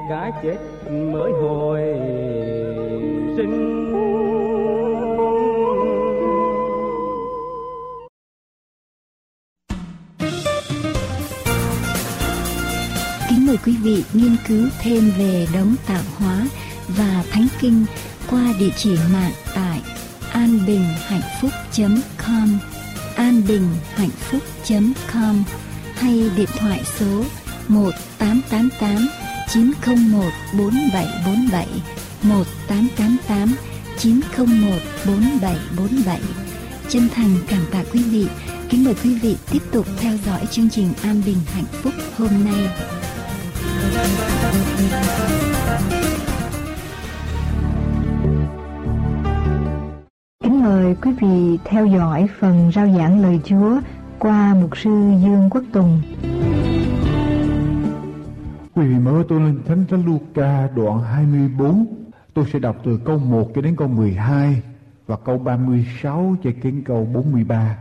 cái 0.09 0.33
chết 0.43 0.59
mới 0.91 1.33
hồi 1.33 1.81
sinh. 3.37 3.55
Kính 13.29 13.47
mời 13.47 13.57
quý 13.65 13.77
vị 13.83 14.05
nghiên 14.15 14.37
cứu 14.49 14.69
thêm 14.83 15.03
về 15.19 15.47
đấng 15.55 15.75
tạo 15.89 16.03
hóa 16.19 16.47
và 16.89 17.25
thánh 17.31 17.47
kinh 17.61 17.85
qua 18.31 18.53
địa 18.61 18.71
chỉ 18.77 18.97
mạng 19.13 19.33
tại 19.55 19.81
anbinhhạnhphúc.com 20.33 22.70
An 23.21 23.43
Bình 23.49 23.69
Hạnh 23.95 24.11
Phúc 24.11 24.43
.com 25.13 25.45
hay 25.95 26.31
điện 26.37 26.49
thoại 26.59 26.81
số 26.99 27.25
1888 27.69 29.09
901 29.49 30.25
4747 30.59 31.67
1888 32.23 33.55
901 33.99 34.81
4747 35.07 36.21
Chân 36.89 37.09
thành 37.15 37.37
cảm 37.49 37.67
tạ 37.73 37.85
quý 37.93 38.03
vị. 38.03 38.27
Kính 38.69 38.85
mời 38.85 38.95
quý 39.05 39.15
vị 39.15 39.37
tiếp 39.51 39.63
tục 39.73 39.87
theo 39.97 40.13
dõi 40.27 40.47
chương 40.51 40.71
trình 40.71 40.93
An 41.03 41.23
Bình 41.27 41.39
Hạnh 41.55 41.65
Phúc 41.83 41.93
hôm 42.19 42.31
nay. 42.45 42.69
Mời 50.71 50.97
quý 51.03 51.13
vị 51.21 51.59
theo 51.65 51.87
dõi 51.87 52.29
phần 52.39 52.71
rao 52.75 52.87
giảng 52.87 53.23
lời 53.23 53.41
Chúa 53.45 53.81
qua 54.19 54.55
mục 54.55 54.77
sư 54.77 54.91
Dương 55.23 55.49
Quốc 55.51 55.65
Tùng. 55.73 56.01
Quý 58.75 58.87
vị 58.87 58.99
mở 58.99 59.25
tôi 59.29 59.41
lên 59.41 59.61
Thánh 59.67 59.85
Thánh 59.87 60.05
Luca 60.07 60.69
đoạn 60.77 61.03
24. 61.03 61.87
Tôi 62.35 62.45
sẽ 62.53 62.59
đọc 62.59 62.77
từ 62.85 63.01
câu 63.05 63.19
1 63.19 63.51
cho 63.55 63.61
đến 63.61 63.77
câu 63.77 63.89
12 63.89 64.63
và 65.07 65.17
câu 65.25 65.39
36 65.39 66.37
cho 66.43 66.51
đến 66.63 66.83
câu 66.85 67.09
43. 67.15 67.79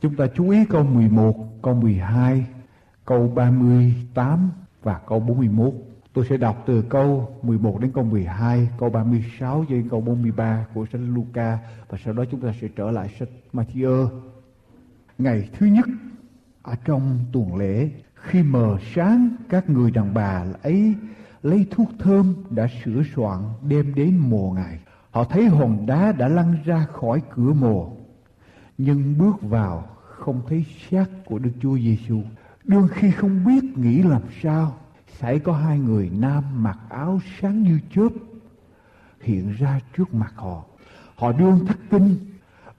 Chúng 0.00 0.16
ta 0.16 0.26
chú 0.36 0.48
ý 0.48 0.64
câu 0.64 0.84
11, 0.84 1.62
câu 1.62 1.74
12, 1.74 2.46
câu 3.04 3.32
38 3.34 4.50
và 4.82 5.00
câu 5.08 5.20
41. 5.20 5.72
Tôi 6.12 6.26
sẽ 6.28 6.36
đọc 6.36 6.62
từ 6.66 6.82
câu 6.82 7.38
11 7.42 7.80
đến 7.80 7.92
câu 7.94 8.04
12, 8.04 8.68
câu 8.78 8.90
36 8.90 9.64
cho 9.68 9.74
đến 9.74 9.88
câu 9.88 10.00
43 10.00 10.66
của 10.74 10.86
Thánh 10.92 11.14
Luca 11.14 11.58
và 11.88 11.98
sau 12.04 12.14
đó 12.14 12.24
chúng 12.30 12.40
ta 12.40 12.54
sẽ 12.60 12.68
trở 12.76 12.90
lại 12.90 13.08
sách 13.18 13.28
Matthew. 13.52 14.08
Ngày 15.18 15.48
thứ 15.58 15.66
nhất 15.66 15.86
ở 16.62 16.74
trong 16.84 17.18
tuần 17.32 17.56
lễ 17.56 17.90
khi 18.14 18.42
mờ 18.42 18.78
sáng 18.94 19.28
các 19.48 19.70
người 19.70 19.90
đàn 19.90 20.14
bà 20.14 20.44
ấy 20.62 20.94
lấy 21.42 21.66
thuốc 21.70 21.88
thơm 21.98 22.34
đã 22.50 22.68
sửa 22.84 23.02
soạn 23.16 23.38
đem 23.68 23.94
đến 23.94 24.16
mồ 24.16 24.50
ngài 24.50 24.78
họ 25.10 25.24
thấy 25.24 25.46
hòn 25.46 25.86
đá 25.86 26.12
đã 26.12 26.28
lăn 26.28 26.56
ra 26.64 26.86
khỏi 26.92 27.22
cửa 27.34 27.52
mồ 27.52 27.96
nhưng 28.78 29.18
bước 29.18 29.42
vào 29.42 29.86
không 30.02 30.42
thấy 30.48 30.64
xác 30.90 31.06
của 31.24 31.38
đức 31.38 31.50
chúa 31.60 31.78
giêsu 31.78 32.20
đương 32.64 32.88
khi 32.90 33.10
không 33.10 33.44
biết 33.44 33.78
nghĩ 33.78 34.02
làm 34.02 34.22
sao 34.42 34.76
xảy 35.18 35.38
có 35.38 35.52
hai 35.52 35.78
người 35.78 36.10
nam 36.18 36.62
mặc 36.62 36.78
áo 36.88 37.20
sáng 37.40 37.62
như 37.62 37.80
chớp 37.94 38.08
hiện 39.20 39.54
ra 39.58 39.80
trước 39.96 40.14
mặt 40.14 40.32
họ. 40.36 40.64
Họ 41.14 41.32
đương 41.32 41.66
thất 41.66 41.78
kinh, 41.90 42.16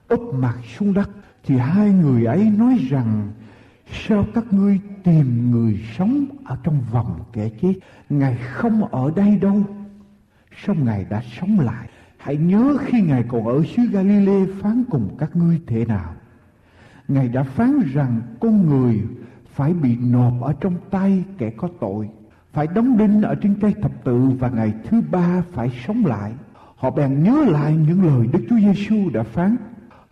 úp 0.08 0.34
mặt 0.34 0.58
xuống 0.78 0.94
đất, 0.94 1.10
thì 1.44 1.56
hai 1.56 1.90
người 1.90 2.24
ấy 2.24 2.50
nói 2.50 2.78
rằng, 2.90 3.32
sao 3.92 4.26
các 4.34 4.52
ngươi 4.52 4.80
tìm 5.04 5.50
người 5.50 5.80
sống 5.98 6.24
ở 6.44 6.58
trong 6.62 6.80
vòng 6.92 7.20
kẻ 7.32 7.48
chết? 7.60 7.74
Ngài 8.10 8.36
không 8.36 8.84
ở 8.84 9.10
đây 9.16 9.36
đâu. 9.36 9.62
Sao 10.64 10.74
ngài 10.74 11.04
đã 11.04 11.22
sống 11.40 11.60
lại. 11.60 11.88
Hãy 12.16 12.36
nhớ 12.36 12.76
khi 12.86 13.00
ngài 13.02 13.24
còn 13.28 13.46
ở 13.46 13.62
xứ 13.76 13.82
Galilee 13.92 14.46
phán 14.60 14.84
cùng 14.90 15.16
các 15.18 15.36
ngươi 15.36 15.60
thế 15.66 15.84
nào. 15.84 16.14
Ngài 17.08 17.28
đã 17.28 17.42
phán 17.42 17.80
rằng 17.92 18.20
con 18.40 18.66
người 18.66 19.02
phải 19.54 19.74
bị 19.74 19.96
nộp 19.96 20.32
ở 20.40 20.54
trong 20.60 20.74
tay 20.90 21.24
kẻ 21.38 21.50
có 21.50 21.68
tội 21.80 22.08
phải 22.54 22.66
đóng 22.66 22.98
đinh 22.98 23.22
ở 23.22 23.34
trên 23.34 23.54
cây 23.60 23.74
thập 23.82 24.04
tự 24.04 24.18
và 24.38 24.48
ngày 24.48 24.74
thứ 24.88 25.02
ba 25.10 25.42
phải 25.52 25.70
sống 25.86 26.06
lại 26.06 26.32
họ 26.76 26.90
bèn 26.90 27.22
nhớ 27.22 27.44
lại 27.48 27.76
những 27.76 28.04
lời 28.04 28.26
Đức 28.32 28.46
Chúa 28.50 28.58
Giêsu 28.58 29.10
đã 29.10 29.22
phán 29.22 29.56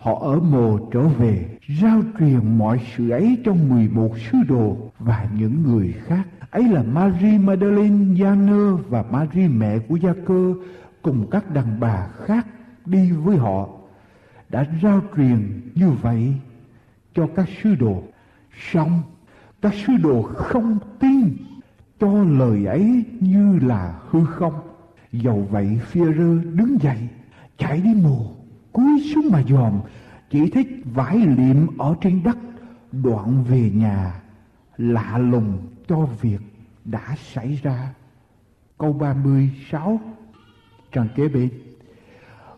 Họ 0.02 0.18
ở 0.20 0.40
mồ 0.40 0.78
trở 0.92 1.08
về, 1.08 1.58
giao 1.80 2.02
truyền 2.18 2.58
mọi 2.58 2.80
sự 2.96 3.10
ấy 3.10 3.38
cho 3.44 3.54
11 3.54 4.18
sứ 4.18 4.38
đồ 4.48 4.76
và 4.98 5.28
những 5.38 5.62
người 5.62 5.94
khác. 6.06 6.24
Ấy 6.50 6.68
là 6.68 6.82
Marie 6.82 7.38
Magdalene, 7.38 8.22
Gianơ 8.22 8.76
và 8.76 9.04
Marie 9.10 9.48
mẹ 9.48 9.78
của 9.78 9.96
Gia 9.96 10.12
Cơ 10.26 10.54
cùng 11.02 11.30
các 11.30 11.54
đàn 11.54 11.80
bà 11.80 12.06
khác 12.24 12.46
đi 12.86 13.10
với 13.10 13.36
họ 13.36 13.68
đã 14.48 14.66
giao 14.82 15.00
truyền 15.16 15.60
như 15.74 15.90
vậy 15.90 16.34
cho 17.14 17.28
các 17.36 17.48
sứ 17.62 17.74
đồ. 17.74 18.02
Xong, 18.72 19.02
các 19.62 19.74
sứ 19.74 19.92
đồ 20.02 20.22
không 20.22 20.78
tin 20.98 21.36
cho 22.02 22.24
lời 22.24 22.66
ấy 22.66 23.04
như 23.20 23.58
là 23.58 23.94
hư 24.10 24.24
không. 24.24 24.54
Dầu 25.12 25.46
vậy, 25.50 25.80
Phi-rơ 25.90 26.42
đứng 26.54 26.78
dậy, 26.80 27.08
chạy 27.58 27.80
đi 27.80 27.94
mồ 27.94 28.26
cúi 28.72 29.12
xuống 29.14 29.30
mà 29.32 29.42
dòm 29.48 29.80
chỉ 30.30 30.50
thấy 30.50 30.66
vải 30.84 31.18
liệm 31.18 31.78
ở 31.78 31.94
trên 32.00 32.22
đất 32.22 32.38
đoạn 32.92 33.44
về 33.48 33.70
nhà 33.74 34.20
lạ 34.78 35.18
lùng 35.18 35.58
cho 35.88 36.08
việc 36.20 36.40
đã 36.84 37.16
xảy 37.32 37.60
ra. 37.62 37.94
Câu 38.78 38.92
36 38.92 40.00
trang 40.92 41.08
kế 41.16 41.28
bên 41.28 41.48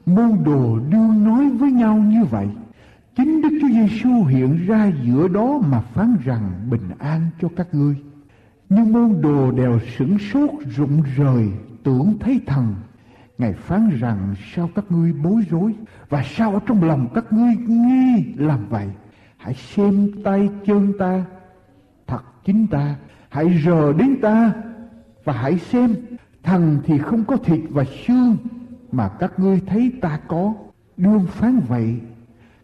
môn 0.07 0.45
đồ 0.45 0.79
đương 0.91 1.25
nói 1.25 1.51
với 1.51 1.73
nhau 1.73 1.97
như 1.97 2.25
vậy 2.25 2.49
chính 3.17 3.43
đức 3.43 3.59
chúa 3.61 3.69
giêsu 3.69 4.25
hiện 4.25 4.67
ra 4.67 4.93
giữa 5.03 5.29
đó 5.29 5.61
mà 5.67 5.81
phán 5.81 6.17
rằng 6.25 6.53
bình 6.71 6.89
an 6.99 7.21
cho 7.41 7.49
các 7.57 7.75
ngươi 7.75 7.97
nhưng 8.69 8.93
môn 8.93 9.21
đồ 9.23 9.51
đều 9.51 9.81
sửng 9.97 10.19
sốt 10.19 10.51
rụng 10.77 11.03
rời 11.17 11.49
tưởng 11.83 12.19
thấy 12.21 12.41
thần 12.47 12.75
Ngài 13.39 13.53
phán 13.53 13.91
rằng 14.01 14.35
sao 14.55 14.71
các 14.75 14.85
ngươi 14.89 15.13
bối 15.13 15.43
rối 15.51 15.75
và 16.09 16.23
sao 16.23 16.55
ở 16.55 16.61
trong 16.67 16.83
lòng 16.83 17.09
các 17.15 17.33
ngươi 17.33 17.57
nghi 17.57 18.35
làm 18.37 18.69
vậy. 18.69 18.89
Hãy 19.37 19.55
xem 19.55 20.11
tay 20.25 20.49
chân 20.67 20.93
ta, 20.99 21.25
thật 22.07 22.23
chính 22.45 22.67
ta, 22.67 22.97
hãy 23.29 23.63
rờ 23.65 23.93
đến 23.93 24.21
ta 24.23 24.53
và 25.25 25.33
hãy 25.33 25.59
xem 25.59 25.95
thần 26.43 26.79
thì 26.85 26.99
không 26.99 27.25
có 27.25 27.37
thịt 27.37 27.61
và 27.71 27.85
xương 28.07 28.37
mà 28.93 29.09
các 29.09 29.39
ngươi 29.39 29.61
thấy 29.67 29.93
ta 30.01 30.21
có. 30.29 30.55
Đương 30.97 31.27
phán 31.27 31.61
vậy, 31.69 32.01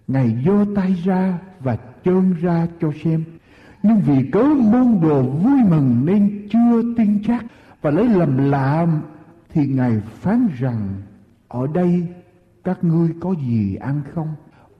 Ngài 0.08 0.42
giơ 0.46 0.64
tay 0.76 0.96
ra 1.04 1.38
và 1.60 1.76
chân 1.76 2.34
ra 2.40 2.66
cho 2.80 2.92
xem. 3.04 3.24
Nhưng 3.82 4.00
vì 4.00 4.30
cớ 4.32 4.42
môn 4.42 5.00
đồ 5.02 5.22
vui 5.22 5.62
mừng 5.68 6.02
nên 6.04 6.48
chưa 6.52 6.82
tin 6.96 7.22
chắc. 7.26 7.44
Và 7.82 7.90
lấy 7.90 8.08
làm 8.08 8.50
lạ 8.50 8.86
thì 9.48 9.66
ngài 9.66 10.00
phán 10.00 10.48
rằng, 10.58 10.88
ở 11.48 11.66
đây 11.74 12.06
các 12.64 12.84
ngươi 12.84 13.08
có 13.20 13.34
gì 13.46 13.74
ăn 13.74 14.00
không? 14.14 14.28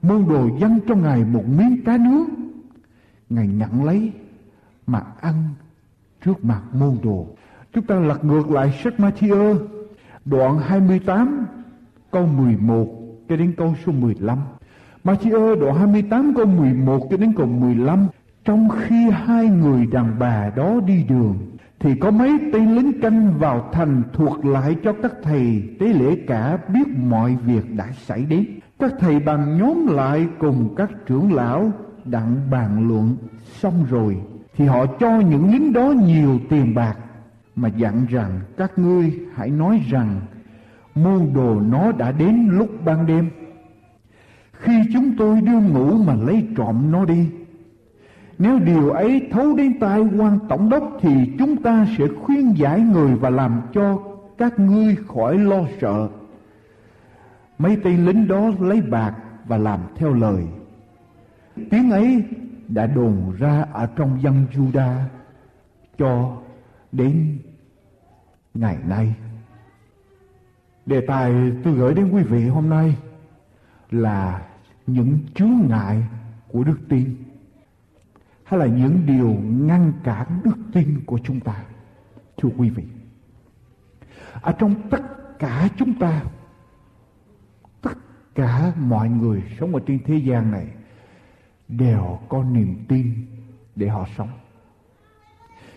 Môn 0.01 0.25
đồ 0.29 0.49
dâng 0.59 0.79
cho 0.87 0.95
ngài 0.95 1.25
một 1.25 1.43
miếng 1.57 1.83
cá 1.85 1.97
nướng. 1.97 2.27
Ngài 3.29 3.47
nhận 3.47 3.83
lấy 3.83 4.11
mà 4.87 5.03
ăn 5.21 5.43
trước 6.25 6.45
mặt 6.45 6.61
môn 6.73 6.97
đồ. 7.03 7.27
Chúng 7.73 7.85
ta 7.85 7.95
lật 7.95 8.25
ngược 8.25 8.51
lại 8.51 8.79
sách 8.83 8.93
Matthew, 8.97 9.57
đoạn 10.25 10.59
28 10.59 11.45
câu 12.11 12.27
11 12.27 12.87
cho 13.29 13.35
đến 13.35 13.53
câu 13.57 13.75
số 13.85 13.91
15 13.91 14.37
Matthew 15.03 15.59
đoạn 15.59 15.75
28 15.75 16.33
câu 16.35 16.45
11 16.45 17.07
cho 17.11 17.17
đến 17.17 17.33
câu 17.37 17.45
15 17.45 18.07
trong 18.45 18.69
khi 18.69 19.09
hai 19.09 19.47
người 19.47 19.85
đàn 19.85 20.19
bà 20.19 20.51
đó 20.55 20.79
đi 20.85 21.05
đường, 21.09 21.37
thì 21.79 21.95
có 21.95 22.11
mấy 22.11 22.39
tên 22.53 22.75
lính 22.75 23.01
canh 23.01 23.39
vào 23.39 23.69
thành 23.71 24.03
thuộc 24.13 24.45
lại 24.45 24.75
cho 24.83 24.93
các 24.93 25.11
thầy 25.23 25.63
tế 25.79 25.87
lễ 25.87 26.15
cả 26.27 26.57
biết 26.73 26.87
mọi 26.97 27.37
việc 27.45 27.75
đã 27.75 27.87
xảy 27.91 28.25
đến. 28.25 28.45
Các 28.79 28.93
thầy 28.99 29.19
bằng 29.19 29.57
nhóm 29.57 29.87
lại 29.87 30.27
cùng 30.39 30.75
các 30.75 30.89
trưởng 31.05 31.33
lão 31.33 31.71
đặng 32.05 32.35
bàn 32.51 32.87
luận 32.87 33.15
xong 33.43 33.85
rồi, 33.89 34.17
thì 34.57 34.65
họ 34.65 34.85
cho 34.85 35.19
những 35.19 35.51
lính 35.51 35.73
đó 35.73 35.93
nhiều 36.05 36.39
tiền 36.49 36.75
bạc, 36.75 36.95
mà 37.55 37.69
dặn 37.69 38.05
rằng, 38.09 38.39
các 38.57 38.79
ngươi 38.79 39.19
hãy 39.35 39.49
nói 39.49 39.81
rằng, 39.89 40.21
môn 40.95 41.33
đồ 41.33 41.59
nó 41.59 41.91
đã 41.91 42.11
đến 42.11 42.49
lúc 42.51 42.69
ban 42.85 43.05
đêm 43.05 43.29
khi 44.61 44.73
chúng 44.93 45.17
tôi 45.17 45.41
đưa 45.41 45.59
ngủ 45.59 45.97
mà 45.97 46.15
lấy 46.15 46.47
trộm 46.57 46.91
nó 46.91 47.05
đi 47.05 47.27
nếu 48.41 48.59
điều 48.59 48.89
ấy 48.89 49.27
thấu 49.31 49.55
đến 49.55 49.79
tai 49.79 50.01
quan 50.17 50.39
tổng 50.49 50.69
đốc 50.69 50.97
thì 51.01 51.09
chúng 51.39 51.63
ta 51.63 51.87
sẽ 51.97 52.05
khuyên 52.21 52.57
giải 52.57 52.79
người 52.79 53.15
và 53.15 53.29
làm 53.29 53.61
cho 53.73 53.99
các 54.37 54.59
ngươi 54.59 54.95
khỏi 54.95 55.37
lo 55.37 55.63
sợ. 55.81 56.09
Mấy 57.57 57.77
tên 57.83 58.05
lính 58.05 58.27
đó 58.27 58.51
lấy 58.59 58.81
bạc 58.81 59.15
và 59.45 59.57
làm 59.57 59.79
theo 59.95 60.13
lời. 60.13 60.47
Tiếng 61.69 61.91
ấy 61.91 62.23
đã 62.67 62.87
đồn 62.87 63.35
ra 63.37 63.65
ở 63.73 63.87
trong 63.95 64.21
dân 64.21 64.45
Juda 64.53 64.95
cho 65.97 66.37
đến 66.91 67.37
ngày 68.53 68.77
nay. 68.87 69.15
Đề 70.85 71.01
tài 71.07 71.33
tôi 71.63 71.73
gửi 71.73 71.93
đến 71.93 72.11
quý 72.11 72.23
vị 72.23 72.47
hôm 72.47 72.69
nay 72.69 72.97
là 73.91 74.41
những 74.87 75.19
chướng 75.35 75.61
ngại 75.69 76.03
của 76.47 76.63
đức 76.63 76.77
tin 76.89 77.15
hay 78.51 78.59
là 78.59 78.65
những 78.65 79.05
điều 79.05 79.29
ngăn 79.43 79.93
cản 80.03 80.39
đức 80.43 80.57
tin 80.73 81.01
của 81.05 81.19
chúng 81.23 81.39
ta, 81.39 81.63
thưa 82.37 82.49
quý 82.57 82.69
vị? 82.69 82.83
Ở 84.41 84.51
trong 84.51 84.75
tất 84.89 85.01
cả 85.39 85.69
chúng 85.77 85.93
ta, 85.99 86.23
tất 87.81 87.93
cả 88.35 88.73
mọi 88.77 89.09
người 89.09 89.43
sống 89.59 89.75
ở 89.75 89.81
trên 89.87 89.99
thế 90.05 90.15
gian 90.15 90.51
này 90.51 90.67
đều 91.67 92.19
có 92.29 92.43
niềm 92.43 92.75
tin 92.87 93.25
để 93.75 93.87
họ 93.87 94.07
sống. 94.17 94.29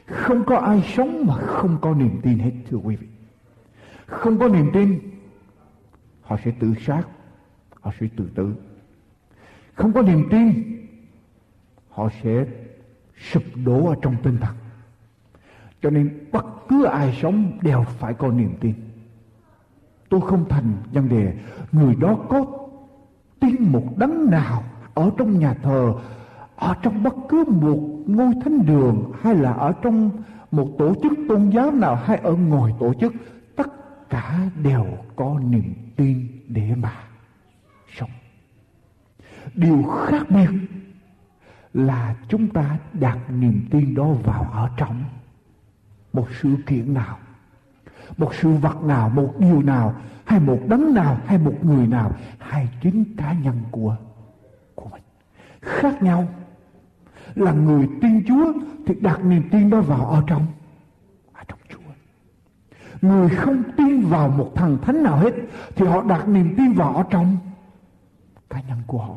Không 0.06 0.44
có 0.44 0.56
ai 0.56 0.82
sống 0.96 1.24
mà 1.26 1.34
không 1.34 1.78
có 1.80 1.94
niềm 1.94 2.20
tin 2.22 2.38
hết, 2.38 2.52
thưa 2.68 2.76
quý 2.76 2.96
vị. 2.96 3.06
Không 4.06 4.38
có 4.38 4.48
niềm 4.48 4.70
tin, 4.72 4.98
họ 6.22 6.36
sẽ 6.44 6.52
tự 6.60 6.74
sát, 6.86 7.02
họ 7.80 7.92
sẽ 8.00 8.06
tự 8.16 8.30
tử. 8.34 8.54
Không 9.74 9.92
có 9.92 10.02
niềm 10.02 10.28
tin, 10.30 10.52
họ 11.88 12.08
sẽ 12.22 12.46
sụp 13.16 13.42
đổ 13.64 13.88
ở 13.88 13.94
trong 14.02 14.16
tinh 14.22 14.38
thần. 14.40 14.54
Cho 15.82 15.90
nên 15.90 16.28
bất 16.32 16.46
cứ 16.68 16.84
ai 16.84 17.18
sống 17.22 17.52
đều 17.62 17.82
phải 17.82 18.14
có 18.14 18.28
niềm 18.28 18.54
tin. 18.60 18.74
Tôi 20.08 20.20
không 20.20 20.48
thành 20.48 20.72
vấn 20.92 21.08
đề 21.08 21.34
người 21.72 21.94
đó 21.94 22.16
có 22.28 22.46
tin 23.40 23.72
một 23.72 23.98
đấng 23.98 24.30
nào 24.30 24.64
ở 24.94 25.10
trong 25.18 25.38
nhà 25.38 25.54
thờ, 25.54 25.94
ở 26.56 26.74
trong 26.82 27.02
bất 27.02 27.14
cứ 27.28 27.44
một 27.48 27.78
ngôi 28.06 28.32
thánh 28.44 28.66
đường, 28.66 29.12
hay 29.20 29.34
là 29.34 29.52
ở 29.52 29.72
trong 29.82 30.10
một 30.50 30.68
tổ 30.78 30.94
chức 31.02 31.12
tôn 31.28 31.50
giáo 31.50 31.70
nào, 31.70 31.96
hay 31.96 32.16
ở 32.16 32.32
ngoài 32.32 32.72
tổ 32.80 32.94
chức, 32.94 33.12
tất 33.56 33.68
cả 34.10 34.40
đều 34.62 34.86
có 35.16 35.40
niềm 35.48 35.74
tin 35.96 36.28
để 36.48 36.74
mà 36.74 36.92
sống. 37.96 38.10
Điều 39.54 39.82
khác 39.82 40.26
biệt 40.30 40.48
là 41.74 42.14
chúng 42.28 42.48
ta 42.48 42.78
đặt 42.92 43.18
niềm 43.30 43.66
tin 43.70 43.94
đó 43.94 44.04
vào 44.04 44.42
ở 44.52 44.70
trong. 44.76 45.04
Một 46.12 46.26
sự 46.40 46.56
kiện 46.66 46.94
nào, 46.94 47.18
một 48.16 48.34
sự 48.34 48.52
vật 48.52 48.82
nào, 48.82 49.08
một 49.08 49.34
điều 49.38 49.62
nào, 49.62 49.94
hay 50.24 50.40
một 50.40 50.58
đấng 50.68 50.94
nào, 50.94 51.18
hay 51.26 51.38
một 51.38 51.54
người 51.62 51.86
nào, 51.86 52.12
hay 52.38 52.68
chính 52.82 53.16
cá 53.16 53.32
nhân 53.32 53.60
của 53.70 53.96
của 54.74 54.88
mình. 54.92 55.02
Khác 55.60 56.02
nhau. 56.02 56.28
Là 57.34 57.52
người 57.52 57.88
tin 58.00 58.24
Chúa 58.28 58.52
thì 58.86 58.94
đặt 59.00 59.24
niềm 59.24 59.48
tin 59.50 59.70
đó 59.70 59.80
vào 59.80 60.06
ở 60.06 60.22
trong 60.26 60.46
ở 61.32 61.42
trong 61.48 61.58
Chúa. 61.68 61.78
Người 63.02 63.28
không 63.28 63.62
tin 63.76 64.00
vào 64.00 64.28
một 64.28 64.52
thần 64.54 64.78
thánh 64.82 65.02
nào 65.02 65.16
hết 65.16 65.34
thì 65.76 65.86
họ 65.86 66.02
đặt 66.02 66.28
niềm 66.28 66.54
tin 66.56 66.72
vào 66.72 66.96
ở 66.96 67.04
trong 67.10 67.36
cá 68.50 68.60
nhân 68.60 68.78
của 68.86 68.98
họ 68.98 69.16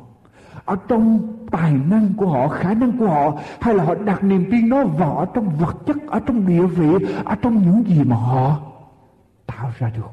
ở 0.68 0.76
trong 0.88 1.34
tài 1.52 1.74
năng 1.74 2.14
của 2.14 2.28
họ, 2.28 2.48
khả 2.48 2.74
năng 2.74 2.98
của 2.98 3.08
họ, 3.08 3.40
hay 3.62 3.74
là 3.74 3.84
họ 3.84 3.96
đặt 3.96 4.24
niềm 4.24 4.46
tin 4.52 4.70
nó 4.70 4.86
vào 4.86 5.18
ở 5.18 5.26
trong 5.34 5.50
vật 5.50 5.76
chất, 5.86 5.98
ở 6.08 6.20
trong 6.20 6.48
địa 6.48 6.66
vị, 6.66 7.06
ở 7.26 7.36
trong 7.36 7.62
những 7.62 7.84
gì 7.88 8.04
mà 8.04 8.16
họ 8.16 8.62
tạo 9.46 9.72
ra 9.78 9.90
được. 9.90 10.12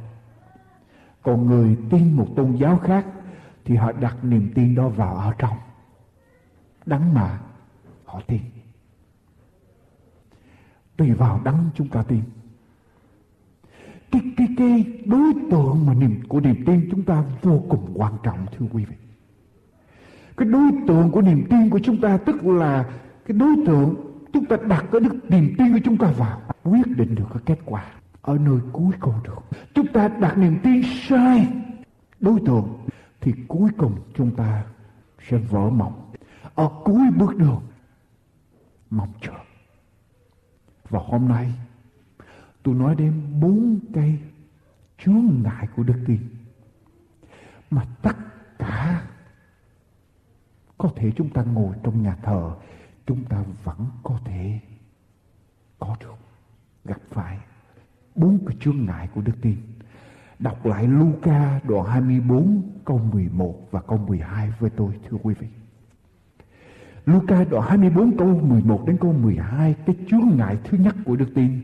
Còn 1.23 1.47
người 1.47 1.77
tin 1.91 2.17
một 2.17 2.27
tôn 2.37 2.57
giáo 2.57 2.79
khác 2.79 3.07
thì 3.65 3.77
họ 3.77 3.93
đặt 3.93 4.17
niềm 4.25 4.53
tin 4.55 4.75
đó 4.75 4.89
vào 4.89 5.15
ở 5.15 5.33
trong. 5.39 5.57
Đắng 6.87 7.15
mà 7.15 7.39
họ 8.05 8.21
tin. 8.27 8.41
Tùy 10.97 11.13
vào 11.13 11.41
đắng 11.45 11.71
chúng 11.75 11.89
ta 11.89 12.03
tin. 12.03 12.23
Cái 14.13 14.23
cái 14.37 14.49
cái 14.57 15.03
đối 15.05 15.33
tượng 15.51 15.87
mà 15.87 15.95
niềm, 15.95 16.21
của 16.29 16.41
niềm 16.41 16.65
tin 16.67 16.89
chúng 16.91 17.03
ta 17.03 17.25
vô 17.43 17.63
cùng 17.69 17.93
quan 17.95 18.13
trọng, 18.23 18.47
thưa 18.59 18.67
quý 18.73 18.85
vị 18.85 18.97
cái 20.37 20.49
đối 20.49 20.71
tượng 20.87 21.11
của 21.11 21.23
niềm 21.23 21.47
tin 21.51 21.71
của 21.71 21.79
chúng 21.79 22.01
ta 22.01 22.17
tức 22.17 22.45
là 22.45 22.85
cái 23.27 23.37
đối 23.37 23.57
tượng 23.67 23.95
chúng 24.33 24.45
ta 24.45 24.57
đặt 24.69 24.85
cái 24.93 25.01
đức 25.01 25.31
niềm 25.31 25.55
tin 25.59 25.73
của 25.73 25.81
chúng 25.85 25.99
ta 25.99 26.13
vào, 26.19 26.41
quyết 26.65 26.87
định 26.97 27.15
được 27.15 27.25
cái 27.33 27.43
kết 27.47 27.59
quả 27.65 27.85
ở 28.23 28.39
nơi 28.39 28.59
cuối 28.73 28.93
cùng 29.01 29.15
được. 29.25 29.59
Chúng 29.75 29.87
ta 29.87 30.09
đặt 30.09 30.39
niềm 30.39 30.59
tin 30.63 30.83
sai 31.09 31.49
đối 32.21 32.41
tượng 32.47 32.69
thì 33.21 33.33
cuối 33.49 33.71
cùng 33.77 33.95
chúng 34.15 34.37
ta 34.37 34.65
sẽ 35.29 35.37
vỡ 35.37 35.71
mộng. 35.71 36.13
Ở 36.55 36.71
cuối 36.85 37.03
bước 37.17 37.37
đường 37.37 37.63
mong 38.91 39.13
chờ 39.21 39.33
và 40.89 41.01
hôm 41.05 41.29
nay, 41.29 41.53
tôi 42.63 42.75
nói 42.75 42.95
đến 42.95 43.13
bốn 43.41 43.79
cây 43.95 44.19
chướng 44.99 45.43
ngại 45.43 45.69
của 45.77 45.83
đức 45.83 46.05
tin. 46.07 46.19
Mà 47.71 47.85
tất 48.03 48.17
có 50.85 50.91
thể 50.97 51.13
chúng 51.17 51.31
ta 51.31 51.43
ngồi 51.43 51.75
trong 51.83 52.03
nhà 52.03 52.17
thờ, 52.23 52.53
chúng 53.07 53.25
ta 53.25 53.45
vẫn 53.65 53.87
có 54.03 54.19
thể 54.25 54.61
có 55.79 55.97
được, 56.01 56.15
gặp 56.85 56.99
phải 57.11 57.39
bốn 58.15 58.39
cái 58.47 58.57
chương 58.61 58.87
ngại 58.87 59.09
của 59.15 59.21
đức 59.21 59.33
tin. 59.43 59.57
Đọc 60.39 60.67
lại 60.67 60.87
Luca 60.87 61.61
đoạn 61.69 61.87
24 61.87 62.63
câu 62.85 62.99
11 63.13 63.69
và 63.71 63.81
câu 63.81 63.99
12 63.99 64.53
với 64.59 64.71
tôi, 64.71 64.99
thưa 65.09 65.17
quý 65.23 65.35
vị. 65.35 65.47
Luca 67.07 67.45
đoạn 67.45 67.69
24 67.69 68.17
câu 68.17 68.41
11 68.41 68.85
đến 68.87 68.97
câu 69.01 69.13
12 69.13 69.75
cái 69.87 69.97
chướng 70.11 70.37
ngại 70.37 70.59
thứ 70.65 70.79
nhất 70.79 70.95
của 71.05 71.17
đức 71.17 71.29
tin. 71.35 71.61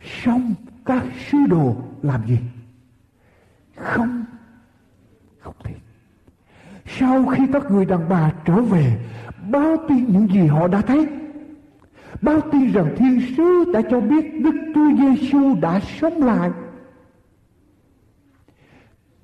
Xong 0.00 0.54
các 0.84 1.04
sứ 1.30 1.38
đồ 1.48 1.76
làm 2.02 2.26
gì? 2.26 2.38
Không 3.76 4.24
không 5.40 5.54
thể 5.64 5.74
sau 7.00 7.26
khi 7.26 7.46
các 7.52 7.70
người 7.70 7.84
đàn 7.84 8.08
bà 8.08 8.32
trở 8.44 8.62
về, 8.62 8.98
báo 9.50 9.76
tin 9.88 10.12
những 10.12 10.28
gì 10.28 10.46
họ 10.46 10.68
đã 10.68 10.80
thấy. 10.80 11.06
Báo 12.22 12.40
tin 12.52 12.72
rằng 12.72 12.94
thiên 12.96 13.20
sứ 13.36 13.72
đã 13.72 13.82
cho 13.90 14.00
biết 14.00 14.24
đức 14.44 14.54
chúa 14.74 14.90
giêsu 14.98 15.54
đã 15.60 15.80
sống 15.80 16.22
lại. 16.22 16.50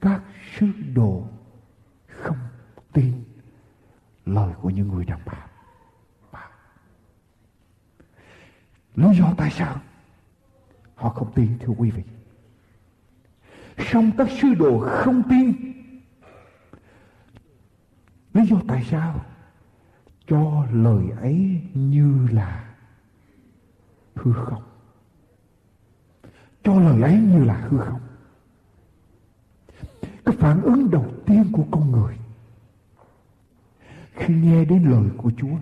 Các 0.00 0.20
sứ 0.58 0.66
đồ 0.94 1.26
không 2.06 2.36
tin 2.92 3.12
lời 4.26 4.52
của 4.60 4.70
những 4.70 4.88
người 4.88 5.04
đàn 5.04 5.20
bà. 5.26 5.46
Lý 8.94 9.18
do 9.18 9.34
tại 9.36 9.50
sao? 9.50 9.76
Họ 10.94 11.08
không 11.10 11.32
tin, 11.34 11.58
thưa 11.60 11.72
quý 11.78 11.90
vị. 11.90 12.02
Song 13.78 14.10
các 14.18 14.28
sứ 14.40 14.54
đồ 14.54 14.78
không 14.78 15.22
tin 15.28 15.75
lý 18.36 18.46
do 18.46 18.56
tại 18.68 18.84
sao? 18.90 19.20
Cho 20.26 20.66
lời 20.72 21.04
ấy 21.20 21.60
như 21.74 22.28
là 22.32 22.64
hư 24.14 24.32
không. 24.32 24.62
Cho 26.62 26.80
lời 26.80 27.02
ấy 27.02 27.20
như 27.20 27.44
là 27.44 27.54
hư 27.54 27.78
không. 27.78 28.00
Cái 30.24 30.36
phản 30.38 30.62
ứng 30.62 30.90
đầu 30.90 31.06
tiên 31.26 31.44
của 31.52 31.64
con 31.70 31.92
người 31.92 32.16
khi 34.14 34.34
nghe 34.34 34.64
đến 34.64 34.84
lời 34.84 35.10
của 35.16 35.30
Chúa. 35.36 35.56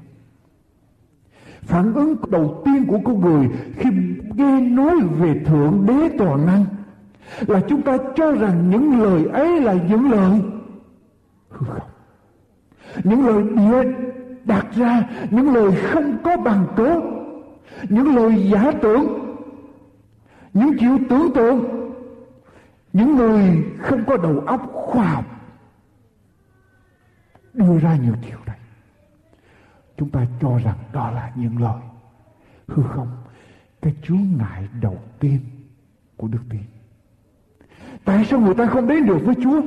Phản 1.63 1.95
ứng 1.95 2.17
đầu 2.31 2.63
tiên 2.65 2.85
của 2.89 3.01
con 3.05 3.21
người 3.21 3.49
khi 3.77 3.91
nghe 4.35 4.61
nói 4.61 5.01
về 5.01 5.45
thượng 5.47 5.87
đế 5.87 6.17
toàn 6.19 6.47
năng 6.47 6.65
là 7.41 7.61
chúng 7.69 7.83
ta 7.83 7.97
cho 8.17 8.33
rằng 8.33 8.71
những 8.71 9.01
lời 9.03 9.25
ấy 9.25 9.61
là 9.61 9.73
những 9.73 10.11
lời 10.11 10.41
hư 11.51 11.67
không 11.67 11.94
những 13.05 13.27
lời 13.27 13.43
bịa 13.43 13.93
đặt 14.45 14.67
ra, 14.77 15.09
những 15.31 15.55
lời 15.55 15.73
không 15.77 16.19
có 16.25 16.37
bằng 16.37 16.67
cớ, 16.77 17.01
những 17.89 18.17
lời 18.17 18.51
giả 18.53 18.73
tưởng, 18.83 19.07
những 20.55 20.79
chịu 20.79 20.99
tưởng 21.09 21.33
tượng, 21.35 21.91
những 22.93 23.17
người 23.17 23.65
không 23.79 24.05
có 24.07 24.17
đầu 24.17 24.41
óc 24.47 24.71
khoa 24.73 25.05
học 25.05 25.25
đưa 27.55 27.79
ra 27.79 27.97
nhiều 27.97 28.15
điều 28.23 28.39
này. 28.47 28.59
Chúng 29.97 30.11
ta 30.11 30.27
cho 30.41 30.59
rằng 30.59 30.79
đó 30.93 31.11
là 31.11 31.33
những 31.35 31.63
lời 31.63 31.81
hư 32.69 32.83
không. 32.83 33.09
Cái 33.83 33.95
chướng 34.03 34.27
ngại 34.39 34.69
đầu 34.81 34.99
tiên 35.21 35.39
của 36.17 36.29
đức 36.29 36.39
tin. 36.51 36.61
Tại 38.05 38.25
sao 38.25 38.41
người 38.41 38.55
ta 38.55 38.67
không 38.67 38.89
đến 38.89 39.07
được 39.07 39.19
với 39.25 39.35
chúa? 39.43 39.61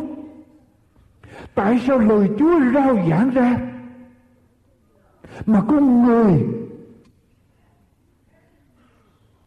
Tại 1.55 1.79
sao 1.87 1.97
lời 1.97 2.29
chúa 2.39 2.59
rao 2.73 2.95
giảng 3.09 3.29
ra? 3.29 3.73
Mà 5.45 5.63
con 5.67 6.03
người 6.03 6.47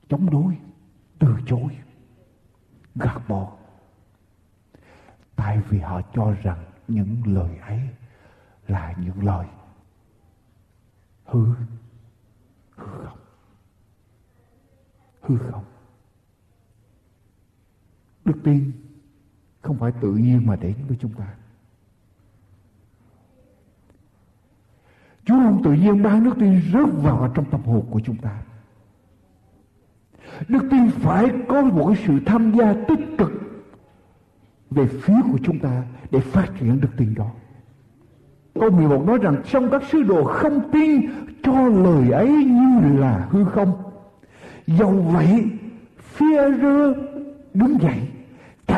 chống 0.08 0.30
đối, 0.30 0.58
từ 1.18 1.28
chối, 1.46 1.78
gạt 2.94 3.20
bỏ. 3.28 3.52
Tại 5.36 5.60
vì 5.68 5.78
họ 5.78 6.00
cho 6.14 6.34
rằng 6.42 6.64
những 6.88 7.22
lời 7.24 7.58
ấy 7.58 7.80
là 8.68 8.94
những 8.98 9.24
lời 9.24 9.46
hư 11.24 11.46
hư 12.76 12.86
không. 12.86 13.18
Hư 15.20 15.38
không. 15.50 15.64
Đức 18.24 18.40
tin 18.44 18.72
không 19.60 19.78
phải 19.78 19.92
tự 20.00 20.12
nhiên 20.12 20.46
mà 20.46 20.56
đến 20.56 20.76
với 20.88 20.96
chúng 21.00 21.12
ta. 21.12 21.34
Chúa 25.30 25.36
luôn 25.36 25.62
tự 25.64 25.72
nhiên 25.72 26.02
ban 26.02 26.24
đức 26.24 26.34
tin 26.40 26.60
rớt 26.72 27.02
vào 27.02 27.32
trong 27.34 27.44
tâm 27.50 27.60
hồn 27.62 27.84
của 27.90 28.00
chúng 28.04 28.16
ta 28.16 28.30
Đức 30.48 30.62
tin 30.70 30.90
phải 30.90 31.28
có 31.48 31.62
một 31.62 31.86
cái 31.88 32.04
sự 32.06 32.18
tham 32.26 32.52
gia 32.58 32.72
tích 32.72 33.00
cực 33.18 33.32
về 34.70 34.86
phía 34.86 35.16
của 35.32 35.38
chúng 35.42 35.58
ta 35.58 35.82
để 36.10 36.20
phát 36.20 36.46
triển 36.60 36.80
đức 36.80 36.88
tin 36.96 37.14
đó. 37.14 37.30
Câu 38.54 38.70
11 38.70 39.06
nói 39.06 39.18
rằng 39.18 39.42
trong 39.50 39.70
các 39.70 39.82
sứ 39.90 40.02
đồ 40.02 40.24
không 40.24 40.70
tin 40.72 41.00
cho 41.42 41.68
lời 41.68 42.10
ấy 42.10 42.28
như 42.44 42.98
là 42.98 43.28
hư 43.30 43.44
không. 43.44 43.72
Dầu 44.66 44.92
vậy, 44.92 45.44
phía 45.98 46.52
rơ 46.62 46.94
đứng 47.54 47.78
dậy, 47.80 48.08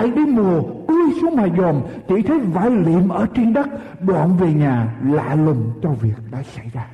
chạy 0.03 0.11
đến 0.11 0.31
mùa 0.31 0.63
ui 0.87 1.13
xuống 1.21 1.37
mà 1.37 1.47
dòm, 1.59 1.83
chỉ 2.09 2.23
thấy 2.23 2.39
vải 2.39 2.71
liệm 2.71 3.09
ở 3.09 3.27
trên 3.35 3.53
đất, 3.53 3.69
đoạn 4.01 4.37
về 4.37 4.53
nhà 4.53 4.95
lạ 5.05 5.35
lùng 5.35 5.73
cho 5.83 5.91
việc 5.91 6.15
đã 6.31 6.43
xảy 6.43 6.71
ra. 6.73 6.87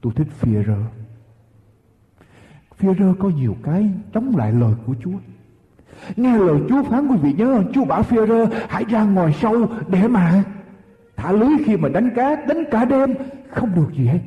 Tôi 0.00 0.12
thích 0.16 0.26
phía 0.38 0.62
rơ. 0.62 0.76
Phía 2.76 2.94
rơ 2.94 3.14
có 3.18 3.28
nhiều 3.28 3.56
cái 3.62 3.90
chống 4.12 4.36
lại 4.36 4.52
lời 4.52 4.74
của 4.86 4.94
Chúa. 5.00 5.18
Nghe 6.16 6.38
lời 6.38 6.60
Chúa 6.68 6.82
phán 6.82 7.08
quý 7.08 7.16
vị 7.22 7.32
nhớ 7.32 7.54
không? 7.54 7.72
Chúa 7.72 7.84
bảo 7.84 8.02
phi 8.02 8.16
rơ 8.28 8.46
hãy 8.68 8.84
ra 8.84 9.04
ngoài 9.04 9.32
sâu 9.40 9.66
để 9.88 10.08
mà 10.08 10.44
thả 11.16 11.32
lưới 11.32 11.50
khi 11.64 11.76
mà 11.76 11.88
đánh 11.88 12.10
cá, 12.16 12.36
đánh 12.36 12.64
cả 12.70 12.84
đêm 12.84 13.14
không 13.50 13.74
được 13.74 13.88
gì 13.96 14.06
hết. 14.06 14.20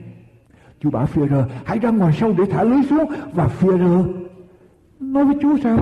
Chúa 0.79 0.89
bảo 0.89 1.05
phi 1.05 1.21
rơ 1.27 1.45
hãy 1.65 1.79
ra 1.79 1.89
ngoài 1.89 2.13
sâu 2.19 2.35
để 2.37 2.43
thả 2.51 2.63
lưới 2.63 2.83
xuống 2.89 3.11
và 3.33 3.47
phi 3.47 3.67
rơ 3.67 4.03
nói 4.99 5.25
với 5.25 5.35
Chúa 5.41 5.57
sao? 5.63 5.79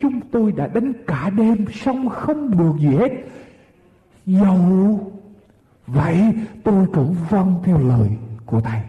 Chúng 0.00 0.20
tôi 0.30 0.52
đã 0.52 0.66
đánh 0.66 0.92
cả 1.06 1.30
đêm 1.36 1.64
xong 1.72 2.08
không 2.08 2.58
được 2.58 2.72
gì 2.78 2.96
hết. 2.96 3.12
Dầu 4.26 5.00
vậy 5.86 6.32
tôi 6.64 6.86
cũng 6.92 7.16
vâng 7.30 7.54
theo 7.64 7.78
lời 7.78 8.08
của 8.46 8.60
Thầy. 8.60 8.80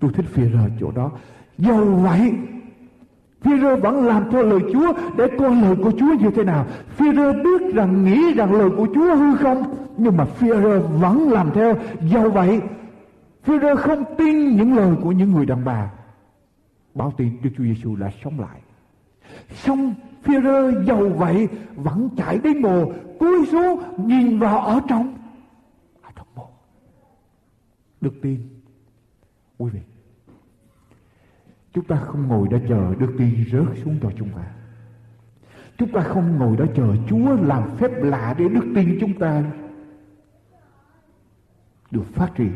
Tôi 0.00 0.12
thích 0.14 0.26
phi 0.32 0.42
rơ 0.52 0.68
chỗ 0.80 0.90
đó. 0.90 1.10
Dầu 1.58 1.84
vậy 1.84 2.32
Phi-rơ 3.42 3.76
vẫn 3.76 4.06
làm 4.06 4.30
theo 4.30 4.42
lời 4.42 4.60
Chúa 4.72 4.92
để 5.16 5.26
coi 5.38 5.56
lời 5.56 5.76
của 5.76 5.92
Chúa 5.98 6.14
như 6.20 6.30
thế 6.30 6.44
nào. 6.44 6.66
Phi-rơ 6.96 7.32
biết 7.32 7.74
rằng 7.74 8.04
nghĩ 8.04 8.34
rằng 8.34 8.52
lời 8.52 8.70
của 8.76 8.86
Chúa 8.94 9.16
hư 9.16 9.36
không, 9.36 9.74
nhưng 9.96 10.16
mà 10.16 10.24
Phi-rơ 10.24 10.80
vẫn 10.80 11.32
làm 11.32 11.50
theo. 11.54 11.76
Dầu 12.02 12.30
vậy, 12.30 12.60
Phi-rơ 13.44 13.76
không 13.76 14.04
tin 14.18 14.56
những 14.56 14.76
lời 14.76 14.96
của 15.02 15.12
những 15.12 15.32
người 15.32 15.46
đàn 15.46 15.64
bà. 15.64 15.90
Báo 16.94 17.12
tin 17.16 17.36
Đức 17.42 17.50
Chúa 17.56 17.64
Giêsu 17.64 17.96
đã 17.96 18.10
sống 18.24 18.40
lại. 18.40 18.60
Xong, 19.50 19.94
Phi-rơ 20.22 20.84
giàu 20.84 21.08
vậy, 21.08 21.48
vẫn 21.74 22.08
chạy 22.16 22.38
đến 22.38 22.62
mồ, 22.62 22.92
cúi 23.18 23.46
xuống 23.46 23.82
nhìn 24.06 24.38
vào 24.38 24.58
ở 24.58 24.80
trong 24.88 25.14
ở 26.02 26.10
trong 26.16 26.26
mồ. 26.34 26.50
được 28.00 28.14
tin 28.22 28.40
quý 29.58 29.70
vị, 29.70 29.80
Chúng 31.72 31.84
ta 31.84 31.96
không 31.96 32.28
ngồi 32.28 32.48
đó 32.48 32.58
chờ 32.68 32.94
được 32.94 33.14
tin 33.18 33.44
rớt 33.52 33.78
xuống 33.84 33.98
cho 34.02 34.10
chúng 34.18 34.28
ta. 34.28 34.44
Chúng 35.78 35.92
ta 35.92 36.00
không 36.00 36.38
ngồi 36.38 36.56
đó 36.56 36.64
chờ 36.76 36.96
Chúa 37.08 37.36
làm 37.36 37.76
phép 37.76 37.90
lạ 37.94 38.34
để 38.38 38.48
đức 38.48 38.72
tin 38.74 38.98
chúng 39.00 39.18
ta 39.18 39.44
được 41.90 42.04
phát 42.14 42.30
triển. 42.34 42.52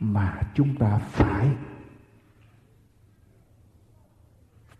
Mà 0.00 0.40
chúng 0.54 0.76
ta 0.76 0.98
phải 0.98 1.48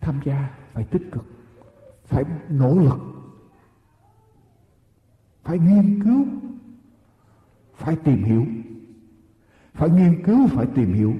tham 0.09 0.19
gia, 0.25 0.49
phải 0.73 0.83
tích 0.83 1.01
cực, 1.11 1.25
phải 2.05 2.23
nỗ 2.49 2.77
lực, 2.77 2.99
phải 5.43 5.59
nghiên 5.59 6.03
cứu, 6.03 6.25
phải 7.73 7.95
tìm 7.95 8.23
hiểu, 8.23 8.45
phải 9.73 9.89
nghiên 9.89 10.23
cứu, 10.25 10.47
phải 10.47 10.65
tìm 10.75 10.93
hiểu 10.93 11.13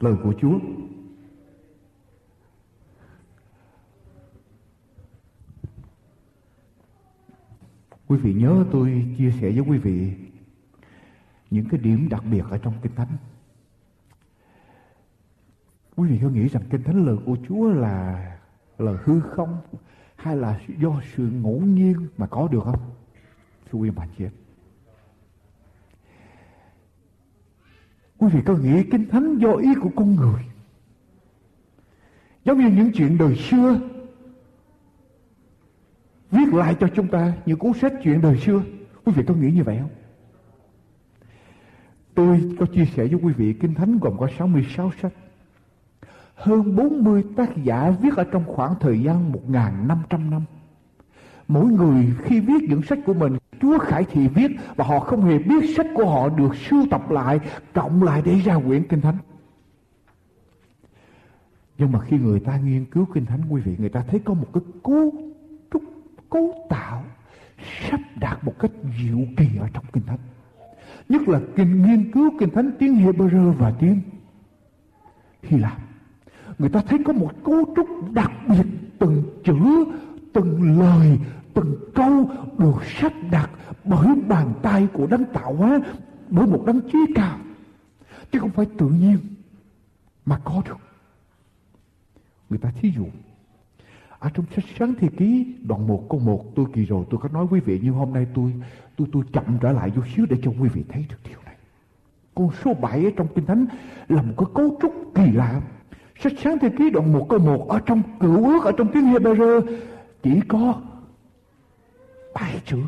lời 0.00 0.14
của 0.22 0.34
Chúa. 0.40 0.58
Quý 8.06 8.16
vị 8.16 8.34
nhớ 8.34 8.64
tôi 8.72 9.14
chia 9.18 9.30
sẻ 9.30 9.50
với 9.50 9.64
quý 9.68 9.78
vị 9.78 10.14
những 11.50 11.68
cái 11.68 11.80
điểm 11.80 12.08
đặc 12.08 12.24
biệt 12.30 12.44
ở 12.50 12.58
trong 12.58 12.74
Kinh 12.82 12.94
Thánh. 12.94 13.16
Quý 15.96 16.08
vị 16.08 16.18
có 16.22 16.28
nghĩ 16.28 16.48
rằng 16.48 16.62
Kinh 16.70 16.82
Thánh 16.82 17.06
lời 17.06 17.16
của 17.26 17.36
Chúa 17.48 17.70
là 17.70 18.26
lời 18.78 18.96
hư 19.04 19.20
không 19.20 19.60
hay 20.16 20.36
là 20.36 20.60
do 20.78 21.00
sự 21.16 21.30
ngẫu 21.42 21.60
nhiên 21.60 22.08
mà 22.16 22.26
có 22.26 22.48
được 22.48 22.60
không? 22.64 22.80
Thưa 23.70 23.78
quý 23.78 23.90
bạn 23.90 24.08
chị 24.18 24.24
em. 24.24 24.32
Quý 28.18 28.28
vị 28.32 28.40
có 28.46 28.54
nghĩ 28.56 28.82
kinh 28.90 29.08
thánh 29.08 29.38
do 29.38 29.52
ý 29.52 29.74
của 29.80 29.90
con 29.96 30.14
người 30.16 30.40
Giống 32.44 32.58
như 32.58 32.68
những 32.68 32.92
chuyện 32.94 33.18
đời 33.18 33.36
xưa 33.36 33.80
Viết 36.30 36.54
lại 36.54 36.76
cho 36.80 36.88
chúng 36.94 37.08
ta 37.08 37.32
những 37.46 37.58
cuốn 37.58 37.72
sách 37.72 37.92
chuyện 38.02 38.20
đời 38.20 38.38
xưa 38.38 38.62
Quý 39.04 39.12
vị 39.16 39.22
có 39.26 39.34
nghĩ 39.34 39.50
như 39.50 39.64
vậy 39.64 39.78
không? 39.80 39.90
Tôi 42.14 42.56
có 42.58 42.66
chia 42.66 42.84
sẻ 42.84 43.06
với 43.06 43.20
quý 43.22 43.32
vị 43.32 43.52
Kinh 43.60 43.74
Thánh 43.74 43.98
gồm 43.98 44.18
có 44.18 44.28
66 44.38 44.90
sách 45.02 45.12
hơn 46.36 46.76
40 46.76 47.24
tác 47.36 47.56
giả 47.64 47.90
viết 48.00 48.16
ở 48.16 48.24
trong 48.24 48.44
khoảng 48.46 48.74
thời 48.80 49.02
gian 49.02 49.32
1.500 49.32 50.30
năm 50.30 50.42
Mỗi 51.48 51.64
người 51.64 52.14
khi 52.22 52.40
viết 52.40 52.62
những 52.68 52.82
sách 52.82 52.98
của 53.06 53.14
mình 53.14 53.36
Chúa 53.60 53.78
Khải 53.78 54.04
Thị 54.04 54.28
viết 54.28 54.50
và 54.76 54.84
họ 54.84 55.00
không 55.00 55.22
hề 55.22 55.38
biết 55.38 55.74
sách 55.76 55.86
của 55.94 56.10
họ 56.10 56.28
được 56.28 56.56
sưu 56.56 56.86
tập 56.90 57.10
lại, 57.10 57.40
cộng 57.74 58.02
lại 58.02 58.22
để 58.24 58.38
ra 58.38 58.58
quyển 58.66 58.88
Kinh 58.88 59.00
Thánh. 59.00 59.16
Nhưng 61.78 61.92
mà 61.92 62.00
khi 62.00 62.18
người 62.18 62.40
ta 62.40 62.56
nghiên 62.56 62.84
cứu 62.84 63.06
Kinh 63.14 63.26
Thánh 63.26 63.40
quý 63.50 63.60
vị, 63.60 63.76
người 63.78 63.88
ta 63.88 64.04
thấy 64.08 64.20
có 64.20 64.34
một 64.34 64.46
cái 64.52 64.62
cố 64.82 65.10
trúc, 65.72 65.82
cố 66.28 66.54
tạo 66.68 67.04
sắp 67.90 68.00
đặt 68.20 68.44
một 68.44 68.58
cách 68.58 68.70
diệu 68.98 69.18
kỳ 69.36 69.46
ở 69.60 69.68
trong 69.72 69.84
Kinh 69.92 70.02
Thánh. 70.06 70.18
Nhất 71.08 71.28
là 71.28 71.40
kinh 71.56 71.82
nghiên 71.82 72.12
cứu 72.12 72.30
Kinh 72.40 72.50
Thánh 72.50 72.70
tiếng 72.78 72.94
Hebrew 72.94 73.52
và 73.52 73.70
tiếng 73.78 74.00
Hy 75.42 75.58
Lạp. 75.58 75.78
Người 76.58 76.68
ta 76.68 76.80
thấy 76.80 76.98
có 77.04 77.12
một 77.12 77.32
cấu 77.44 77.64
trúc 77.76 77.88
đặc 78.12 78.32
biệt 78.48 78.66
từng 78.98 79.22
chữ, 79.44 79.84
từng 80.32 80.78
lời, 80.78 81.18
từng 81.54 81.76
câu 81.94 82.30
được 82.58 82.84
sắp 82.84 83.12
đặt 83.30 83.50
bởi 83.84 84.08
bàn 84.28 84.52
tay 84.62 84.88
của 84.92 85.06
đấng 85.06 85.24
tạo 85.24 85.54
hóa 85.54 85.80
bởi 86.28 86.46
một 86.46 86.62
đấng 86.66 86.80
trí 86.80 86.98
cao. 87.14 87.38
Chứ 88.32 88.38
không 88.38 88.50
phải 88.50 88.66
tự 88.78 88.88
nhiên 88.88 89.18
mà 90.26 90.38
có 90.44 90.62
được. 90.66 90.78
Người 92.50 92.58
ta 92.58 92.72
thí 92.80 92.92
dụ 92.96 93.04
ở 94.18 94.30
trong 94.34 94.46
sách 94.54 94.64
sáng 94.78 94.94
Thi 95.00 95.08
ký 95.16 95.54
đoạn 95.62 95.86
1 95.86 96.06
câu 96.10 96.20
1 96.20 96.44
tôi 96.54 96.66
kỳ 96.72 96.84
rồi 96.84 97.04
tôi 97.10 97.20
có 97.22 97.28
nói 97.28 97.46
quý 97.50 97.60
vị 97.60 97.80
nhưng 97.82 97.94
hôm 97.94 98.12
nay 98.12 98.26
tôi 98.34 98.52
tôi 98.96 99.08
tôi 99.12 99.22
chậm 99.32 99.44
trở 99.60 99.72
lại 99.72 99.90
chút 99.94 100.02
xíu 100.16 100.26
để 100.30 100.36
cho 100.42 100.50
quý 100.60 100.68
vị 100.68 100.84
thấy 100.88 101.06
được 101.08 101.16
điều 101.28 101.38
này. 101.44 101.54
Con 102.34 102.50
số 102.64 102.74
7 102.74 103.04
ở 103.04 103.10
trong 103.16 103.26
kinh 103.34 103.46
thánh 103.46 103.66
là 104.08 104.22
một 104.22 104.34
cái 104.38 104.46
cấu 104.54 104.78
trúc 104.82 104.92
kỳ 105.14 105.32
lạ 105.32 105.60
sách 106.20 106.32
sáng 106.42 106.58
thế 106.58 106.68
ký 106.78 106.90
đoạn 106.90 107.12
1 107.12 107.26
câu 107.28 107.38
1 107.38 107.68
ở 107.68 107.78
trong 107.86 108.02
cựu 108.20 108.44
ước, 108.44 108.64
ở 108.64 108.72
trong 108.72 108.88
tiếng 108.92 109.04
Hebrew 109.04 109.60
chỉ 110.22 110.40
có 110.48 110.74
bảy 112.34 112.60
chữ 112.66 112.78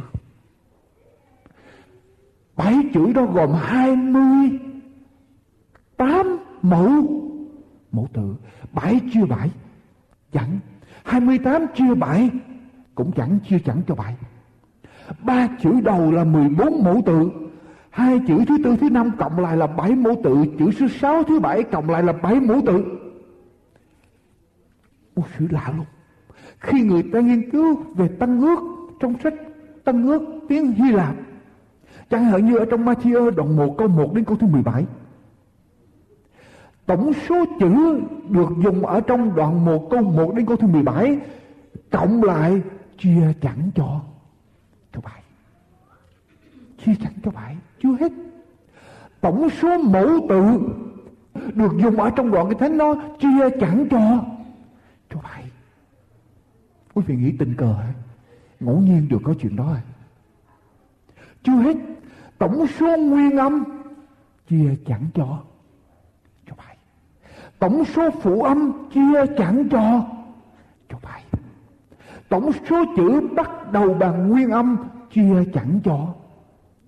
bảy 2.57 2.76
chữ 2.95 3.12
đó 3.12 3.24
gồm 3.24 3.53
hai 3.53 3.97
mươi 3.97 4.59
tám 5.97 6.39
mẫu 6.62 7.22
mẫu 7.93 8.09
tự 8.12 8.35
bảy 8.72 9.01
chia 9.12 9.24
bảy, 9.24 9.51
chẳng 10.33 10.59
28 11.05 11.66
chia 11.74 11.95
bảy, 11.95 12.31
cũng 12.95 13.12
chẳng 13.12 13.39
chia 13.49 13.59
chẳng 13.59 13.83
cho 13.87 13.95
bảy. 13.95 14.16
Ba 15.22 15.49
chữ 15.61 15.81
đầu 15.81 16.12
là 16.12 16.24
14 16.24 16.85
mẫu 16.85 17.03
tự. 17.07 17.31
Hai 17.91 18.20
chữ 18.29 18.45
thứ 18.49 18.57
tư, 18.64 18.76
thứ 18.76 18.91
năm 18.91 19.11
cộng 19.18 19.39
lại 19.39 19.57
là 19.57 19.66
bảy 19.66 19.95
mẫu 19.95 20.20
tự. 20.24 20.45
Chữ 20.59 20.70
thứ 20.79 20.89
sáu, 20.89 21.22
thứ 21.22 21.41
bảy 21.41 21.62
cộng 21.62 21.91
lại 21.91 22.03
là 22.03 22.12
bảy 22.12 22.41
mẫu 22.41 22.61
tự. 22.66 22.85
Một 25.19 25.27
sự 25.39 25.47
lạ 25.51 25.73
lùng 25.77 25.87
Khi 26.61 26.83
người 26.83 27.03
ta 27.12 27.21
nghiên 27.21 27.51
cứu 27.51 27.77
về 27.95 28.09
tăng 28.09 28.41
ước 28.41 28.59
trong 29.01 29.14
sách 29.23 29.35
tăng 29.85 30.07
ước 30.07 30.23
tiếng 30.49 30.73
Hy 30.73 30.93
Lạp. 30.93 31.14
Chẳng 32.11 32.25
hạn 32.25 32.47
như 32.47 32.57
ở 32.57 32.64
trong 32.64 32.85
Matthew, 32.85 33.31
đoạn 33.31 33.57
1 33.57 33.75
câu 33.79 33.89
1 33.89 34.14
đến 34.14 34.25
câu 34.25 34.37
thứ 34.37 34.47
17 34.47 34.87
Tổng 36.87 37.12
số 37.29 37.45
chữ 37.61 38.01
được 38.29 38.49
dùng 38.64 38.87
ở 38.87 39.01
trong 39.01 39.35
đoạn 39.35 39.64
1 39.64 39.91
câu 39.91 40.03
1 40.03 40.35
đến 40.35 40.47
câu 40.47 40.57
thứ 40.57 40.66
17 40.66 41.19
cộng 41.91 42.23
lại 42.23 42.62
chia 42.99 43.33
chẳng 43.41 43.71
cho 43.75 44.01
cho 44.93 45.01
bảy. 45.01 45.23
Chia 46.85 46.93
chẳng 47.03 47.12
cho 47.25 47.31
bảy 47.31 47.57
chưa 47.83 47.97
hết. 48.01 48.12
Tổng 49.21 49.49
số 49.51 49.79
mẫu 49.79 50.27
tự 50.29 50.43
được 51.55 51.73
dùng 51.83 52.01
ở 52.01 52.11
trong 52.11 52.31
đoạn 52.31 52.47
cái 52.47 52.59
thánh 52.59 52.79
nó 52.79 52.95
chia 53.21 53.51
chẳng 53.61 53.87
cho 53.91 53.99
cho 55.11 55.20
bảy. 55.20 55.50
Quý 56.94 57.02
vị 57.06 57.16
nghĩ 57.16 57.32
tình 57.38 57.54
cờ 57.54 57.72
hả? 57.72 57.92
Ngẫu 58.61 58.78
nhiên 58.78 59.09
được 59.09 59.18
có 59.24 59.34
chuyện 59.40 59.56
đó 59.56 59.64
hả? 59.64 59.82
Chưa 61.42 61.56
hết. 61.56 61.76
Tổng 62.38 62.66
số 62.78 62.96
nguyên 62.96 63.36
âm 63.36 63.64
chia 64.48 64.74
chẳng 64.86 65.06
cho 65.14 65.42
tổng 67.59 67.84
số 67.84 68.11
phụ 68.11 68.42
âm 68.42 68.72
chia 68.94 69.26
chẳng 69.38 69.68
cho 69.70 70.04
cho 70.88 70.98
bảy 71.02 71.22
tổng 72.28 72.50
số 72.68 72.84
chữ 72.96 73.28
bắt 73.36 73.72
đầu 73.72 73.94
bằng 73.94 74.28
nguyên 74.28 74.50
âm 74.50 74.76
chia 75.12 75.44
chẳng 75.54 75.80
cho 75.84 76.14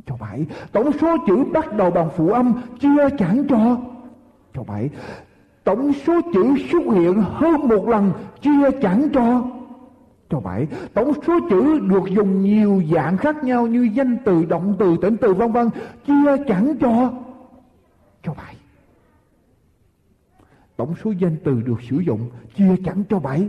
cho 0.07 0.17
bảy 0.17 0.47
tổng 0.73 0.91
số 1.01 1.17
chữ 1.27 1.45
bắt 1.53 1.73
đầu 1.77 1.91
bằng 1.91 2.09
phụ 2.17 2.29
âm 2.29 2.53
chia 2.81 3.09
chẳng 3.19 3.45
cho 3.49 3.79
cho 4.55 4.63
bảy 4.63 4.91
tổng 5.65 5.93
số 6.07 6.21
chữ 6.35 6.55
xuất 6.73 6.83
hiện 6.95 7.23
hơn 7.23 7.69
một 7.69 7.89
lần 7.89 8.13
chia 8.43 8.71
chẳng 8.83 9.09
cho. 9.13 9.43
Cho 10.31 10.41
bảy, 10.41 10.67
tổng 10.95 11.13
số 11.27 11.39
chữ 11.51 11.79
được 11.79 12.03
dùng 12.11 12.43
nhiều 12.43 12.83
dạng 12.95 13.17
khác 13.17 13.45
nhau 13.45 13.67
như 13.67 13.91
danh 13.95 14.17
từ, 14.25 14.45
động 14.45 14.77
từ, 14.79 14.97
tỉnh 15.03 15.17
từ, 15.17 15.35
vân 15.35 15.53
vân 15.53 15.71
chia 16.07 16.45
chẳng 16.49 16.77
cho. 16.81 17.13
Cho 18.23 18.35
bảy. 18.35 18.57
Tổng 20.77 20.95
số 21.05 21.11
danh 21.11 21.37
từ 21.45 21.63
được 21.63 21.83
sử 21.91 21.99
dụng 21.99 22.31
chia 22.57 22.75
chẳng 22.85 23.03
cho 23.09 23.19
bảy. 23.19 23.49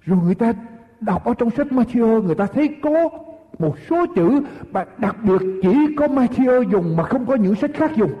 Rồi 0.00 0.18
người 0.24 0.34
ta 0.34 0.52
đọc 1.00 1.24
ở 1.24 1.34
trong 1.34 1.50
sách 1.50 1.66
Matthew, 1.66 2.22
người 2.22 2.34
ta 2.34 2.46
thấy 2.46 2.76
có 2.82 3.08
một 3.58 3.78
số 3.90 4.06
chữ 4.14 4.40
mà 4.72 4.84
đặc 4.98 5.16
biệt 5.22 5.60
chỉ 5.62 5.94
có 5.96 6.06
Matthew 6.06 6.70
dùng 6.70 6.96
mà 6.96 7.04
không 7.04 7.26
có 7.26 7.34
những 7.34 7.54
sách 7.54 7.70
khác 7.74 7.90
dùng 7.96 8.12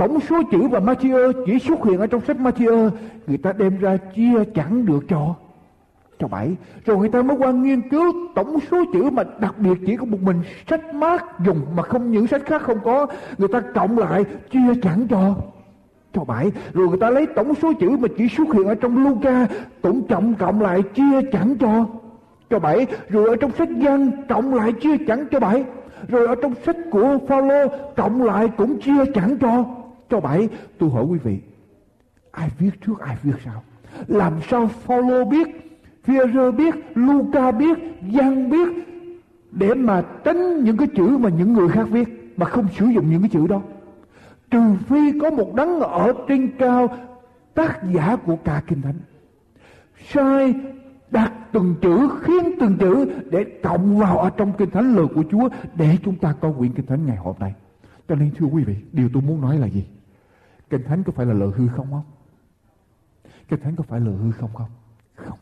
tổng 0.00 0.20
số 0.20 0.42
chữ 0.50 0.68
và 0.68 0.80
Matthew 0.80 1.32
chỉ 1.46 1.58
xuất 1.58 1.84
hiện 1.84 1.98
ở 1.98 2.06
trong 2.06 2.20
sách 2.26 2.36
Matthew. 2.36 2.90
Người 3.26 3.38
ta 3.38 3.52
đem 3.52 3.78
ra 3.78 3.96
chia 3.96 4.44
chẳng 4.54 4.86
được 4.86 5.00
cho 5.08 5.34
cho 6.18 6.28
bảy. 6.28 6.56
Rồi 6.86 6.96
người 6.96 7.08
ta 7.08 7.22
mới 7.22 7.36
qua 7.36 7.50
nghiên 7.52 7.88
cứu 7.88 8.12
tổng 8.34 8.58
số 8.70 8.84
chữ 8.92 9.10
mà 9.10 9.22
đặc 9.40 9.54
biệt 9.58 9.78
chỉ 9.86 9.96
có 9.96 10.04
một 10.04 10.18
mình 10.22 10.36
sách 10.68 10.94
mát 10.94 11.24
dùng 11.44 11.60
mà 11.76 11.82
không 11.82 12.10
những 12.10 12.26
sách 12.26 12.42
khác 12.46 12.62
không 12.62 12.78
có. 12.84 13.06
Người 13.38 13.48
ta 13.48 13.60
cộng 13.74 13.98
lại 13.98 14.24
chia 14.50 14.74
chẳng 14.82 15.06
cho 15.10 15.34
cho 16.14 16.24
bảy. 16.24 16.50
Rồi 16.72 16.88
người 16.88 16.98
ta 16.98 17.10
lấy 17.10 17.26
tổng 17.26 17.54
số 17.54 17.72
chữ 17.80 17.90
mà 17.90 18.08
chỉ 18.18 18.28
xuất 18.28 18.54
hiện 18.54 18.64
ở 18.64 18.74
trong 18.74 19.04
Luca, 19.04 19.46
tổng 19.82 20.02
trọng 20.08 20.34
cộng 20.34 20.60
lại 20.60 20.82
chia 20.82 21.22
chẳng 21.32 21.56
cho 21.60 21.86
cho 22.50 22.58
bảy. 22.58 22.86
Rồi 23.08 23.28
ở 23.28 23.36
trong 23.36 23.50
sách 23.58 23.68
giăng 23.82 24.10
cộng 24.28 24.54
lại 24.54 24.72
chia 24.72 24.96
chẳng 25.06 25.24
cho 25.30 25.40
bảy. 25.40 25.64
Rồi 26.08 26.26
ở 26.26 26.34
trong 26.42 26.54
sách 26.66 26.76
của 26.90 27.18
Phaolô 27.28 27.66
cộng 27.96 28.22
lại 28.22 28.48
cũng 28.56 28.80
chia 28.80 29.04
chẳng 29.14 29.38
cho 29.38 29.64
cho 30.10 30.20
bảy 30.20 30.48
tôi 30.78 30.90
hỏi 30.90 31.04
quý 31.04 31.18
vị 31.18 31.38
ai 32.30 32.50
viết 32.58 32.70
trước 32.86 33.00
ai 33.00 33.16
viết 33.22 33.32
sau 33.44 33.62
làm 34.06 34.32
sao 34.48 34.66
Phaolô 34.66 35.24
biết 35.24 35.48
Peter 36.06 36.54
biết 36.54 36.74
Luca 36.94 37.50
biết 37.50 37.78
Giăng 38.10 38.50
biết 38.50 38.68
để 39.50 39.74
mà 39.74 40.02
tránh 40.24 40.64
những 40.64 40.76
cái 40.76 40.88
chữ 40.96 41.18
mà 41.18 41.28
những 41.28 41.52
người 41.52 41.68
khác 41.68 41.86
viết 41.90 42.34
mà 42.36 42.46
không 42.46 42.66
sử 42.78 42.86
dụng 42.86 43.10
những 43.10 43.20
cái 43.20 43.30
chữ 43.32 43.46
đó 43.46 43.62
trừ 44.50 44.60
phi 44.88 45.18
có 45.20 45.30
một 45.30 45.54
đấng 45.54 45.80
ở 45.80 46.12
trên 46.28 46.50
cao 46.58 46.88
tác 47.54 47.80
giả 47.92 48.16
của 48.16 48.36
cả 48.36 48.62
kinh 48.66 48.82
thánh 48.82 48.98
sai 50.12 50.54
đặt 51.10 51.32
từng 51.52 51.74
chữ 51.82 52.08
khiến 52.22 52.52
từng 52.60 52.78
chữ 52.78 53.06
để 53.30 53.44
cộng 53.62 53.98
vào 53.98 54.18
ở 54.18 54.30
trong 54.30 54.52
kinh 54.58 54.70
thánh 54.70 54.96
lời 54.96 55.06
của 55.14 55.24
Chúa 55.30 55.48
để 55.74 55.96
chúng 56.04 56.16
ta 56.16 56.34
có 56.40 56.52
quyển 56.58 56.72
kinh 56.72 56.86
thánh 56.86 57.06
ngày 57.06 57.16
hôm 57.16 57.34
nay. 57.38 57.54
Cho 58.08 58.14
nên 58.14 58.30
thưa 58.38 58.46
quý 58.46 58.64
vị, 58.64 58.76
điều 58.92 59.08
tôi 59.12 59.22
muốn 59.22 59.40
nói 59.40 59.58
là 59.58 59.66
gì? 59.66 59.84
Kinh 60.70 60.84
thánh 60.84 61.04
có 61.04 61.12
phải 61.12 61.26
là 61.26 61.34
lời 61.34 61.50
hư 61.56 61.68
không 61.68 61.90
không? 61.90 62.04
Kinh 63.48 63.60
thánh 63.60 63.76
có 63.76 63.82
phải 63.82 64.00
lời 64.00 64.14
hư 64.14 64.32
không 64.32 64.54
không? 64.54 64.70
Không. 65.14 65.38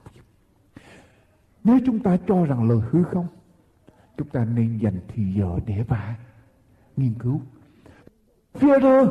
Nếu 1.64 1.78
chúng 1.86 1.98
ta 1.98 2.16
cho 2.26 2.44
rằng 2.44 2.68
lời 2.68 2.78
hư 2.90 3.02
không, 3.02 3.26
chúng 4.16 4.28
ta 4.28 4.44
nên 4.44 4.78
dành 4.78 5.00
thì 5.08 5.34
giờ 5.34 5.58
để 5.66 5.84
mà 5.88 6.18
nghiên 6.96 7.14
cứu 7.14 7.40
Führer 8.54 9.08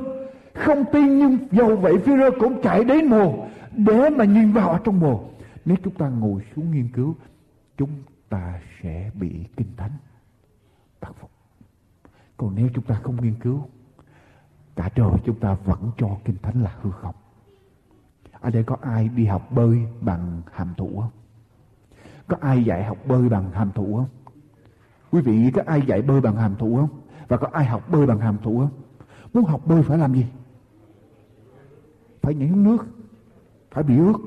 không 0.54 0.84
tin 0.92 1.18
nhưng 1.18 1.38
dầu 1.52 1.76
vậy 1.76 1.94
Führer 1.94 2.32
cũng 2.40 2.62
chạy 2.62 2.84
đến 2.84 3.06
mồ 3.06 3.48
để 3.72 4.10
mà 4.10 4.26
nhìn 4.26 4.52
vào 4.52 4.70
ở 4.70 4.80
trong 4.84 5.00
mồ. 5.00 5.30
Nếu 5.66 5.78
chúng 5.84 5.94
ta 5.94 6.10
ngồi 6.10 6.42
xuống 6.56 6.72
nghiên 6.72 6.90
cứu, 6.94 7.16
chúng 7.78 7.90
ta 8.30 8.62
sẽ 8.82 9.12
bị 9.14 9.46
kinh 9.58 9.68
thánh 9.78 9.92
bắt 11.02 11.12
phục. 11.20 11.32
Còn 12.38 12.56
nếu 12.56 12.70
chúng 12.74 12.84
ta 12.84 13.00
không 13.04 13.22
nghiên 13.22 13.36
cứu, 13.40 13.70
cả 14.78 14.90
đời 14.96 15.12
chúng 15.26 15.40
ta 15.40 15.54
vẫn 15.54 15.92
cho 15.98 16.10
kinh 16.26 16.36
thánh 16.42 16.64
là 16.64 16.76
hư 16.82 16.92
không. 16.92 17.16
Ở 18.42 18.50
đây 18.50 18.64
có 18.64 18.78
ai 18.82 19.10
đi 19.10 19.26
học 19.26 19.52
bơi 19.52 19.88
bằng 20.02 20.42
hàm 20.52 20.74
thụ 20.78 21.02
không? 21.02 21.12
Có 22.28 22.38
ai 22.42 22.64
dạy 22.64 22.84
học 22.84 22.98
bơi 23.06 23.30
bằng 23.30 23.52
hàm 23.52 23.72
thụ 23.72 23.96
không? 23.96 24.08
Quý 25.12 25.22
vị, 25.22 25.52
có 25.54 25.62
ai 25.66 25.82
dạy 25.88 26.02
bơi 26.02 26.22
bằng 26.22 26.36
hàm 26.36 26.56
thụ 26.56 26.76
không? 26.76 26.90
Và 27.28 27.38
có 27.38 27.48
ai 27.52 27.66
học 27.66 27.90
bơi 27.92 28.08
bằng 28.08 28.20
hàm 28.20 28.38
thụ 28.38 28.60
không? 28.60 28.70
Muốn 29.34 29.46
học 29.46 29.62
bơi 29.66 29.84
phải 29.84 29.98
làm 29.98 30.14
gì? 30.14 30.26
Phải 32.22 32.36
nhảy 32.36 32.50
xuống 32.50 32.64
nước. 32.64 32.88
Phải 33.72 33.84
bị 33.84 33.98
ướt. 33.98 34.18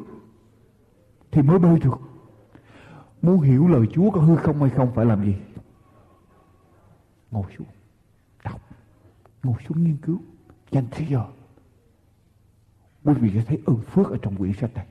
Thì 1.30 1.42
mới 1.42 1.59
bơi 1.59 1.78
được. 1.80 2.01
Muốn 3.22 3.40
hiểu 3.40 3.68
lời 3.68 3.86
Chúa 3.92 4.11
có 4.11 4.20
hư 4.20 4.36
không 4.36 4.61
hay 4.61 4.70
không 4.70 4.92
phải 4.94 5.07
làm 5.07 5.24
gì? 5.24 5.36
Ngồi 7.30 7.44
xuống. 7.59 7.66
Đọc. 8.44 8.61
Ngồi 9.42 9.57
xuống 9.68 9.84
nghiên 9.84 9.96
cứu. 9.96 10.18
Danh 10.71 10.85
thế 10.91 11.07
giờ. 11.11 11.25
Quý 13.05 13.14
vị 13.14 13.31
sẽ 13.35 13.45
thấy 13.45 13.59
ơn 13.66 13.81
phước 13.81 14.11
ở 14.11 14.18
trong 14.23 14.37
quyển 14.37 14.53
sách 14.53 14.75
này. 14.75 14.87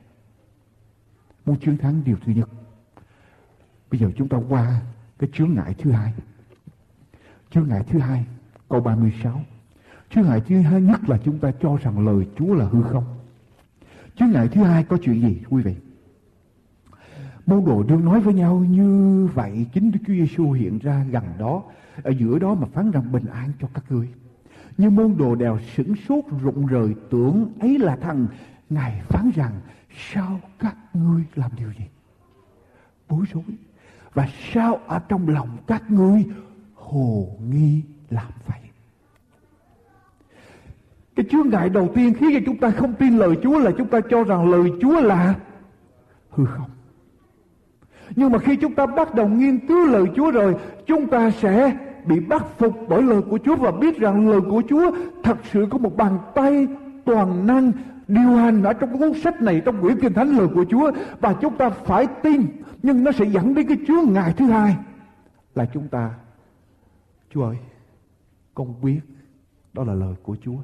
Muốn 1.44 1.56
chiến 1.56 1.78
thắng 1.78 2.04
điều 2.04 2.16
thứ 2.24 2.32
nhất. 2.32 2.48
Bây 3.90 4.00
giờ 4.00 4.10
chúng 4.16 4.28
ta 4.28 4.38
qua 4.48 4.80
cái 5.18 5.30
chướng 5.32 5.54
ngại 5.54 5.74
thứ 5.78 5.90
hai. 5.90 6.12
Chướng 7.50 7.68
ngại 7.68 7.84
thứ 7.88 7.98
hai, 7.98 8.24
câu 8.68 8.80
36. 8.80 9.40
Chướng 10.10 10.24
ngại 10.24 10.42
thứ 10.48 10.60
hai 10.60 10.80
nhất 10.80 11.00
là 11.08 11.18
chúng 11.24 11.38
ta 11.38 11.52
cho 11.60 11.76
rằng 11.76 12.06
lời 12.06 12.28
Chúa 12.36 12.54
là 12.54 12.64
hư 12.64 12.82
không. 12.82 13.04
Chướng 14.16 14.30
ngại 14.30 14.48
thứ 14.48 14.62
hai 14.62 14.84
có 14.84 14.98
chuyện 15.02 15.20
gì 15.20 15.42
quý 15.50 15.62
vị? 15.62 15.74
Môn 17.46 17.64
đồ 17.64 17.82
đương 17.82 18.04
nói 18.04 18.20
với 18.20 18.34
nhau 18.34 18.58
như 18.58 19.28
vậy 19.34 19.66
chính 19.72 19.90
Đức 19.90 19.98
Chúa 20.06 20.12
Giêsu 20.12 20.52
hiện 20.52 20.78
ra 20.78 21.04
gần 21.10 21.24
đó 21.38 21.62
ở 22.02 22.10
giữa 22.10 22.38
đó 22.38 22.54
mà 22.54 22.66
phán 22.72 22.90
rằng 22.90 23.12
bình 23.12 23.26
an 23.26 23.52
cho 23.60 23.68
các 23.74 23.84
ngươi. 23.88 24.08
Nhưng 24.80 24.96
môn 24.96 25.16
đồ 25.18 25.34
đều 25.34 25.58
sửng 25.74 25.96
sốt 26.08 26.24
rụng 26.42 26.66
rời 26.66 26.94
tưởng 27.10 27.52
ấy 27.60 27.78
là 27.78 27.96
thằng 27.96 28.26
Ngài 28.70 29.00
phán 29.08 29.30
rằng 29.34 29.52
sao 30.12 30.40
các 30.58 30.76
ngươi 30.94 31.22
làm 31.34 31.50
điều 31.56 31.68
gì? 31.78 31.84
Bối 33.08 33.24
rối. 33.32 33.42
Và 34.14 34.28
sao 34.52 34.80
ở 34.86 35.00
trong 35.08 35.28
lòng 35.28 35.48
các 35.66 35.90
ngươi 35.90 36.24
hồ 36.74 37.28
nghi 37.50 37.82
làm 38.10 38.26
vậy? 38.46 38.60
cái 41.16 41.26
chướng 41.30 41.48
ngại 41.50 41.68
đầu 41.68 41.88
tiên 41.94 42.14
khiến 42.14 42.30
cho 42.32 42.40
chúng 42.46 42.56
ta 42.56 42.70
không 42.70 42.94
tin 42.94 43.16
lời 43.16 43.36
Chúa 43.42 43.58
là 43.58 43.70
chúng 43.78 43.88
ta 43.88 44.00
cho 44.10 44.24
rằng 44.24 44.50
lời 44.50 44.72
Chúa 44.80 45.00
là 45.00 45.34
hư 46.30 46.44
không. 46.44 46.70
Nhưng 48.16 48.32
mà 48.32 48.38
khi 48.38 48.56
chúng 48.56 48.74
ta 48.74 48.86
bắt 48.86 49.14
đầu 49.14 49.28
nghiên 49.28 49.66
cứu 49.66 49.86
lời 49.86 50.06
Chúa 50.16 50.30
rồi, 50.30 50.56
chúng 50.86 51.06
ta 51.06 51.30
sẽ 51.30 51.76
bị 52.06 52.20
bắt 52.20 52.46
phục 52.58 52.74
bởi 52.88 53.02
lời 53.02 53.22
của 53.22 53.38
Chúa 53.44 53.56
và 53.56 53.70
biết 53.70 53.98
rằng 53.98 54.28
lời 54.28 54.40
của 54.40 54.62
Chúa 54.68 54.90
thật 55.22 55.38
sự 55.52 55.66
có 55.70 55.78
một 55.78 55.96
bàn 55.96 56.18
tay 56.34 56.66
toàn 57.04 57.46
năng 57.46 57.72
điều 58.08 58.36
hành 58.36 58.62
ở 58.62 58.72
trong 58.72 58.98
cuốn 58.98 59.14
sách 59.14 59.42
này, 59.42 59.62
trong 59.64 59.80
quyển 59.80 60.00
kinh 60.00 60.12
thánh 60.12 60.36
lời 60.36 60.48
của 60.54 60.64
Chúa. 60.70 60.92
Và 61.20 61.34
chúng 61.40 61.56
ta 61.56 61.70
phải 61.70 62.06
tin, 62.22 62.46
nhưng 62.82 63.04
nó 63.04 63.12
sẽ 63.12 63.24
dẫn 63.24 63.54
đến 63.54 63.68
cái 63.68 63.78
Chúa 63.88 64.02
ngày 64.02 64.32
thứ 64.32 64.46
hai 64.46 64.76
là 65.54 65.66
chúng 65.66 65.88
ta, 65.88 66.14
Chúa 67.30 67.44
ơi, 67.44 67.56
con 68.54 68.80
biết 68.82 69.00
đó 69.72 69.84
là 69.84 69.94
lời 69.94 70.14
của 70.22 70.36
Chúa. 70.42 70.58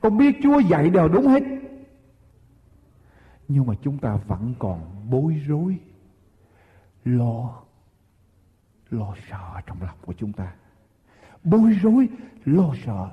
Con 0.00 0.18
biết 0.18 0.36
Chúa 0.42 0.58
dạy 0.58 0.90
đều 0.90 1.08
đúng 1.08 1.26
hết, 1.26 1.42
nhưng 3.48 3.66
mà 3.66 3.74
chúng 3.82 3.98
ta 3.98 4.18
vẫn 4.28 4.54
còn 4.58 4.80
bối 5.10 5.42
rối, 5.46 5.76
lo 7.04 7.65
lo 8.90 9.14
sợ 9.30 9.60
trong 9.66 9.76
lòng 9.80 9.96
của 10.06 10.12
chúng 10.12 10.32
ta. 10.32 10.52
Bối 11.44 11.78
rối, 11.82 12.08
lo 12.44 12.74
sợ. 12.86 13.08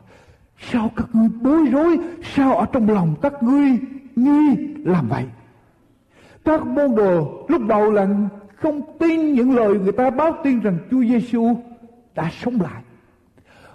Sao 0.58 0.90
các 0.96 1.06
ngươi 1.14 1.30
bối 1.42 1.66
rối? 1.72 2.00
Sao 2.24 2.56
ở 2.58 2.66
trong 2.66 2.90
lòng 2.90 3.16
các 3.22 3.44
ngươi 3.44 3.80
nghi 4.16 4.74
làm 4.86 5.08
vậy? 5.08 5.26
Các 6.46 6.68
môn 6.68 6.96
đồ 6.96 7.46
lúc 7.48 7.62
đầu 7.68 7.92
là 7.92 8.08
không 8.56 8.98
tin 9.00 9.34
những 9.34 9.56
lời 9.56 9.80
người 9.80 9.92
ta 9.92 10.10
báo 10.10 10.32
tin 10.44 10.60
rằng 10.60 10.78
Chúa 10.92 11.02
Giêsu 11.02 11.58
đã 12.16 12.30
sống 12.32 12.62
lại. 12.62 12.84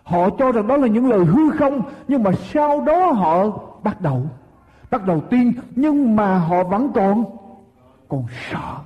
Họ 0.03 0.31
cho 0.39 0.53
rằng 0.53 0.67
đó 0.67 0.77
là 0.77 0.87
những 0.87 1.09
lời 1.09 1.25
hư 1.25 1.51
không, 1.51 1.83
nhưng 2.09 2.23
mà 2.23 2.33
sau 2.33 2.81
đó 2.81 3.13
họ 3.13 3.49
bắt 3.83 4.01
đầu 4.01 4.27
bắt 4.91 5.07
đầu 5.07 5.21
tin, 5.21 5.53
nhưng 5.77 6.17
mà 6.17 6.39
họ 6.39 6.65
vẫn 6.65 6.91
còn 6.95 7.25
còn 8.09 8.25
sợ 8.51 8.77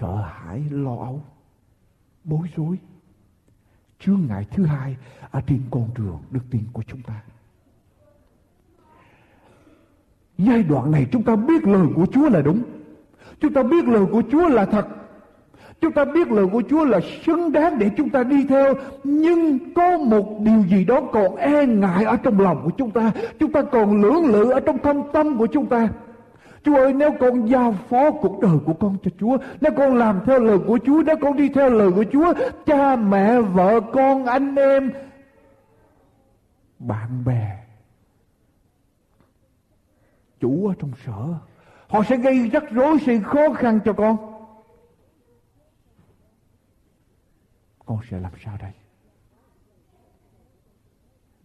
sợ 0.00 0.16
hãi, 0.16 0.62
lo 0.70 0.96
âu, 0.96 1.22
bối 2.24 2.48
rối. 2.56 2.78
Chướng 4.00 4.20
ngại 4.28 4.46
thứ 4.50 4.64
hai, 4.64 4.96
ở 5.30 5.40
trên 5.46 5.60
con 5.70 5.88
đường 5.96 6.18
đức 6.30 6.40
tin 6.50 6.62
của 6.72 6.82
chúng 6.86 7.02
ta. 7.02 7.20
Giai 10.38 10.62
đoạn 10.62 10.90
này 10.90 11.06
chúng 11.12 11.22
ta 11.22 11.36
biết 11.36 11.64
lời 11.64 11.86
của 11.94 12.06
chúa 12.12 12.28
là 12.28 12.42
đúng. 12.42 12.62
Chúng 13.40 13.52
ta 13.52 13.62
biết 13.62 13.84
lời 13.84 14.06
của 14.12 14.22
chúa 14.32 14.48
là 14.48 14.64
thật. 14.64 14.86
Chúng 15.80 15.92
ta 15.92 16.04
biết 16.04 16.28
lời 16.28 16.46
của 16.52 16.62
chúa 16.70 16.84
là 16.84 17.00
xứng 17.26 17.52
đáng 17.52 17.78
để 17.78 17.90
chúng 17.96 18.10
ta 18.10 18.22
đi 18.22 18.46
theo. 18.46 18.74
Nhưng 19.04 19.74
có 19.74 19.98
một 19.98 20.40
điều 20.40 20.62
gì 20.62 20.84
đó 20.84 21.00
còn 21.12 21.36
e 21.36 21.66
ngại 21.66 22.04
ở 22.04 22.16
trong 22.16 22.40
lòng 22.40 22.60
của 22.64 22.70
chúng 22.70 22.90
ta. 22.90 23.12
Chúng 23.40 23.52
ta 23.52 23.62
còn 23.62 24.02
lưỡng 24.02 24.26
lự 24.26 24.50
ở 24.50 24.60
trong 24.60 24.78
thâm 24.78 24.96
tâm 25.12 25.36
của 25.38 25.46
chúng 25.46 25.66
ta. 25.66 25.88
Chúa 26.64 26.76
ơi 26.76 26.92
nếu 26.92 27.12
con 27.20 27.48
giao 27.48 27.72
phó 27.88 28.10
cuộc 28.10 28.40
đời 28.40 28.58
của 28.66 28.74
con 28.74 28.96
cho 29.02 29.10
Chúa 29.20 29.38
Nếu 29.60 29.72
con 29.76 29.96
làm 29.96 30.20
theo 30.26 30.38
lời 30.38 30.58
của 30.66 30.78
Chúa 30.84 31.02
Nếu 31.06 31.16
con 31.20 31.36
đi 31.36 31.48
theo 31.48 31.70
lời 31.70 31.90
của 31.92 32.04
Chúa 32.12 32.34
Cha 32.66 32.96
mẹ, 32.96 33.40
vợ 33.40 33.80
con, 33.92 34.26
anh 34.26 34.56
em 34.56 34.92
Bạn 36.78 37.24
bè 37.24 37.64
Chủ 40.40 40.66
ở 40.66 40.74
trong 40.78 40.92
sở 41.06 41.34
Họ 41.88 42.02
sẽ 42.02 42.16
gây 42.16 42.50
rắc 42.50 42.64
rối 42.70 42.98
sự 43.06 43.20
khó 43.20 43.52
khăn 43.54 43.80
cho 43.84 43.92
con. 43.92 44.16
Con 47.86 47.98
sẽ 48.10 48.20
làm 48.20 48.32
sao 48.44 48.56
đây? 48.60 48.72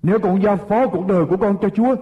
Nếu 0.03 0.19
con 0.19 0.43
giao 0.43 0.57
phó 0.57 0.87
cuộc 0.87 1.07
đời 1.07 1.25
của 1.25 1.37
con 1.37 1.57
cho 1.61 1.69
Chúa 1.69 1.95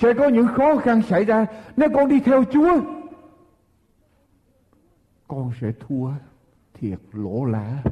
sẽ 0.00 0.14
có 0.14 0.28
những 0.28 0.46
khó 0.46 0.76
khăn 0.76 1.02
xảy 1.02 1.24
ra 1.24 1.46
nếu 1.76 1.88
con 1.94 2.08
đi 2.08 2.20
theo 2.20 2.44
Chúa. 2.44 2.80
Con 5.28 5.52
sẽ 5.60 5.72
thua 5.80 6.10
thiệt 6.74 6.98
lỗ 7.12 7.44
lã. 7.44 7.82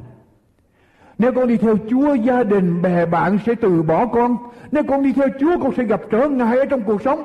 Nếu 1.17 1.33
con 1.33 1.47
đi 1.47 1.57
theo 1.57 1.77
Chúa, 1.89 2.13
gia 2.13 2.43
đình, 2.43 2.81
bè 2.81 3.05
bạn 3.05 3.39
sẽ 3.45 3.55
từ 3.55 3.83
bỏ 3.83 4.05
con. 4.05 4.37
Nếu 4.71 4.83
con 4.87 5.03
đi 5.03 5.13
theo 5.13 5.27
Chúa, 5.39 5.57
con 5.61 5.75
sẽ 5.77 5.83
gặp 5.83 6.01
trở 6.11 6.29
ngại 6.29 6.59
ở 6.59 6.65
trong 6.65 6.83
cuộc 6.83 7.01
sống. 7.01 7.23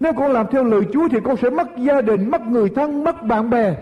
Nếu 0.00 0.12
con 0.12 0.32
làm 0.32 0.46
theo 0.50 0.64
lời 0.64 0.82
Chúa 0.92 1.08
thì 1.08 1.18
con 1.24 1.36
sẽ 1.36 1.50
mất 1.50 1.68
gia 1.78 2.00
đình, 2.00 2.30
mất 2.30 2.42
người 2.42 2.68
thân, 2.68 3.04
mất 3.04 3.22
bạn 3.22 3.50
bè. 3.50 3.76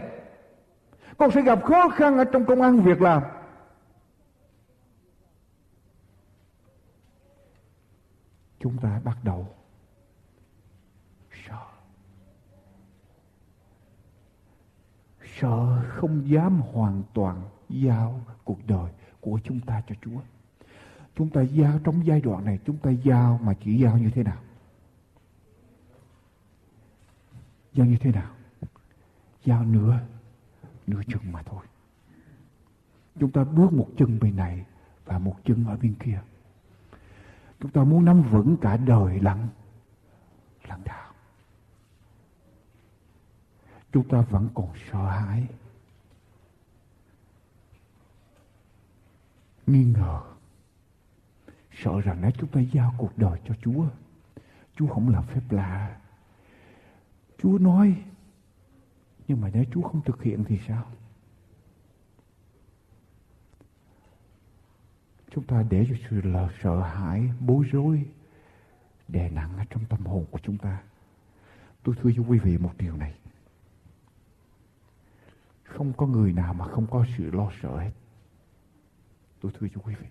Con 1.17 1.31
sẽ 1.31 1.43
gặp 1.43 1.65
khó 1.65 1.89
khăn 1.89 2.19
ở 2.19 2.25
trong 2.25 2.45
công 2.45 2.63
ăn 2.63 2.81
việc 2.81 3.03
làm. 3.03 3.23
Chúng 8.61 8.79
ta 8.83 9.01
bắt 9.05 9.17
đầu. 9.23 9.47
Sợ 15.43 15.83
không 15.89 16.29
dám 16.29 16.61
hoàn 16.61 17.03
toàn 17.15 17.43
giao 17.69 18.21
cuộc 18.45 18.67
đời 18.67 18.93
của 19.21 19.41
chúng 19.45 19.61
ta 19.61 19.83
cho 19.89 19.95
Chúa. 20.05 20.21
Chúng 21.17 21.31
ta 21.31 21.41
giao 21.43 21.79
trong 21.85 22.07
giai 22.07 22.21
đoạn 22.21 22.45
này 22.45 22.59
chúng 22.67 22.77
ta 22.77 22.91
giao 22.91 23.41
mà 23.43 23.55
chỉ 23.65 23.79
giao 23.79 23.99
như 23.99 24.11
thế 24.11 24.23
nào? 24.23 24.39
Giao 27.73 27.87
như 27.87 27.97
thế 28.01 28.13
nào? 28.13 28.31
Giao 29.45 29.65
nửa, 29.65 30.01
nửa 30.87 31.03
chân 31.07 31.33
mà 31.33 31.43
thôi. 31.43 31.65
Chúng 33.21 33.31
ta 33.31 33.45
bước 33.45 33.73
một 33.73 33.89
chân 33.97 34.19
bên 34.21 34.37
này 34.37 34.67
và 35.05 35.19
một 35.19 35.37
chân 35.45 35.65
ở 35.65 35.77
bên 35.77 35.95
kia. 35.95 36.21
Chúng 37.61 37.71
ta 37.71 37.85
muốn 37.85 38.05
nắm 38.05 38.23
vững 38.23 38.57
cả 38.57 38.77
đời 38.77 39.21
lặng, 39.21 39.49
lặng 40.69 40.83
đạo 40.85 41.02
chúng 43.93 44.09
ta 44.09 44.21
vẫn 44.21 44.49
còn 44.55 44.69
sợ 44.91 45.09
hãi. 45.09 45.47
Nghi 49.67 49.85
ngờ. 49.85 50.21
Sợ 51.73 52.01
rằng 52.01 52.19
nếu 52.23 52.31
chúng 52.31 52.51
ta 52.51 52.61
giao 52.61 52.95
cuộc 52.99 53.19
đời 53.19 53.41
cho 53.45 53.55
Chúa 53.63 53.87
Chúa 54.77 54.87
không 54.87 55.09
làm 55.09 55.27
phép 55.27 55.41
lạ. 55.51 56.01
Chúa 57.39 57.59
nói, 57.59 58.05
nhưng 59.29 59.41
mà 59.41 59.51
nếu 59.55 59.65
Chúa 59.73 59.83
không 59.83 60.01
thực 60.05 60.23
hiện 60.23 60.45
thì 60.45 60.59
sao? 60.69 60.87
Chúng 65.31 65.45
ta 65.45 65.65
để 65.71 65.87
cho 65.91 65.97
sự 66.11 66.21
là 66.21 66.49
sợ 66.63 66.81
hãi, 66.81 67.31
bối 67.41 67.65
rối 67.73 68.05
đè 69.09 69.31
nặng 69.31 69.57
ở 69.59 69.65
trong 69.71 69.85
tâm 69.85 70.07
hồn 70.07 70.27
của 70.31 70.39
chúng 70.43 70.59
ta. 70.59 70.83
Tôi 71.83 71.95
thưa 71.95 72.11
với 72.17 72.25
quý 72.29 72.39
vị 72.39 72.59
một 72.59 72.73
điều 72.79 72.97
này 72.97 73.15
không 75.77 75.93
có 75.97 76.07
người 76.07 76.33
nào 76.33 76.55
mà 76.55 76.65
không 76.65 76.87
có 76.87 77.05
sự 77.19 77.31
lo 77.31 77.51
sợ 77.63 77.77
hết. 77.77 77.91
Tôi 79.41 79.53
thưa 79.59 79.67
cho 79.75 79.81
quý 79.85 79.95
vị. 80.01 80.07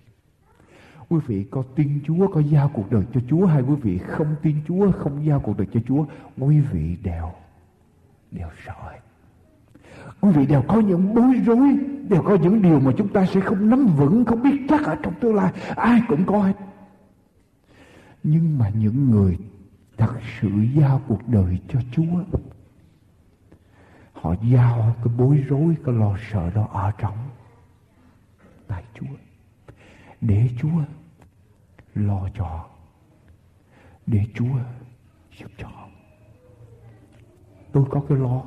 Quý 1.10 1.20
vị 1.28 1.46
có 1.52 1.64
tin 1.76 2.00
Chúa, 2.06 2.28
có 2.28 2.40
giao 2.40 2.72
cuộc 2.74 2.92
đời 2.92 3.04
cho 3.14 3.22
Chúa 3.30 3.46
hay 3.46 3.62
quý 3.62 3.76
vị 3.76 3.98
không 3.98 4.36
tin 4.42 4.56
Chúa, 4.68 4.92
không 4.92 5.26
giao 5.26 5.40
cuộc 5.40 5.58
đời 5.58 5.68
cho 5.74 5.80
Chúa, 5.88 6.06
quý 6.38 6.60
vị 6.60 6.98
đều, 7.04 7.32
đều 8.32 8.50
sợ 8.66 8.74
hết. 8.78 9.00
Quý 10.22 10.32
vị 10.32 10.46
đều 10.46 10.64
có 10.68 10.80
những 10.80 11.14
bối 11.14 11.34
rối, 11.46 11.78
đều 12.10 12.22
có 12.22 12.36
những 12.36 12.62
điều 12.62 12.80
mà 12.80 12.92
chúng 12.98 13.14
ta 13.14 13.26
sẽ 13.26 13.42
không 13.42 13.70
nắm 13.70 13.86
vững, 13.86 14.26
không 14.26 14.44
biết 14.44 14.66
chắc 14.70 14.86
ở 14.86 14.96
trong 15.04 15.14
tương 15.20 15.36
lai. 15.36 15.54
Ai 15.76 16.02
cũng 16.08 16.26
có 16.26 16.44
hết. 16.44 16.54
Nhưng 18.24 18.58
mà 18.58 18.70
những 18.70 19.12
người 19.12 19.38
thật 19.98 20.14
sự 20.42 20.50
giao 20.76 21.02
cuộc 21.08 21.28
đời 21.28 21.60
cho 21.70 21.80
Chúa 21.92 22.24
họ 24.22 24.36
giao 24.42 24.96
cái 25.04 25.14
bối 25.18 25.38
rối, 25.38 25.76
cái 25.86 25.96
lo 25.96 26.18
sợ 26.32 26.50
đó 26.50 26.68
ở 26.72 26.92
trong 26.98 27.30
tại 28.68 28.84
Chúa. 28.94 29.16
Để 30.22 30.50
Chúa 30.60 30.84
lo 31.94 32.30
cho, 32.34 32.70
để 34.08 34.26
Chúa 34.34 34.60
giúp 35.38 35.52
cho. 35.58 35.70
Tôi 37.72 37.86
có 37.90 38.02
cái 38.10 38.18
lo, 38.18 38.44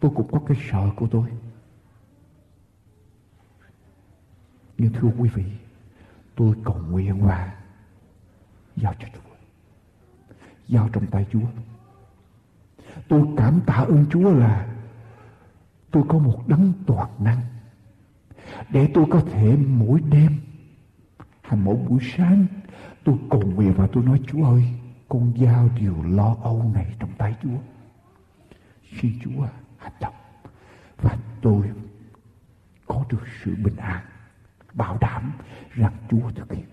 tôi 0.00 0.10
cũng 0.14 0.28
có 0.32 0.40
cái 0.48 0.56
sợ 0.70 0.90
của 0.96 1.08
tôi. 1.10 1.30
Nhưng 4.78 4.92
thưa 4.92 5.08
quý 5.18 5.28
vị, 5.34 5.44
tôi 6.34 6.54
cầu 6.64 6.82
nguyện 6.90 7.26
và 7.26 7.56
giao 8.76 8.94
cho 8.98 9.08
Chúa. 9.14 9.34
Giao 10.68 10.88
trong 10.92 11.06
tay 11.06 11.26
Chúa. 11.32 11.46
Tôi 13.08 13.22
cảm 13.36 13.60
tạ 13.66 13.74
ơn 13.74 14.06
Chúa 14.10 14.32
là 14.32 14.66
tôi 15.90 16.02
có 16.08 16.18
một 16.18 16.48
đấng 16.48 16.72
toàn 16.86 17.10
năng 17.18 17.40
để 18.70 18.88
tôi 18.94 19.04
có 19.10 19.20
thể 19.20 19.56
mỗi 19.56 20.00
đêm 20.00 20.40
hay 21.42 21.60
mỗi 21.62 21.76
buổi 21.76 21.98
sáng 22.16 22.46
tôi 23.04 23.16
cầu 23.30 23.40
nguyện 23.40 23.72
và 23.76 23.86
tôi 23.92 24.04
nói, 24.04 24.20
Chúa 24.26 24.44
ơi, 24.44 24.64
con 25.08 25.32
giao 25.36 25.68
điều 25.76 26.02
lo 26.02 26.36
âu 26.42 26.70
này 26.74 26.86
trong 26.98 27.10
tay 27.18 27.34
Chúa 27.42 27.58
xin 29.00 29.12
Chúa 29.24 29.46
hành 29.78 29.92
động 30.00 30.14
và 31.02 31.16
tôi 31.42 31.70
có 32.86 33.04
được 33.08 33.22
sự 33.44 33.56
bình 33.64 33.76
an, 33.76 34.04
bảo 34.72 34.98
đảm 35.00 35.32
rằng 35.70 35.92
Chúa 36.10 36.30
thực 36.30 36.52
hiện. 36.52 36.66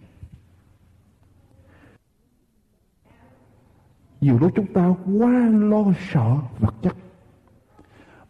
Nhiều 4.22 4.38
lúc 4.39 4.51
chúng 4.55 4.74
ta 4.74 4.93
quá 5.20 5.49
lo 5.49 5.84
sợ 6.11 6.38
vật 6.59 6.76
chất 6.82 6.95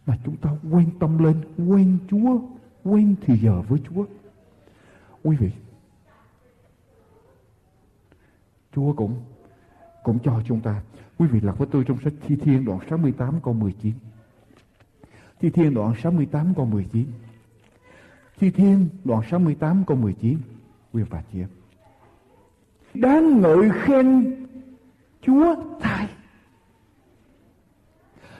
mà 0.06 0.18
chúng 0.24 0.36
ta 0.36 0.50
quan 0.70 0.86
tâm 1.00 1.18
lên 1.18 1.36
quen 1.68 1.98
Chúa, 2.10 2.40
quen 2.84 3.14
thì 3.20 3.38
giờ 3.38 3.62
với 3.68 3.80
Chúa. 3.88 4.04
Quý 5.22 5.36
vị, 5.36 5.50
Chúa 8.74 8.92
cũng 8.92 9.14
cũng 10.02 10.18
cho 10.24 10.42
chúng 10.46 10.60
ta. 10.60 10.82
Quý 11.18 11.26
vị 11.26 11.40
lật 11.40 11.58
với 11.58 11.68
tôi 11.70 11.84
trong 11.84 11.98
sách 12.04 12.12
Thi 12.26 12.36
Thiên 12.36 12.64
đoạn 12.64 12.78
68 12.90 13.40
câu 13.40 13.54
19. 13.54 13.92
Thi 15.40 15.50
Thiên 15.50 15.74
đoạn 15.74 15.94
68 16.02 16.54
câu 16.56 16.66
19. 16.66 17.06
Thi 18.40 18.50
Thiên 18.50 18.88
đoạn 19.04 19.22
68 19.30 19.84
câu 19.86 19.96
19. 19.96 20.38
Quý 20.92 21.02
bà 21.10 21.22
chị 21.32 21.40
em. 21.40 21.48
Đáng 22.94 23.40
ngợi 23.40 23.70
khen 23.72 24.34
Chúa 25.28 25.56
thay 25.80 26.08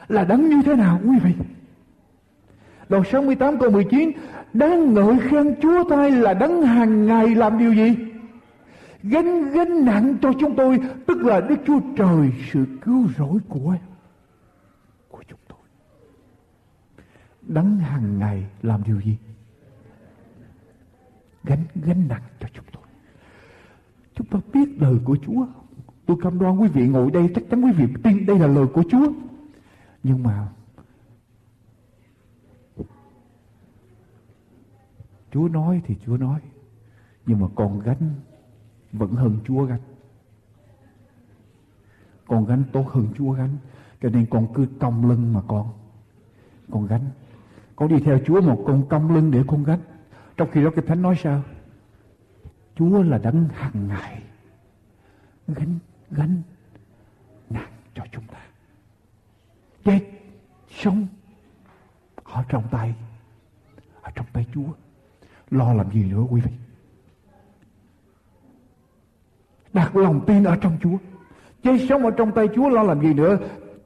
là 0.07 0.23
đấng 0.23 0.49
như 0.49 0.61
thế 0.65 0.75
nào, 0.75 0.99
quý 1.03 1.19
vị? 1.23 1.33
Đoạn 2.89 3.03
68 3.11 3.59
câu 3.59 3.69
19 3.71 4.11
đang 4.53 4.93
ngợi 4.93 5.19
khen 5.19 5.55
Chúa 5.61 5.89
thay 5.89 6.11
là 6.11 6.33
đấng 6.33 6.61
hàng 6.61 7.07
ngày 7.07 7.35
làm 7.35 7.57
điều 7.57 7.73
gì? 7.73 7.95
Gánh 9.03 9.51
gánh 9.51 9.85
nặng 9.85 10.17
cho 10.21 10.33
chúng 10.39 10.55
tôi, 10.55 10.79
Tức 11.07 11.17
là 11.17 11.41
Đức 11.41 11.55
Chúa 11.67 11.79
Trời, 11.97 12.31
Sự 12.51 12.65
cứu 12.81 13.07
rỗi 13.17 13.39
của 13.49 13.75
Của 15.09 15.23
chúng 15.27 15.39
tôi 15.47 15.59
Đấng 17.41 17.77
hàng 17.77 18.19
ngày 18.19 18.45
làm 18.61 18.83
điều 18.83 19.01
gì? 19.01 19.17
Gánh 21.43 21.63
gánh 21.75 22.07
nặng 22.07 22.23
cho 22.39 22.47
chúng 22.53 22.65
tôi 22.71 22.83
Chúng 24.15 24.27
ta 24.27 24.39
biết 24.53 24.69
lời 24.81 24.95
của 25.05 25.17
Chúa 25.25 25.45
không? 25.53 25.68
Tôi 26.09 26.17
cam 26.21 26.39
đoan 26.39 26.57
quý 26.57 26.67
vị 26.67 26.87
ngồi 26.87 27.11
đây, 27.11 27.29
Chắc 27.35 27.43
chắn 27.49 27.65
quý 27.65 27.71
vị 27.71 27.85
tin 28.03 28.25
đây 28.25 28.39
là 28.39 28.47
lời 28.47 28.67
của 28.73 28.83
Chúa. 28.89 29.11
Nhưng 30.03 30.23
mà, 30.23 30.47
Chúa 35.31 35.47
nói 35.47 35.81
thì 35.85 35.95
Chúa 36.05 36.17
nói, 36.17 36.39
Nhưng 37.25 37.39
mà 37.39 37.47
còn 37.55 37.79
gánh 37.79 38.13
Vẫn 38.91 39.11
hơn 39.11 39.39
Chúa 39.45 39.63
gánh. 39.63 39.79
Con 42.27 42.45
gánh 42.45 42.63
tốt 42.71 42.87
hơn 42.87 43.07
Chúa 43.17 43.31
gánh, 43.31 43.57
Cho 44.01 44.09
nên 44.09 44.25
con 44.25 44.53
cứ 44.53 44.67
cong 44.79 45.09
lưng 45.09 45.33
mà 45.33 45.41
con 45.47 45.67
Con 46.71 46.87
gánh. 46.87 47.05
Con 47.75 47.89
đi 47.89 47.99
theo 47.99 48.19
Chúa 48.25 48.41
một 48.41 48.63
con 48.67 48.85
cong 48.89 49.15
lưng 49.15 49.31
để 49.31 49.43
con 49.47 49.63
gánh. 49.63 49.81
Trong 50.37 50.49
khi 50.51 50.63
đó 50.63 50.69
cái 50.75 50.85
Thánh 50.87 51.01
nói 51.01 51.15
sao? 51.23 51.41
Chúa 52.75 53.03
là 53.03 53.17
đấng 53.17 53.47
hàng 53.53 53.87
ngày, 53.87 54.23
Gánh 55.47 55.79
Gánh 56.11 56.41
nặng 57.49 57.71
cho 57.95 58.03
chúng 58.11 58.23
ta. 58.23 58.39
Chết 59.85 59.99
Sống 60.69 61.07
Ở 62.23 62.43
trong 62.49 62.63
tay, 62.71 62.93
Ở 64.01 64.11
trong 64.15 64.25
tay 64.33 64.45
Chúa. 64.53 64.69
Lo 65.51 65.73
làm 65.73 65.91
gì 65.91 66.03
nữa 66.03 66.23
quý 66.29 66.41
vị? 66.41 66.51
Đặt 69.73 69.95
lòng 69.95 70.25
tin 70.27 70.43
ở 70.43 70.55
trong 70.55 70.77
Chúa. 70.81 70.97
Chơi 71.63 71.87
sống 71.89 72.05
ở 72.05 72.11
trong 72.11 72.31
tay 72.31 72.47
Chúa, 72.55 72.69
lo 72.69 72.83
làm 72.83 73.01
gì 73.01 73.13
nữa? 73.13 73.37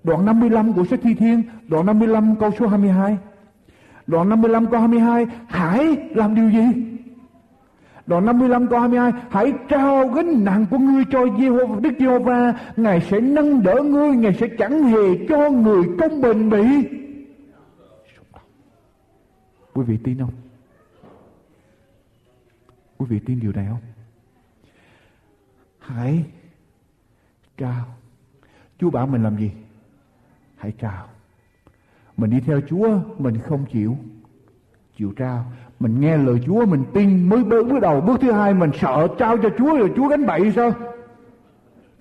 Đoạn 0.03 0.26
55 0.26 0.74
của 0.74 0.86
sách 0.86 0.99
Thi 1.03 1.13
Thiên, 1.13 1.43
Đoạn 1.67 1.86
55 1.86 2.36
câu 2.36 2.51
số 2.59 2.67
22 2.67 3.17
Đoạn 4.07 4.30
55 4.30 4.65
câu 4.71 4.80
22 4.80 5.26
Hãy 5.47 6.09
làm 6.15 6.36
điều 6.36 6.49
gì? 6.49 6.92
Đoạn 8.06 8.26
55 8.26 8.68
câu 8.68 8.80
22 8.80 9.12
Hãy 9.30 9.54
trao 9.70 10.08
gánh 10.08 10.43
nặng 10.43 10.66
của 10.72 10.78
ngươi 10.78 11.04
cho 11.12 11.20
Jehovah, 11.20 11.82
Đức 11.82 11.93
Giê-hô-va 11.99 12.54
Ngài 12.76 13.01
sẽ 13.01 13.20
nâng 13.20 13.64
đỡ 13.64 13.84
ngươi 13.84 14.16
Ngài 14.16 14.34
sẽ 14.34 14.47
chẳng 14.58 14.84
hề 14.84 15.28
cho 15.30 15.49
người 15.49 15.84
công 15.99 16.22
bình 16.22 16.49
bị 16.49 16.64
Quý 19.74 19.84
vị 19.84 19.97
tin 20.04 20.20
không 20.20 20.32
Quý 22.97 23.06
vị 23.10 23.20
tin 23.26 23.39
điều 23.39 23.51
này 23.51 23.68
không? 23.70 23.82
Hãy 25.80 26.26
trao. 27.58 27.86
Chúa 28.80 28.89
bảo 28.89 29.08
mình 29.08 29.24
làm 29.24 29.38
gì? 29.38 29.51
Hãy 30.56 30.72
trao. 30.80 31.08
Mình 32.18 32.30
đi 32.30 32.39
theo 32.39 32.62
Chúa, 32.70 32.99
mình 33.18 33.39
không 33.39 33.66
chịu. 33.72 33.97
Chịu 34.97 35.14
trao. 35.16 35.51
Mình 35.84 35.99
nghe 35.99 36.17
lời 36.17 36.39
Chúa, 36.45 36.65
mình 36.65 36.84
tin 36.93 37.29
mới 37.29 37.43
bước, 37.43 37.67
bước 37.67 37.79
đầu. 37.79 38.01
Bước 38.01 38.21
thứ 38.21 38.31
hai, 38.31 38.53
mình 38.53 38.71
sợ 38.81 39.07
trao 39.17 39.38
cho 39.38 39.49
Chúa 39.57 39.77
rồi 39.77 39.91
Chúa 39.95 40.07
gánh 40.07 40.25
bậy 40.25 40.51
sao? 40.51 40.71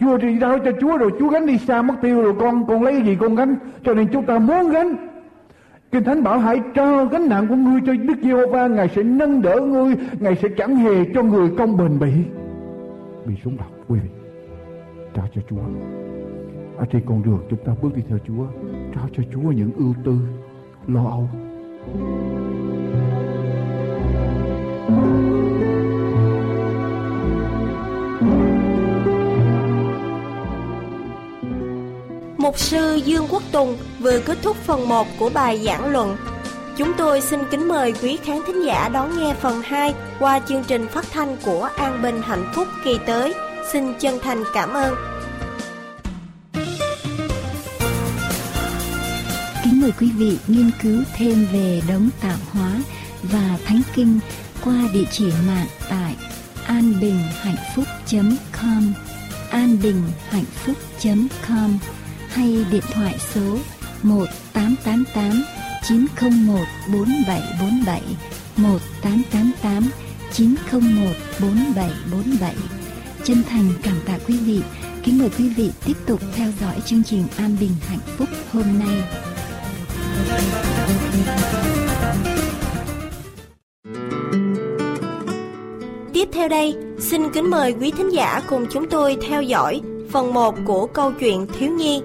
Chúa 0.00 0.18
thì 0.18 0.36
trao 0.40 0.58
cho 0.58 0.72
Chúa 0.80 0.96
rồi 0.96 1.10
Chúa 1.18 1.28
gánh 1.28 1.46
đi 1.46 1.58
xa 1.58 1.82
mất 1.82 1.94
tiêu 2.02 2.22
rồi 2.22 2.34
con 2.40 2.66
con 2.66 2.82
lấy 2.82 2.92
cái 2.92 3.02
gì 3.02 3.16
con 3.20 3.34
gánh. 3.34 3.56
Cho 3.84 3.94
nên 3.94 4.08
chúng 4.12 4.26
ta 4.26 4.38
muốn 4.38 4.70
gánh 4.70 4.96
Kinh 5.92 6.04
Thánh 6.04 6.22
bảo 6.22 6.38
hãy 6.38 6.60
trao 6.74 7.06
gánh 7.06 7.28
nặng 7.28 7.48
của 7.48 7.54
ngươi 7.54 7.80
cho 7.86 7.92
Đức 7.92 8.14
Giê-hô-va, 8.22 8.66
Ngài 8.66 8.88
sẽ 8.88 9.02
nâng 9.02 9.42
đỡ 9.42 9.60
ngươi, 9.60 9.94
Ngài 10.20 10.36
sẽ 10.36 10.48
chẳng 10.56 10.76
hề 10.76 11.04
cho 11.14 11.22
người 11.22 11.50
công 11.58 11.76
bình 11.76 11.98
bị 11.98 12.12
bị 13.26 13.34
xuống 13.44 13.56
đầu 13.56 13.68
quý 13.88 13.98
vị. 14.02 14.08
Trao 15.14 15.26
cho 15.34 15.40
Chúa. 15.50 15.56
À, 15.56 15.70
Ở 16.76 16.86
trên 16.92 17.02
con 17.06 17.22
đường 17.22 17.38
chúng 17.50 17.58
ta 17.64 17.72
bước 17.82 17.96
đi 17.96 18.02
theo 18.08 18.18
Chúa, 18.26 18.44
trao 18.94 19.08
cho 19.16 19.22
Chúa 19.32 19.50
những 19.52 19.70
ưu 19.76 19.94
tư, 20.04 20.16
lo 20.86 21.04
âu. 21.04 21.28
Mục 32.42 32.58
sư 32.58 33.00
Dương 33.04 33.26
Quốc 33.30 33.42
Tùng 33.52 33.78
vừa 34.00 34.20
kết 34.20 34.38
thúc 34.42 34.56
phần 34.56 34.88
1 34.88 35.06
của 35.18 35.30
bài 35.34 35.60
giảng 35.64 35.92
luận. 35.92 36.16
Chúng 36.76 36.92
tôi 36.98 37.20
xin 37.20 37.40
kính 37.50 37.68
mời 37.68 37.94
quý 38.02 38.18
khán 38.24 38.38
thính 38.46 38.66
giả 38.66 38.88
đón 38.88 39.18
nghe 39.18 39.34
phần 39.40 39.62
2 39.64 39.94
qua 40.18 40.40
chương 40.48 40.64
trình 40.64 40.88
phát 40.88 41.04
thanh 41.12 41.36
của 41.44 41.68
An 41.76 42.02
Bình 42.02 42.22
Hạnh 42.22 42.52
Phúc 42.54 42.68
kỳ 42.84 42.98
tới. 43.06 43.34
Xin 43.72 43.94
chân 44.00 44.18
thành 44.22 44.44
cảm 44.54 44.72
ơn. 44.72 44.94
Kính 49.64 49.80
mời 49.80 49.92
quý 50.00 50.10
vị 50.16 50.38
nghiên 50.46 50.70
cứu 50.82 51.02
thêm 51.16 51.46
về 51.52 51.82
Đống 51.88 52.08
tạo 52.22 52.38
hóa 52.52 52.70
và 53.22 53.58
thánh 53.64 53.82
kinh 53.94 54.18
qua 54.64 54.74
địa 54.92 55.04
chỉ 55.10 55.32
mạng 55.46 55.66
tại 55.90 56.16
anbinhhạnhphúc.com 56.66 58.92
anbinhhạnhphúc.com 59.50 61.78
hay 62.34 62.64
điện 62.70 62.84
thoại 62.92 63.14
số 63.34 63.58
1888 64.02 65.42
901 65.88 66.58
4747 66.92 68.02
1888 68.56 69.90
901 70.32 71.16
4747 71.40 72.54
Chân 73.24 73.42
thành 73.48 73.68
cảm 73.82 73.94
tạ 74.06 74.18
quý 74.28 74.38
vị. 74.38 74.60
Kính 75.02 75.18
mời 75.18 75.28
quý 75.38 75.48
vị 75.48 75.70
tiếp 75.84 75.96
tục 76.06 76.20
theo 76.36 76.48
dõi 76.60 76.74
chương 76.86 77.02
trình 77.04 77.24
An 77.36 77.56
Bình 77.60 77.70
Hạnh 77.88 77.98
Phúc 78.16 78.28
hôm 78.52 78.64
nay. 78.78 79.02
Tiếp 86.12 86.28
theo 86.32 86.48
đây, 86.48 86.76
xin 86.98 87.22
kính 87.34 87.50
mời 87.50 87.74
quý 87.80 87.92
thính 87.96 88.12
giả 88.12 88.42
cùng 88.48 88.66
chúng 88.70 88.88
tôi 88.90 89.16
theo 89.28 89.42
dõi 89.42 89.80
phần 90.10 90.34
1 90.34 90.54
của 90.64 90.86
câu 90.86 91.12
chuyện 91.12 91.46
thiếu 91.58 91.70
nhi 91.70 92.02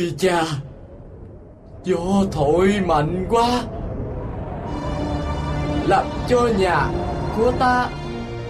Ôi 0.00 0.14
cha. 0.18 0.44
Gió 1.84 2.24
thổi 2.32 2.80
mạnh 2.86 3.26
quá. 3.30 3.62
Làm 5.86 6.06
cho 6.28 6.48
nhà 6.58 6.86
của 7.36 7.52
ta 7.58 7.88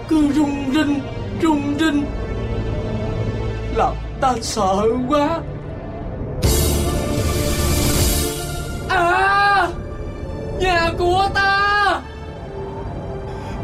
Cứ 0.09 0.31
rung 0.33 0.73
rinh 0.73 0.99
Rung 1.41 1.75
rinh. 1.79 2.05
Làm 3.75 3.93
ta 4.21 4.33
sợ 4.41 4.85
quá. 5.09 5.39
À 8.89 9.67
Nhà 10.59 10.91
của 10.97 11.29
ta. 11.33 12.01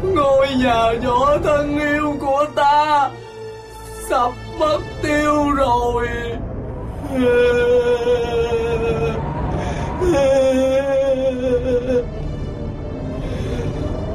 Ngôi 0.02 0.46
nhà 0.62 0.92
nhỏ 1.02 1.38
thân 1.44 1.78
yêu 1.78 2.16
của 2.20 2.46
ta 2.54 3.10
Sắp 4.10 4.32
mất 4.58 4.78
tiêu 5.02 5.50
rồi. 5.50 6.08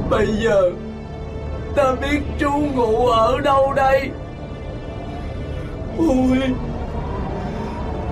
Bây 0.09 0.27
giờ, 0.43 0.71
Ta 1.75 1.95
biết 2.01 2.19
chú 2.39 2.51
ngủ 2.51 3.07
ở 3.07 3.39
đâu 3.39 3.73
đây? 3.73 4.09
Ôi, 5.97 6.55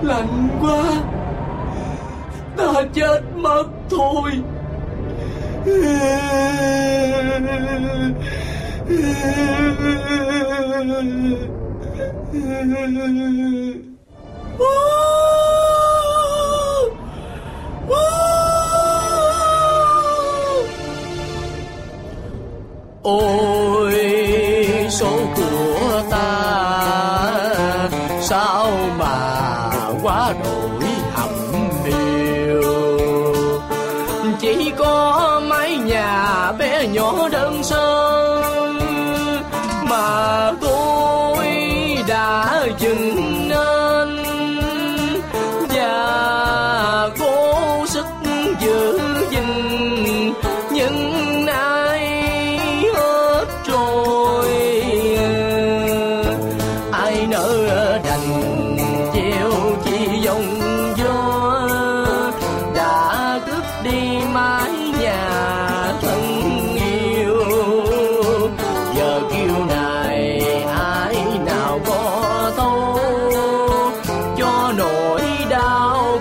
Lạnh 0.02 0.48
quá. 0.60 0.82
Ta 2.56 2.82
chết 2.94 3.20
mất 3.36 3.64
thôi 3.90 4.30
ôi, 23.02 23.94
số 24.90 25.10
của 25.36 26.02
ta, 26.10 26.52
sao 28.20 28.70
mà 28.98 29.70
quá 30.02 30.34
đổi 30.44 30.88
hầm 31.14 31.30
điều 31.84 32.62
chỉ 34.40 34.72
có 34.78 35.40
mái 35.48 35.76
nhà 35.76 36.52
bé 36.58 36.86
nhỏ 36.86 37.28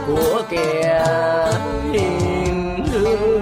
của 0.07 0.41
kẻ 0.49 1.03
hiền 1.93 2.85
lương. 2.93 3.41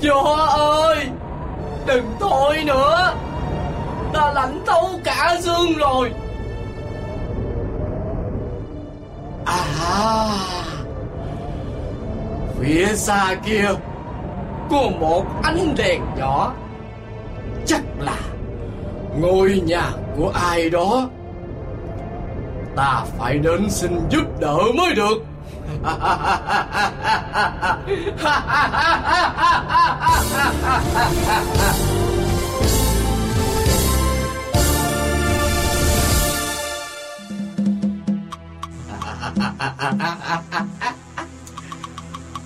Gió 0.00 0.46
ơi, 0.56 1.08
Đừng 1.88 2.16
thôi 2.20 2.62
nữa. 2.66 3.12
Ta 4.12 4.32
lạnh 4.32 4.62
thấu 4.66 4.90
cả 5.04 5.36
xương 5.40 5.72
rồi. 5.78 6.12
À 9.44 10.57
Phía 12.68 12.94
xa 12.94 13.34
kia 13.44 13.68
Có 14.70 14.82
một 15.00 15.24
ánh 15.42 15.74
đèn 15.76 16.02
nhỏ. 16.16 16.52
Chắc 17.66 17.80
là 17.98 18.18
Ngôi 19.20 19.62
nhà 19.66 19.90
của 20.16 20.32
ai 20.34 20.70
đó. 20.70 21.08
Ta 22.76 23.04
phải 23.18 23.38
đến 23.38 23.70
xin 23.70 24.08
giúp 24.10 24.40
đỡ 24.40 24.58
mới 24.76 24.94
được. 24.94 25.24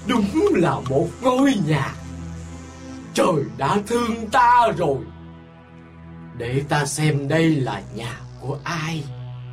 Đúng 0.07 0.31
là 0.53 0.77
một 0.91 1.09
ngôi 1.21 1.55
nhà. 1.67 1.95
Trời 3.15 3.45
đã 3.57 3.79
thương 3.87 4.31
ta 4.33 4.69
rồi. 4.77 4.99
Để 6.39 6.63
ta 6.69 6.87
xem 6.87 7.29
đây 7.29 7.51
là 7.51 7.83
nhà 7.95 8.21
của 8.41 8.59
ai. 8.65 9.05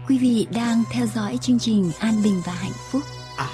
Quý 0.07 0.17
vị 0.17 0.47
đang 0.53 0.83
theo 0.91 1.05
dõi 1.05 1.37
chương 1.41 1.59
trình 1.59 1.91
An 1.99 2.23
Bình 2.23 2.41
và 2.45 2.53
Hạnh 2.53 2.71
Phúc. 2.91 3.01
À 3.37 3.47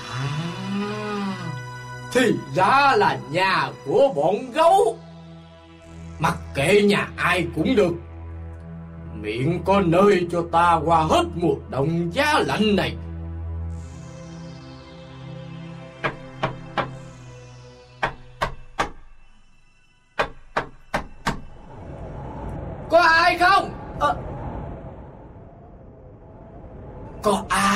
Thì 2.14 2.34
ra 2.56 2.94
là 2.96 3.20
nhà 3.32 3.72
của 3.86 4.14
bọn 4.16 4.52
gấu. 4.52 4.98
Mặc 6.20 6.38
kệ 6.56 6.82
nhà 6.82 7.08
ai 7.16 7.48
cũng 7.56 7.76
được. 7.76 7.94
Miệng 9.22 9.62
có 9.66 9.82
nơi 9.82 10.28
cho 10.32 10.44
ta 10.52 10.80
qua 10.86 11.04
hết 11.04 11.24
mùa 11.36 11.56
đông 11.70 12.14
giá 12.14 12.40
lạnh 12.40 12.76
này 12.76 12.96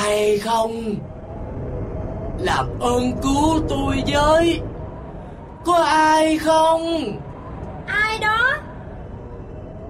ai 0.00 0.38
không? 0.38 0.94
Làm 2.38 2.66
ơn 2.80 3.12
cứu 3.22 3.60
tôi 3.68 4.02
với 4.12 4.60
Có 5.64 5.74
ai 5.84 6.38
không? 6.38 7.02
Ai 7.86 8.18
đó? 8.18 8.56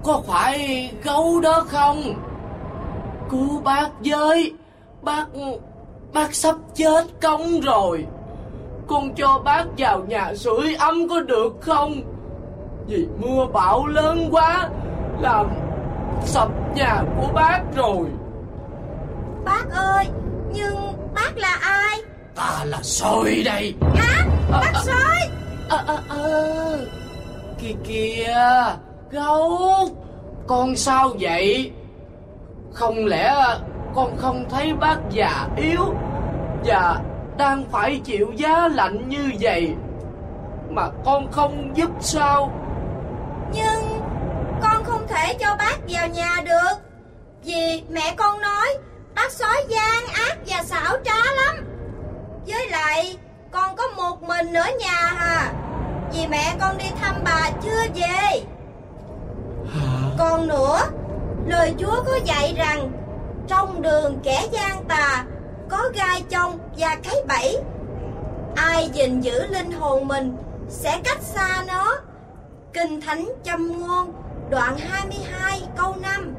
Có 0.03 0.21
phải 0.27 0.91
gấu 1.03 1.39
đó 1.41 1.65
không? 1.67 1.97
Cứu 3.29 3.61
bác 3.63 3.89
với 4.05 4.53
Bác... 5.01 5.25
Bác 6.13 6.33
sắp 6.35 6.55
chết 6.75 7.03
công 7.21 7.61
rồi 7.61 8.05
Con 8.87 9.15
cho 9.15 9.41
bác 9.45 9.63
vào 9.77 9.99
nhà 10.07 10.33
sưởi 10.35 10.75
ấm 10.79 11.07
có 11.09 11.19
được 11.19 11.61
không? 11.61 11.93
Vì 12.87 13.07
mưa 13.19 13.45
bão 13.53 13.87
lớn 13.87 14.27
quá 14.31 14.69
Làm 15.19 15.47
sập 16.25 16.49
nhà 16.75 17.03
của 17.17 17.27
bác 17.33 17.61
rồi 17.75 18.05
Bác 19.45 19.63
ơi, 19.71 20.07
nhưng 20.53 20.75
bác 21.15 21.37
là 21.37 21.59
ai? 21.61 21.97
Ta 22.35 22.63
là 22.65 22.79
soi 22.81 23.41
đây 23.45 23.73
Hả? 23.95 24.25
Bác 24.51 24.71
sói? 24.85 25.29
Ờ 25.69 25.83
ờ 25.87 26.03
ờ 26.09 26.85
Kìa 27.59 27.73
kìa 27.83 28.35
Gấu 29.11 29.59
Con 30.47 30.75
sao 30.75 31.09
vậy 31.19 31.71
Không 32.73 33.05
lẽ 33.05 33.35
con 33.95 34.17
không 34.17 34.45
thấy 34.49 34.73
bác 34.73 34.97
già 35.09 35.47
yếu 35.57 35.93
Và 36.65 36.99
đang 37.37 37.65
phải 37.71 37.99
chịu 38.03 38.31
giá 38.35 38.67
lạnh 38.67 39.09
như 39.09 39.31
vậy 39.39 39.73
Mà 40.69 40.89
con 41.05 41.31
không 41.31 41.71
giúp 41.75 41.89
sao 41.99 42.51
Nhưng 43.53 44.01
con 44.61 44.83
không 44.83 45.07
thể 45.07 45.33
cho 45.39 45.55
bác 45.59 45.77
vào 45.89 46.07
nhà 46.07 46.35
được 46.45 46.75
Vì 47.43 47.83
mẹ 47.89 48.13
con 48.17 48.41
nói 48.41 48.67
bác 49.15 49.31
sói 49.31 49.65
gian 49.69 50.05
ác 50.13 50.37
và 50.47 50.63
xảo 50.63 50.97
trá 51.05 51.33
lắm. 51.35 51.65
Với 52.47 52.67
lại 52.69 53.17
con 53.51 53.75
có 53.75 53.87
một 53.87 54.23
mình 54.23 54.53
ở 54.53 54.71
nhà 54.79 55.13
à. 55.17 55.53
Vì 56.13 56.27
mẹ 56.27 56.55
con 56.59 56.77
đi 56.77 56.85
thăm 57.01 57.15
bà 57.23 57.51
chưa 57.63 57.83
về? 57.95 58.43
Còn 60.17 60.47
nữa 60.47 60.79
Lời 61.47 61.73
Chúa 61.79 62.03
có 62.05 62.19
dạy 62.25 62.53
rằng 62.57 62.91
Trong 63.47 63.81
đường 63.81 64.19
kẻ 64.23 64.47
gian 64.51 64.83
tà 64.87 65.25
Có 65.69 65.89
gai 65.93 66.23
trong 66.29 66.59
và 66.77 66.97
cái 67.03 67.15
bẫy. 67.27 67.57
Ai 68.55 68.89
gìn 68.93 69.21
giữ 69.21 69.47
linh 69.47 69.71
hồn 69.71 70.07
mình 70.07 70.37
Sẽ 70.69 71.01
cách 71.03 71.21
xa 71.21 71.63
nó. 71.67 71.97
Kinh 72.73 73.01
Thánh 73.01 73.29
Châm 73.43 73.81
Ngôn 73.81 74.13
Đoạn 74.49 74.77
22 74.77 75.61
câu 75.77 75.95
5 76.01 76.35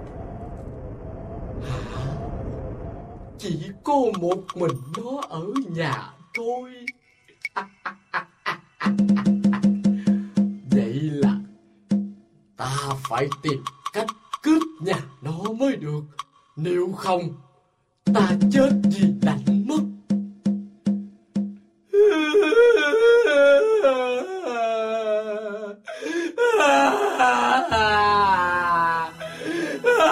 chỉ 3.42 3.58
cô 3.84 4.12
một 4.20 4.44
mình 4.54 4.76
nó 4.96 5.20
ở 5.28 5.46
nhà 5.70 6.10
thôi 6.34 6.70
vậy 10.70 11.00
là 11.02 11.34
ta 12.56 12.76
phải 13.08 13.28
tìm 13.42 13.64
cách 13.92 14.06
cướp 14.42 14.62
nhà 14.80 15.00
nó 15.22 15.52
mới 15.58 15.76
được 15.76 16.02
nếu 16.56 16.92
không, 16.92 17.20
ta 18.14 18.30
chết 18.52 18.70
vì 18.84 19.14
lạnh 19.22 19.66
mất 19.66 19.82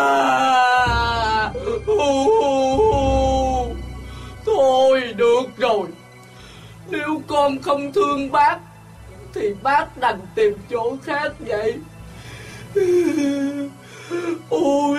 Ah! 0.03 0.57
con 7.27 7.63
không 7.63 7.93
thương 7.93 8.33
bác 8.33 8.59
Thì 9.35 9.55
bác 9.63 9.99
đành 9.99 10.21
tìm 10.35 10.53
chỗ 10.71 10.97
khác 11.05 11.33
vậy. 11.39 11.75
Ôi 14.49 14.99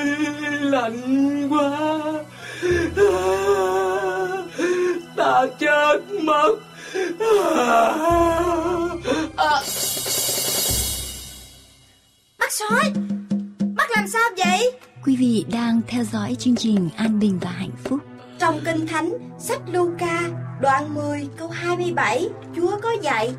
lạnh 0.62 1.49
quá. 1.49 1.99
Ta 5.16 5.45
chết 5.59 5.99
mất. 6.22 6.55
À. 9.38 9.62
Bác 12.39 12.51
sói 12.51 12.93
Bác 13.76 13.91
làm 13.95 14.07
sao 14.07 14.30
vậy? 14.38 14.72
Quý 15.05 15.16
vị 15.16 15.45
đang 15.51 15.82
theo 15.88 16.03
dõi 16.03 16.36
chương 16.39 16.55
trình 16.55 16.89
An 16.95 17.20
Bình 17.20 17.39
và 17.41 17.49
Hạnh 17.49 17.72
Phúc 17.84 17.99
trong 18.41 18.61
Kinh 18.65 18.87
Thánh 18.87 19.13
sách 19.39 19.61
Luca 19.67 20.21
đoạn 20.61 20.95
10 20.95 21.27
câu 21.37 21.47
27 21.47 22.29
Chúa 22.55 22.79
có 22.81 22.91
dạy 23.01 23.35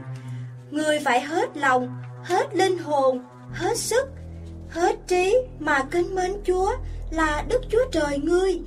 Người 0.71 1.01
phải 1.05 1.21
hết 1.21 1.57
lòng, 1.57 2.03
hết 2.25 2.55
linh 2.55 2.79
hồn, 2.79 3.25
hết 3.53 3.77
sức, 3.77 4.07
hết 4.71 4.97
trí 5.07 5.37
mà 5.59 5.85
kính 5.91 6.15
mến 6.15 6.33
Chúa 6.47 6.73
là 7.11 7.45
Đức 7.49 7.61
Chúa 7.71 7.85
Trời 7.93 8.19
ngươi 8.19 8.61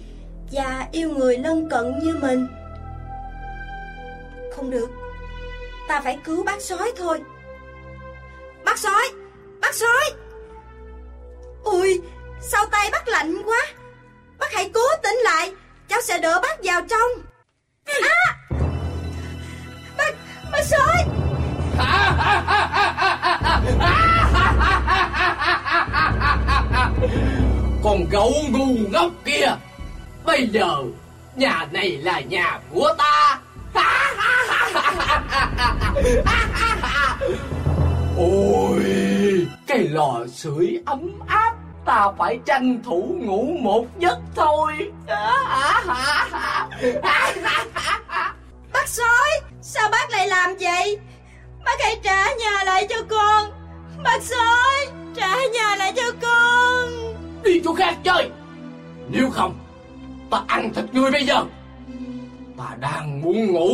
và 0.52 0.88
yêu 0.92 1.10
người 1.10 1.38
lân 1.38 1.70
cận 1.70 2.00
như 2.00 2.16
mình. 2.22 2.48
Không 4.56 4.70
được, 4.70 4.90
ta 5.88 6.02
phải 6.02 6.18
cứu 6.24 6.44
bác 6.44 6.62
sói 6.62 6.92
thôi. 6.98 7.22
Bác 8.66 8.78
sói, 8.78 9.04
bác 9.62 9.76
sói. 9.76 10.12
ui 11.64 12.02
sao 12.42 12.66
tay 12.66 12.90
bác 12.92 13.08
lạnh 13.08 13.42
quá. 13.46 13.68
Bác 14.40 14.54
hãy 14.54 14.70
cố 14.74 14.82
tỉnh 15.04 15.18
lại, 15.24 15.52
cháu 15.90 16.02
sẽ 16.02 16.20
đỡ 16.20 16.40
bác 16.42 16.64
vào 16.64 16.82
trong. 16.90 17.10
À! 17.86 18.38
Bác, 19.98 20.16
bác 20.52 20.64
sói. 20.64 21.06
Con 27.84 28.06
gấu 28.12 28.34
ngu 28.50 28.76
ngốc 28.92 29.12
kia 29.26 29.56
Bây 30.26 30.48
giờ 30.48 30.84
Nhà 31.36 31.68
này 31.72 31.90
là 31.92 32.20
nhà 32.20 32.60
của 32.74 32.94
ta 32.98 33.40
Ôi 38.18 38.84
Cái 39.68 39.80
lò 39.80 40.26
sưởi 40.34 40.80
ấm 40.86 41.12
áp 41.28 41.56
Ta 41.86 42.12
phải 42.18 42.40
tranh 42.46 42.84
thủ 42.84 43.16
ngủ 43.22 43.58
một 43.62 43.86
giấc 44.00 44.18
thôi. 44.36 44.92
Bác 48.74 48.88
sói 48.88 49.30
Sao 49.62 49.90
bác 49.92 50.10
lại 50.12 50.28
làm 50.28 50.56
vậy? 50.60 51.00
Bác 51.66 51.80
hãy 51.80 52.00
trả 52.04 52.26
nhà 52.26 52.64
lại 52.64 52.88
cho 52.90 52.96
con. 53.10 53.52
Bác 54.04 54.22
sói 54.22 54.88
Trả 55.16 55.36
nhà 55.54 55.76
lại 55.76 55.94
cho 55.96 56.12
con. 56.22 56.90
Đi 57.44 57.62
chỗ 57.64 57.74
khác 57.74 57.96
chơi. 58.04 58.30
Nếu 59.10 59.30
không 59.30 59.60
Ta 60.30 60.42
ăn 60.48 60.74
thịt 60.74 60.86
ngươi 60.92 61.12
bây 61.12 61.26
giờ. 61.26 61.44
Ta 62.58 62.76
đang 62.80 63.22
muốn 63.22 63.46
ngủ. 63.46 63.70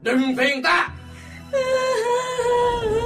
Đừng 0.00 0.36
phiền 0.38 0.62
ta 0.62 0.88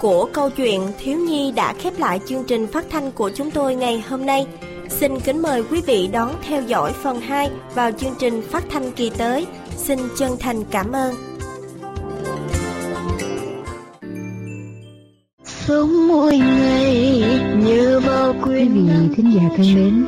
của 0.00 0.28
câu 0.32 0.50
chuyện 0.50 0.80
Thiếu 0.98 1.18
Nhi 1.18 1.52
đã 1.52 1.72
khép 1.72 1.98
lại 1.98 2.20
chương 2.26 2.44
trình 2.44 2.66
phát 2.66 2.84
thanh 2.90 3.12
của 3.12 3.30
chúng 3.34 3.50
tôi 3.50 3.74
ngày 3.74 4.04
hôm 4.08 4.26
nay. 4.26 4.46
Xin 4.88 5.20
kính 5.20 5.42
mời 5.42 5.62
quý 5.70 5.80
vị 5.80 6.08
đón 6.12 6.34
theo 6.48 6.62
dõi 6.62 6.92
phần 7.02 7.20
2 7.20 7.50
vào 7.74 7.92
chương 7.92 8.14
trình 8.18 8.42
phát 8.50 8.64
thanh 8.70 8.92
kỳ 8.92 9.10
tới. 9.10 9.46
Xin 9.76 9.98
chân 10.18 10.32
thành 10.40 10.64
cảm 10.70 10.92
ơn. 10.92 11.14
Sống 15.44 16.08
mỗi 16.08 16.38
ngày 16.38 17.22
như 17.64 18.00
bao 18.06 18.34
quý 18.42 18.68
vị 18.68 18.88
thính 19.16 19.32
giả 19.34 19.42
thân 19.56 19.74
mến, 19.74 20.06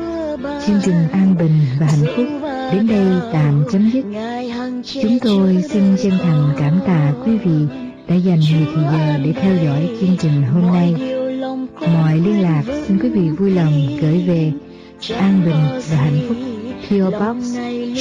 chương 0.67 0.79
trình 0.83 1.07
an 1.11 1.35
bình 1.39 1.59
và 1.79 1.85
hạnh 1.85 2.13
phúc 2.15 2.25
đến 2.73 2.87
đây 2.87 3.31
tạm 3.33 3.63
chấm 3.71 3.91
dứt. 3.93 4.05
Chúng 5.01 5.19
tôi 5.21 5.63
xin 5.69 5.95
chân 6.03 6.13
thành 6.23 6.53
cảm 6.59 6.79
tạ 6.87 7.13
quý 7.25 7.37
vị 7.37 7.80
đã 8.07 8.15
dành 8.15 8.39
nhiều 8.39 8.59
thời 8.75 8.83
giờ 8.83 9.17
để 9.23 9.33
theo 9.33 9.55
dõi 9.63 9.89
chương 9.99 10.17
trình 10.19 10.43
hôm 10.43 10.73
nay. 10.73 10.95
Mọi 11.93 12.17
liên 12.17 12.41
lạc 12.41 12.63
xin 12.87 12.99
quý 12.99 13.09
vị 13.09 13.29
vui 13.29 13.51
lòng 13.51 13.87
gửi 14.01 14.23
về 14.27 14.51
An 15.17 15.41
Bình 15.45 15.65
và 15.89 15.97
Hạnh 15.97 16.19
Phúc 16.27 16.37
PO 16.89 17.11
Box 17.11 17.37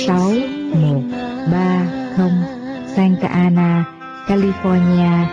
6130 0.06 2.30
Santa 2.96 3.28
Ana, 3.28 3.84
California 4.28 5.26